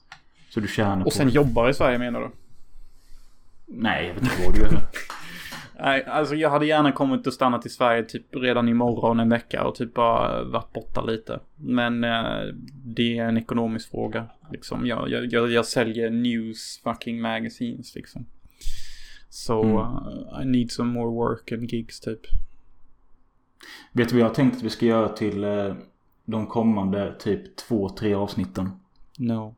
Så 0.51 0.61
du 0.61 0.69
tjänar 0.69 1.07
Och 1.07 1.13
sen 1.13 1.27
det. 1.27 1.33
jobbar 1.33 1.69
i 1.69 1.75
Sverige 1.75 1.99
menar 1.99 2.21
du? 2.21 2.31
Nej, 3.67 4.07
jag 4.07 4.15
vet 4.15 4.23
inte 4.23 4.35
vad 4.47 4.55
du 4.55 4.61
gör. 4.61 4.83
Nej, 5.83 6.05
alltså 6.05 6.35
jag 6.35 6.51
hade 6.51 6.67
gärna 6.67 6.93
kommit 6.93 7.27
och 7.27 7.33
stannat 7.33 7.67
i 7.67 7.69
Sverige 7.69 8.03
typ 8.03 8.27
redan 8.35 8.69
imorgon 8.69 9.21
en 9.21 9.29
vecka 9.29 9.65
och 9.65 9.75
typ 9.75 9.95
bara 9.95 10.45
varit 10.45 10.73
borta 10.73 11.03
lite. 11.03 11.41
Men 11.57 12.05
eh, 12.05 12.41
det 12.85 13.19
är 13.19 13.25
en 13.25 13.37
ekonomisk 13.39 13.91
fråga. 13.91 14.27
Liksom, 14.53 14.87
jag, 14.87 15.11
jag, 15.11 15.33
jag, 15.33 15.51
jag 15.51 15.67
säljer 15.67 16.11
news 16.11 16.81
fucking 16.85 17.21
magazines 17.21 17.95
liksom. 17.95 18.27
Så 19.29 19.63
Mm. 19.63 19.77
eh, 19.77 20.43
I 20.43 20.45
need 20.45 20.71
some 20.71 20.93
more 20.93 21.11
work 21.11 21.53
and 21.53 21.73
gigs 21.73 22.01
typ. 22.01 22.21
Vet 23.93 24.09
du 24.09 24.15
vad 24.15 24.23
jag 24.23 24.29
har 24.29 24.35
tänkt 24.35 24.57
att 24.57 24.63
vi 24.63 24.71
ska 24.71 24.87
göra 24.87 25.09
till 25.09 25.45
eh, 25.45 25.75
de 26.25 26.47
kommande 26.47 27.15
typ 27.19 27.57
två, 27.57 27.89
tre 27.89 28.15
avsnitten? 28.15 28.71
No. 29.19 29.55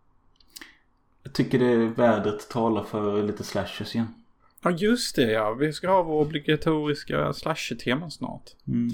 Jag 1.22 1.32
tycker 1.32 1.58
det 1.58 1.76
vädret 1.76 2.48
talar 2.48 2.84
för 2.84 3.22
lite 3.22 3.44
slashers 3.44 3.94
igen. 3.94 4.14
Ja 4.62 4.70
just 4.70 5.16
det 5.16 5.32
ja, 5.32 5.52
vi 5.54 5.72
ska 5.72 5.90
ha 5.90 6.02
vår 6.02 6.20
obligatoriska 6.20 7.32
slasher-tema 7.32 8.10
snart. 8.10 8.50
Mm. 8.66 8.90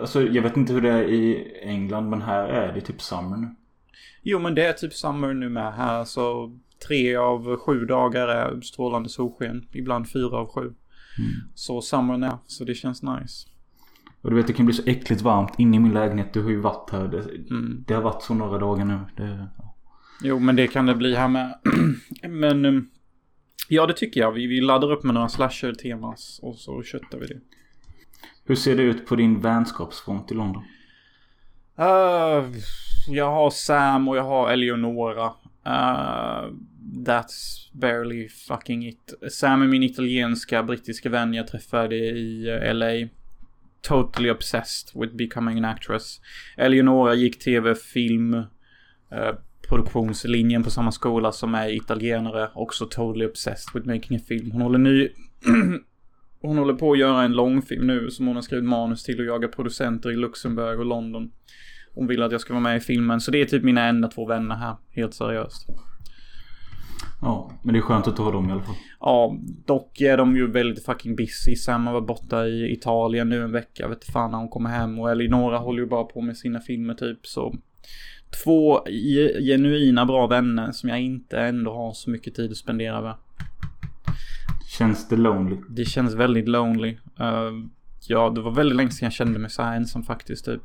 Alltså, 0.00 0.22
jag 0.22 0.42
vet 0.42 0.56
inte 0.56 0.72
hur 0.72 0.80
det 0.80 0.90
är 0.90 1.02
i 1.02 1.52
England 1.62 2.10
men 2.10 2.22
här 2.22 2.48
är 2.48 2.74
det 2.74 2.80
typ 2.80 3.02
summer 3.02 3.36
nu. 3.36 3.54
Jo, 4.22 4.38
men 4.38 4.54
det 4.54 4.66
är 4.66 4.72
typ 4.72 4.94
summer 4.94 5.34
nu 5.34 5.48
med 5.48 5.74
här. 5.74 6.04
Så 6.04 6.56
tre 6.86 7.16
av 7.16 7.56
sju 7.56 7.84
dagar 7.84 8.28
är 8.28 8.60
strålande 8.60 9.08
solsken. 9.08 9.66
Ibland 9.72 10.10
fyra 10.10 10.36
av 10.36 10.48
sju. 10.48 10.74
Så 11.54 11.82
summer 11.82 12.26
är, 12.26 12.38
så 12.46 12.64
det 12.64 12.74
känns 12.74 13.02
nice. 13.02 13.48
Och 14.22 14.30
du 14.30 14.36
vet 14.36 14.46
det 14.46 14.52
kan 14.52 14.66
bli 14.66 14.74
så 14.74 14.82
äckligt 14.86 15.22
varmt 15.22 15.54
inne 15.58 15.76
i 15.76 15.80
min 15.80 15.92
lägenhet. 15.94 16.32
Du 16.32 16.42
har 16.42 16.50
ju 16.50 16.60
varit 16.60 16.90
här. 16.90 17.08
Det, 17.08 17.54
Mm. 17.54 17.84
det 17.86 17.94
har 17.94 18.02
varit 18.02 18.22
så 18.22 18.34
några 18.34 18.58
dagar 18.58 18.84
nu. 18.84 18.98
Det, 19.16 19.48
ja. 19.58 19.74
Jo, 20.22 20.38
men 20.38 20.56
det 20.56 20.66
kan 20.66 20.86
det 20.86 20.94
bli 20.94 21.14
här 21.14 21.28
med. 21.28 21.54
men 22.28 22.64
um, 22.64 22.90
ja, 23.68 23.86
det 23.86 23.92
tycker 23.94 24.20
jag. 24.20 24.32
Vi, 24.32 24.46
vi 24.46 24.60
laddar 24.60 24.92
upp 24.92 25.02
med 25.02 25.14
några 25.14 25.28
slasher-temas 25.28 26.40
och 26.42 26.56
så 26.56 26.82
köttar 26.82 27.18
vi 27.18 27.26
det. 27.26 27.40
Hur 28.44 28.54
ser 28.54 28.76
det 28.76 28.82
ut 28.82 29.06
på 29.06 29.16
din 29.16 29.40
vänskapsfront 29.40 30.32
i 30.32 30.34
London? 30.34 30.62
Uh, 31.78 32.46
jag 33.08 33.30
har 33.30 33.50
Sam 33.50 34.08
och 34.08 34.16
jag 34.16 34.24
har 34.24 34.50
Eleonora. 34.50 35.26
Uh, 35.66 36.52
that's 37.06 37.70
barely 37.72 38.28
fucking 38.28 38.86
it. 38.88 39.14
Sam 39.30 39.62
är 39.62 39.66
min 39.66 39.82
italienska 39.82 40.62
brittiska 40.62 41.08
vän 41.08 41.34
jag 41.34 41.48
träffade 41.48 41.96
i 41.96 42.48
eh, 42.48 42.74
LA. 42.74 43.08
Totally 43.82 44.30
obsessed 44.30 44.94
with 44.94 45.16
becoming 45.16 45.58
an 45.58 45.64
actress. 45.64 46.20
Eleonora 46.56 47.14
gick 47.14 47.38
tv, 47.38 47.74
film, 47.74 48.34
eh, 48.34 49.34
produktionslinjen 49.68 50.62
på 50.62 50.70
samma 50.70 50.92
skola 50.92 51.32
som 51.32 51.54
är 51.54 51.68
italienare. 51.68 52.50
Också 52.54 52.86
totally 52.86 53.26
obsessed 53.26 53.74
with 53.74 53.86
making 53.86 54.16
a 54.16 54.20
film. 54.28 54.50
Hon 54.50 54.62
håller 54.62 54.78
ny... 54.78 55.08
hon 56.42 56.58
håller 56.58 56.74
på 56.74 56.92
att 56.92 56.98
göra 56.98 57.22
en 57.22 57.32
långfilm 57.32 57.86
nu 57.86 58.10
som 58.10 58.26
hon 58.26 58.36
har 58.36 58.42
skrivit 58.42 58.68
manus 58.68 59.04
till 59.04 59.20
och 59.20 59.26
jagar 59.26 59.48
producenter 59.48 60.10
i 60.10 60.16
Luxemburg 60.16 60.78
och 60.78 60.86
London. 60.86 61.32
Hon 61.94 62.06
vill 62.06 62.22
att 62.22 62.32
jag 62.32 62.40
ska 62.40 62.52
vara 62.52 62.62
med 62.62 62.76
i 62.76 62.80
filmen. 62.80 63.20
Så 63.20 63.30
det 63.30 63.40
är 63.40 63.44
typ 63.44 63.62
mina 63.64 63.84
enda 63.84 64.08
två 64.08 64.26
vänner 64.26 64.54
här. 64.54 64.76
Helt 64.90 65.14
seriöst. 65.14 65.66
Ja, 67.20 67.50
men 67.62 67.72
det 67.72 67.78
är 67.78 67.82
skönt 67.82 68.06
att 68.06 68.18
har 68.18 68.32
dem 68.32 68.48
i 68.48 68.52
alla 68.52 68.62
fall. 68.62 68.74
Ja, 69.00 69.36
dock 69.66 70.00
är 70.00 70.16
de 70.16 70.36
ju 70.36 70.50
väldigt 70.50 70.84
fucking 70.84 71.16
busy. 71.16 71.56
Sam 71.56 71.86
har 71.86 71.94
varit 71.94 72.06
borta 72.06 72.46
i 72.46 72.72
Italien 72.72 73.28
nu 73.28 73.44
en 73.44 73.52
vecka. 73.52 73.82
Jag 73.82 73.88
vet 73.88 74.04
fan 74.04 74.30
när 74.30 74.38
hon 74.38 74.48
kommer 74.48 74.70
hem. 74.70 74.98
Och 74.98 75.10
Elinora 75.10 75.58
håller 75.58 75.82
ju 75.82 75.88
bara 75.88 76.04
på 76.04 76.20
med 76.20 76.36
sina 76.36 76.60
filmer 76.60 76.94
typ. 76.94 77.26
Så 77.26 77.54
två 78.44 78.88
ge- 78.88 79.42
genuina 79.42 80.06
bra 80.06 80.26
vänner 80.26 80.72
som 80.72 80.88
jag 80.88 81.00
inte 81.00 81.40
ändå 81.40 81.74
har 81.74 81.92
så 81.92 82.10
mycket 82.10 82.34
tid 82.34 82.50
att 82.50 82.56
spendera 82.56 83.02
med. 83.02 83.14
Känns 84.78 85.08
det 85.08 85.16
lonely? 85.16 85.56
Det 85.68 85.84
känns 85.84 86.14
väldigt 86.14 86.48
lonely. 86.48 86.90
Uh, 87.20 87.66
ja, 88.08 88.30
det 88.30 88.40
var 88.40 88.50
väldigt 88.50 88.76
länge 88.76 88.90
sedan 88.90 89.06
jag 89.06 89.12
kände 89.12 89.38
mig 89.38 89.50
så 89.50 89.62
här 89.62 89.76
ensam 89.76 90.02
faktiskt 90.02 90.44
typ. 90.44 90.62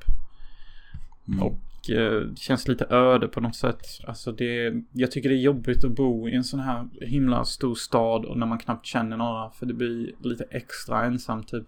Och 1.42 1.60
eh, 1.90 2.12
det 2.12 2.40
känns 2.40 2.68
lite 2.68 2.86
öde 2.86 3.28
på 3.28 3.42
något 3.42 3.56
sätt. 3.56 3.82
Alltså 4.08 4.32
det, 4.32 4.74
jag 4.92 5.12
tycker 5.12 5.30
det 5.30 5.36
är 5.36 5.40
jobbigt 5.40 5.84
att 5.84 5.92
bo 5.96 6.30
i 6.30 6.36
en 6.36 6.44
sån 6.44 6.60
här 6.60 6.88
himla 7.02 7.46
stor 7.46 7.76
stad 7.76 8.26
och 8.26 8.38
när 8.38 8.46
man 8.46 8.60
knappt 8.60 8.86
känner 8.86 9.18
några. 9.18 9.50
För 9.50 9.66
det 9.66 9.74
blir 9.74 10.12
lite 10.24 10.44
extra 10.52 11.06
ensamt 11.06 11.48
typ. 11.48 11.66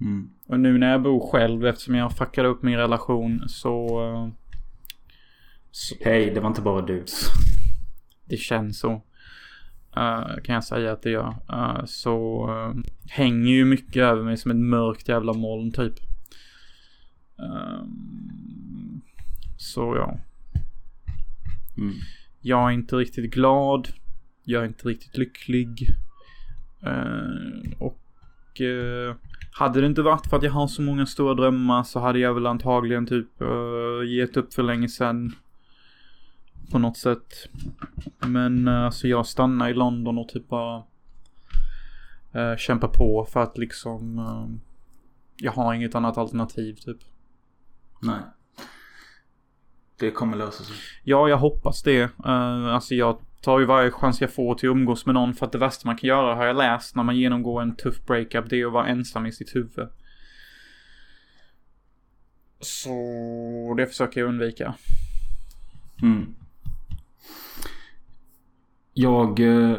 Mm. 0.00 0.30
Och 0.46 0.60
nu 0.60 0.78
när 0.78 0.90
jag 0.90 1.02
bor 1.02 1.30
själv 1.30 1.66
eftersom 1.66 1.94
jag 1.94 2.12
fuckade 2.16 2.48
upp 2.48 2.62
min 2.62 2.76
relation 2.76 3.48
så... 3.48 4.02
eh, 4.04 4.28
så 5.70 5.94
Hej, 6.00 6.30
det 6.34 6.40
var 6.40 6.48
inte 6.48 6.62
bara 6.62 6.82
du. 6.82 7.04
det 8.28 8.36
känns 8.36 8.78
så. 8.78 8.92
eh, 9.96 10.42
kan 10.44 10.54
jag 10.54 10.64
säga 10.64 10.92
att 10.92 11.02
det 11.02 11.10
gör. 11.10 11.34
Eh, 11.52 11.84
så 11.84 12.46
eh, 12.50 12.90
hänger 13.10 13.52
ju 13.52 13.64
mycket 13.64 14.02
över 14.02 14.22
mig 14.22 14.36
som 14.36 14.50
ett 14.50 14.56
mörkt 14.56 15.08
jävla 15.08 15.32
moln 15.32 15.72
typ. 15.72 15.94
Så 19.62 19.96
ja. 19.96 20.18
Mm. 21.76 21.94
Jag 22.40 22.68
är 22.68 22.70
inte 22.70 22.96
riktigt 22.96 23.34
glad. 23.34 23.88
Jag 24.44 24.62
är 24.62 24.66
inte 24.66 24.88
riktigt 24.88 25.16
lycklig. 25.16 25.88
Eh, 26.82 27.78
och 27.78 28.60
eh, 28.60 29.16
hade 29.52 29.80
det 29.80 29.86
inte 29.86 30.02
varit 30.02 30.26
för 30.26 30.36
att 30.36 30.42
jag 30.42 30.52
har 30.52 30.66
så 30.66 30.82
många 30.82 31.06
stora 31.06 31.34
drömmar 31.34 31.82
så 31.82 32.00
hade 32.00 32.18
jag 32.18 32.34
väl 32.34 32.46
antagligen 32.46 33.06
typ 33.06 33.42
uh, 33.42 34.08
gett 34.08 34.36
upp 34.36 34.54
för 34.54 34.62
länge 34.62 34.88
sedan. 34.88 35.32
På 36.70 36.78
något 36.78 36.96
sätt. 36.96 37.48
Men 38.26 38.68
uh, 38.68 38.90
så 38.90 39.08
jag 39.08 39.26
stannar 39.26 39.68
i 39.68 39.74
London 39.74 40.18
och 40.18 40.28
typ 40.28 40.48
bara 40.48 40.82
uh, 42.36 42.56
kämpar 42.56 42.88
på 42.88 43.24
för 43.24 43.40
att 43.42 43.58
liksom 43.58 44.18
eh, 44.18 44.46
jag 45.36 45.52
har 45.52 45.74
inget 45.74 45.94
annat 45.94 46.18
alternativ 46.18 46.74
typ. 46.74 46.98
Nej. 48.02 48.20
Det 50.02 50.10
kommer 50.10 50.36
lösa 50.36 50.64
sig. 50.64 50.76
Ja, 51.02 51.28
jag 51.28 51.36
hoppas 51.36 51.82
det. 51.82 52.02
Uh, 52.02 52.74
alltså 52.74 52.94
jag 52.94 53.18
tar 53.40 53.58
ju 53.58 53.66
varje 53.66 53.90
chans 53.90 54.20
jag 54.20 54.32
får 54.32 54.54
till 54.54 54.68
att 54.68 54.74
umgås 54.76 55.06
med 55.06 55.14
någon 55.14 55.34
för 55.34 55.46
att 55.46 55.52
det 55.52 55.58
värsta 55.58 55.88
man 55.88 55.96
kan 55.96 56.08
göra 56.08 56.34
har 56.34 56.44
jag 56.44 56.56
läst 56.56 56.96
när 56.96 57.02
man 57.02 57.16
genomgår 57.16 57.62
en 57.62 57.76
tuff 57.76 58.06
breakup 58.06 58.50
det 58.50 58.60
är 58.60 58.66
att 58.66 58.72
vara 58.72 58.86
ensam 58.86 59.26
i 59.26 59.32
sitt 59.32 59.54
huvud. 59.54 59.88
Så 62.60 62.94
det 63.76 63.86
försöker 63.86 64.20
jag 64.20 64.28
undvika. 64.28 64.74
Mm. 66.02 66.34
Jag 68.94 69.40
eh, 69.40 69.76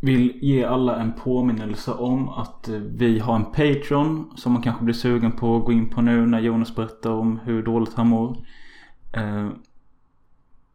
vill 0.00 0.38
ge 0.42 0.64
alla 0.64 0.96
en 0.96 1.12
påminnelse 1.12 1.90
om 1.92 2.28
att 2.28 2.68
eh, 2.68 2.74
vi 2.74 3.18
har 3.18 3.36
en 3.36 3.44
Patreon 3.44 4.32
som 4.36 4.52
man 4.52 4.62
kanske 4.62 4.84
blir 4.84 4.94
sugen 4.94 5.32
på 5.32 5.56
att 5.56 5.64
gå 5.64 5.72
in 5.72 5.88
på 5.88 6.02
nu 6.02 6.26
när 6.26 6.40
Jonas 6.40 6.74
berättar 6.74 7.10
om 7.10 7.40
hur 7.44 7.62
dåligt 7.62 7.94
han 7.94 8.08
mår. 8.08 8.36
Eh, 9.12 9.48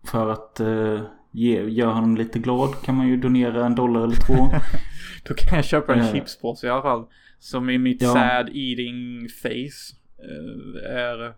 för 0.08 0.30
att 0.30 0.60
eh, 0.60 1.02
ge, 1.32 1.62
göra 1.64 1.92
honom 1.94 2.16
lite 2.16 2.40
glad 2.40 2.82
kan 2.82 2.96
man 2.96 3.08
ju 3.08 3.18
donera 3.18 3.66
en 3.66 3.76
dollar 3.76 4.04
eller 4.04 4.16
två. 4.16 4.34
Då 5.28 5.34
kan 5.34 5.56
jag 5.56 5.66
köpa 5.66 5.94
en 5.94 6.00
Eh. 6.00 6.12
chipspåse 6.14 6.68
i 6.68 6.70
alla 6.70 6.82
fall. 6.82 7.06
Som 7.40 7.70
i 7.70 7.78
mitt 7.78 8.02
Ja. 8.02 8.14
sad 8.14 8.50
eating 8.54 9.28
face. 9.42 9.96
är 10.90 11.34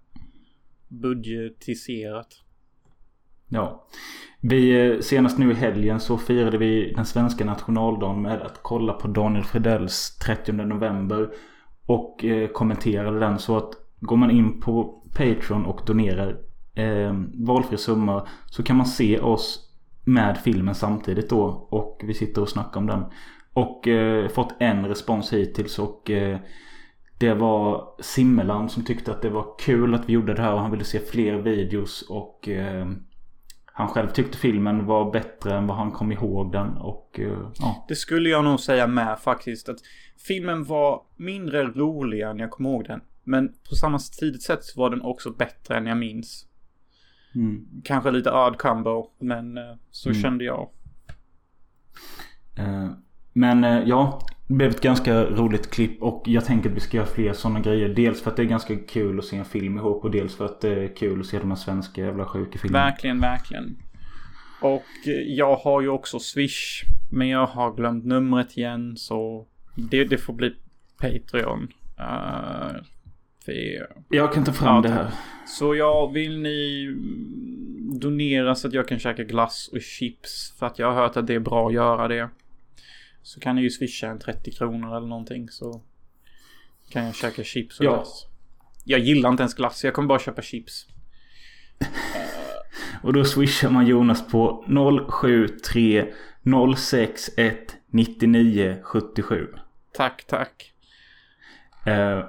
budgetiserat. 0.88 2.28
Ja. 3.50 3.88
Vi, 4.42 4.98
senast 5.02 5.38
nu 5.38 5.52
i 5.52 5.54
helgen 5.54 6.00
så 6.00 6.18
firade 6.18 6.58
vi 6.58 6.94
den 6.96 7.06
svenska 7.06 7.46
nationaldagen 7.46 8.22
med 8.22 8.42
att 8.42 8.60
kolla 8.62 8.94
på 8.94 9.08
Daniel 9.08 9.44
Fredells 9.44 10.18
30 10.18 10.52
november. 10.52 11.30
Och 11.86 12.26
eh, 12.26 12.48
kommenterade 12.48 13.20
den 13.20 13.40
så 13.40 13.58
att 13.58 13.70
går 14.00 14.18
man 14.18 14.32
in 14.32 14.62
på 14.62 15.04
Patreon 15.18 15.66
och 15.66 15.82
donerar 15.86 16.38
eh, 16.78 17.14
valfri 17.34 17.78
summa 17.78 18.28
så 18.46 18.64
kan 18.64 18.78
man 18.78 18.86
se 18.86 19.20
oss 19.20 19.70
med 20.04 20.38
filmen 20.38 20.76
samtidigt 20.76 21.30
då. 21.30 21.68
Och 21.70 22.02
vi 22.04 22.14
sitter 22.14 22.42
och 22.42 22.50
snackar 22.50 22.80
om 22.80 22.88
den. 22.88 23.04
Och 23.54 23.88
eh, 23.88 24.28
fått 24.28 24.56
en 24.60 24.86
respons 24.86 25.34
hittills 25.34 25.80
och 25.80 26.10
eh, 26.10 26.40
det 27.20 27.34
var 27.34 27.96
Simmeland 28.00 28.72
som 28.72 28.84
tyckte 28.84 29.12
att 29.12 29.22
det 29.22 29.30
var 29.30 29.60
kul 29.60 29.96
att 29.96 30.10
vi 30.10 30.14
gjorde 30.14 30.34
det 30.34 30.42
här 30.42 30.54
och 30.54 30.60
han 30.60 30.72
ville 30.72 30.84
se 30.84 31.00
fler 31.00 31.34
videos 31.34 32.02
och 32.10 32.50
eh, 32.50 32.88
han 33.66 33.88
själv 33.88 34.08
tyckte 34.08 34.38
filmen 34.38 34.86
var 34.86 35.12
bättre 35.12 35.58
än 35.58 35.68
vad 35.68 35.78
han 35.78 35.92
kom 35.92 36.12
ihåg 36.12 36.52
den 36.52 36.78
och 36.78 37.20
eh, 37.20 37.52
ja. 37.60 37.86
Det 37.88 37.96
skulle 37.96 38.30
jag 38.30 38.44
nog 38.44 38.60
säga 38.60 38.88
med 38.88 39.20
faktiskt. 39.20 39.70
Att 39.70 39.78
filmen 40.28 40.64
var 40.64 41.02
mindre 41.16 41.64
rolig 41.64 42.22
än 42.22 42.40
jag 42.40 42.52
kom 42.52 42.66
ihåg 42.66 42.86
den. 42.86 43.02
Men 43.24 43.54
på 43.70 43.76
samma 43.76 44.00
tidigt 44.20 44.44
sätt 44.44 44.64
så 44.64 44.80
var 44.80 44.90
den 44.90 45.02
också 45.02 45.32
bättre 45.32 45.78
än 45.78 45.86
jag 45.86 45.98
minns. 45.98 46.46
Mm. 47.38 47.68
Kanske 47.84 48.12
lite 48.12 48.32
odd 48.32 48.58
combo, 48.58 49.10
men 49.20 49.58
eh, 49.58 49.64
så 49.92 50.10
Mm. 50.10 50.22
kände 50.22 50.44
jag. 50.44 50.70
Eh, 52.58 52.90
Men 53.34 53.64
eh, 53.64 53.84
ja, 53.86 54.20
det 54.48 54.54
blev 54.54 54.70
ett 54.70 54.82
ganska 54.82 55.24
roligt 55.24 55.72
klipp 55.72 56.02
och 56.02 56.24
jag 56.26 56.46
tänker 56.46 56.70
att 56.70 56.76
vi 56.76 56.80
ska 56.80 56.98
göra 56.98 57.08
fler 57.08 57.34
sådana 57.34 57.60
grejer. 57.60 57.90
Dels 57.90 58.22
för 58.22 58.32
att 58.32 58.38
det 58.38 58.44
är 58.44 58.48
ganska 58.48 58.76
kul 58.76 59.20
att 59.20 59.26
se 59.26 59.38
en 59.38 59.46
film 59.46 59.78
ihop 59.78 60.04
och 60.04 60.12
dels 60.12 60.36
för 60.36 60.46
att 60.46 60.62
det 60.62 60.70
är 60.84 60.96
kul 60.96 61.20
att 61.20 61.26
se 61.26 61.40
de 61.40 61.50
här 61.52 61.56
svenska 61.56 62.02
jävla 62.02 62.26
sjuka 62.26 62.60
filmerna. 62.60 62.86
Verkligen, 62.86 63.22
verkligen. 63.22 63.78
Och 64.62 64.84
jag 65.28 65.56
har 65.56 65.82
ju 65.82 65.90
också 65.90 66.20
Swish. 66.20 66.84
Men 67.12 67.28
jag 67.28 67.48
har 67.48 67.74
glömt 67.76 68.06
numret 68.06 68.58
igen 68.58 68.98
så 68.98 69.48
det, 69.76 70.04
det 70.04 70.18
får 70.18 70.34
bli 70.34 70.56
Patreon. 71.02 71.68
Uh, 72.00 72.82
för, 73.52 73.88
Jag 74.10 74.34
kan 74.34 74.44
ta 74.46 74.54
fram 74.54 74.76
Ja, 74.76 74.82
det 74.82 74.90
här. 74.90 75.12
Så 75.48 75.76
ja, 75.76 76.08
vill 76.08 76.40
ni 76.40 76.88
donera 78.00 78.56
så 78.56 78.68
att 78.68 78.74
jag 78.74 78.88
kan 78.88 79.00
käka 79.00 79.24
glass 79.24 79.70
och 79.74 79.82
chips 79.82 80.54
för 80.60 80.66
att 80.66 80.80
jag 80.80 80.88
har 80.92 81.02
hört 81.02 81.18
att 81.18 81.28
det 81.28 81.34
är 81.34 81.40
bra 81.40 81.68
att 81.68 81.74
göra 81.74 82.08
det. 82.08 82.30
Så 83.22 83.40
kan 83.40 83.56
ni 83.56 83.62
ju 83.62 83.70
swisha 83.70 84.08
en 84.08 84.20
30 84.20 84.52
kronor 84.52 84.98
eller 84.98 85.08
någonting 85.08 85.50
så 85.50 85.82
kan 86.90 87.06
jag 87.06 87.16
käka 87.16 87.44
chips 87.44 87.80
och 87.80 87.86
Ja. 87.86 87.94
glass. 87.96 88.26
Jag 88.86 89.00
gillar 89.00 89.30
inte 89.30 89.42
ens 89.44 89.54
glass, 89.54 89.84
jag 89.84 89.94
kommer 89.94 90.08
bara 90.08 90.20
köpa 90.20 90.42
chips. 90.42 90.86
Och 93.04 93.14
då 93.14 93.26
swishar 93.26 93.70
man 93.70 93.88
Jonas 93.88 94.28
på 94.28 94.66
073 95.10 96.06
061 96.78 97.76
99 97.88 98.78
77. 98.84 99.48
Tack, 99.94 100.24
tack. 100.28 100.74
Eh, 101.86 102.26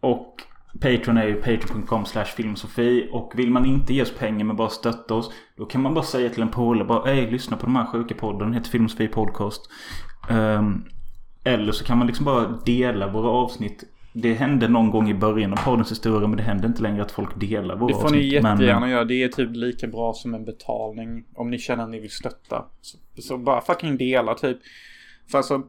och 0.00 0.42
Patreon 0.80 1.16
är 1.16 1.26
ju 1.26 1.34
patreon.com 1.34 2.04
filmsofi. 2.36 3.08
Och 3.12 3.32
vill 3.36 3.50
man 3.50 3.66
inte 3.66 3.94
ge 3.94 4.02
oss 4.02 4.14
pengar 4.18 4.44
men 4.44 4.56
bara 4.56 4.68
stötta 4.68 5.14
oss. 5.14 5.32
Då 5.56 5.66
kan 5.66 5.82
man 5.82 5.94
bara 5.94 6.04
säga 6.04 6.30
till 6.30 6.42
en 6.42 6.50
polare 6.50 6.84
bara 6.84 7.10
Ey, 7.10 7.30
lyssna 7.30 7.56
på 7.56 7.66
de 7.66 7.76
här 7.76 7.86
sjuka 7.86 8.14
podden. 8.14 8.38
Den 8.38 8.52
heter 8.52 8.70
Filmsofi 8.70 9.08
Podcast. 9.08 9.70
Um, 10.30 10.84
eller 11.44 11.72
så 11.72 11.84
kan 11.84 11.98
man 11.98 12.06
liksom 12.06 12.24
bara 12.24 12.48
dela 12.66 13.12
våra 13.12 13.28
avsnitt. 13.28 13.84
Det 14.12 14.34
hände 14.34 14.68
någon 14.68 14.90
gång 14.90 15.10
i 15.10 15.14
början 15.14 15.52
av 15.52 15.56
poddens 15.56 15.90
historia 15.90 16.28
men 16.28 16.36
det 16.36 16.42
händer 16.42 16.68
inte 16.68 16.82
längre 16.82 17.02
att 17.02 17.12
folk 17.12 17.40
delar 17.40 17.76
våra 17.76 17.88
Det 17.88 17.94
får 17.94 18.04
avsnitt. 18.04 18.20
ni 18.20 18.26
jättegärna 18.28 18.80
men, 18.80 18.90
göra. 18.90 19.04
Det 19.04 19.22
är 19.22 19.28
typ 19.28 19.56
lika 19.56 19.86
bra 19.86 20.12
som 20.12 20.34
en 20.34 20.44
betalning. 20.44 21.24
Om 21.34 21.50
ni 21.50 21.58
känner 21.58 21.84
att 21.84 21.90
ni 21.90 22.00
vill 22.00 22.10
stötta. 22.10 22.64
Så, 22.80 22.98
så 23.22 23.38
bara 23.38 23.60
fucking 23.60 23.96
dela 23.96 24.34
typ. 24.34 24.58
För 25.30 25.38
alltså. 25.38 25.62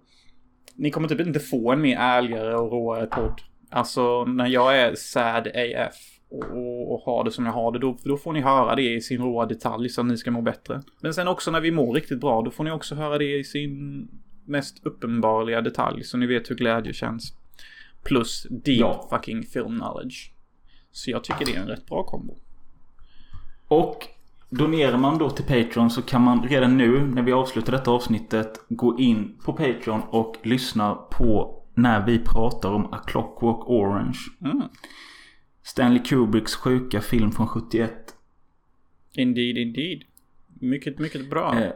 Ni 0.76 0.92
kommer 0.92 1.08
typ 1.08 1.20
inte 1.20 1.40
få 1.40 1.72
en 1.72 1.82
mer 1.82 1.98
ärligare 1.98 2.56
och 2.56 2.72
råare 2.72 3.06
podd. 3.06 3.42
Alltså 3.72 4.26
när 4.26 4.48
jag 4.48 4.78
är 4.80 4.96
sad 4.96 5.48
AF. 5.48 5.96
Och, 6.30 6.94
och 6.94 7.00
har 7.00 7.24
det 7.24 7.32
som 7.32 7.46
jag 7.46 7.54
har 7.54 7.72
det. 7.72 7.80
Då, 7.80 7.98
då 8.04 8.18
får 8.18 8.34
ni 8.34 8.42
höra 8.42 8.76
det 8.76 8.94
i 8.94 9.02
sin 9.02 9.22
råa 9.22 9.46
detalj 9.46 9.90
så 9.90 10.02
att 10.02 10.08
ni 10.08 10.18
ska 10.18 10.32
må 10.32 10.42
bättre. 10.42 10.82
Men 11.02 11.14
sen 11.14 11.28
också 11.28 11.52
när 11.52 11.62
vi 11.62 11.72
mår 11.72 11.94
riktigt 11.94 12.20
bra. 12.22 12.42
Då 12.42 12.52
får 12.52 12.64
ni 12.64 12.72
också 12.72 12.96
höra 12.96 13.18
det 13.18 13.40
i 13.40 13.44
sin 13.44 14.08
mest 14.46 14.86
uppenbarliga 14.86 15.62
detalj. 15.62 16.04
Så 16.04 16.18
ni 16.18 16.26
vet 16.28 16.50
hur 16.50 16.56
glädje 16.56 16.94
känns. 16.94 17.34
Plus 18.04 18.48
deep 18.50 18.80
Ja. 18.80 19.08
fucking 19.10 19.44
film 19.44 19.80
knowledge. 19.80 20.32
Så 20.92 21.12
jag 21.12 21.24
tycker 21.24 21.46
det 21.46 21.56
är 21.56 21.62
en 21.62 21.68
rätt 21.68 21.86
bra 21.86 22.04
kombo. 22.04 22.36
Och 23.68 24.08
donerar 24.50 24.98
man 24.98 25.18
då 25.18 25.30
till 25.30 25.46
Patreon 25.46 25.90
så 25.90 26.02
kan 26.02 26.22
man 26.22 26.48
redan 26.48 26.78
nu 26.78 27.02
när 27.02 27.22
vi 27.22 27.32
avslutar 27.32 27.72
detta 27.72 27.92
avsnittet 27.92 28.60
gå 28.70 29.00
in 29.00 29.38
på 29.46 29.54
Patreon 29.54 30.02
och 30.10 30.36
lyssna 30.44 30.96
på 30.96 31.61
när 31.82 32.06
vi 32.06 32.20
pratar 32.20 32.72
om 32.72 32.94
A 32.94 32.98
Clockwork 33.08 33.70
Orange. 33.70 34.20
Mm. 34.42 34.64
Stanley 35.64 36.04
Kubricks 36.04 36.56
sjuka 36.56 37.02
film 37.02 37.32
från 37.32 37.48
71. 37.48 38.16
Indeed, 39.14 39.58
indeed. 39.58 40.04
Mycket, 40.60 41.00
mycket 41.00 41.30
bra. 41.30 41.60
Eh, 41.60 41.72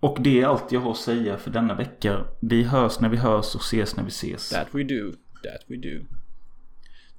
och 0.00 0.18
det 0.20 0.40
är 0.40 0.46
allt 0.46 0.72
jag 0.72 0.80
har 0.80 0.90
att 0.90 0.96
säga 0.96 1.36
för 1.36 1.50
denna 1.50 1.74
vecka. 1.74 2.24
Vi 2.40 2.62
hörs 2.62 3.00
när 3.00 3.08
vi 3.08 3.16
hörs 3.16 3.54
och 3.54 3.60
ses 3.60 3.96
när 3.96 4.04
vi 4.04 4.08
ses. 4.08 4.50
That 4.50 4.68
we 4.74 4.82
do. 4.82 5.12
That 5.42 5.64
we 5.66 5.76
do. 5.76 6.04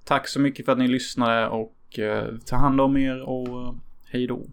Tack 0.03 0.27
så 0.27 0.39
mycket 0.39 0.65
för 0.65 0.71
att 0.71 0.77
ni 0.77 0.87
lyssnade 0.87 1.47
och 1.47 1.99
eh, 1.99 2.37
ta 2.45 2.55
hand 2.55 2.81
om 2.81 2.97
er 2.97 3.21
och 3.21 3.47
eh, 3.47 3.75
hej 4.05 4.27
då. 4.27 4.45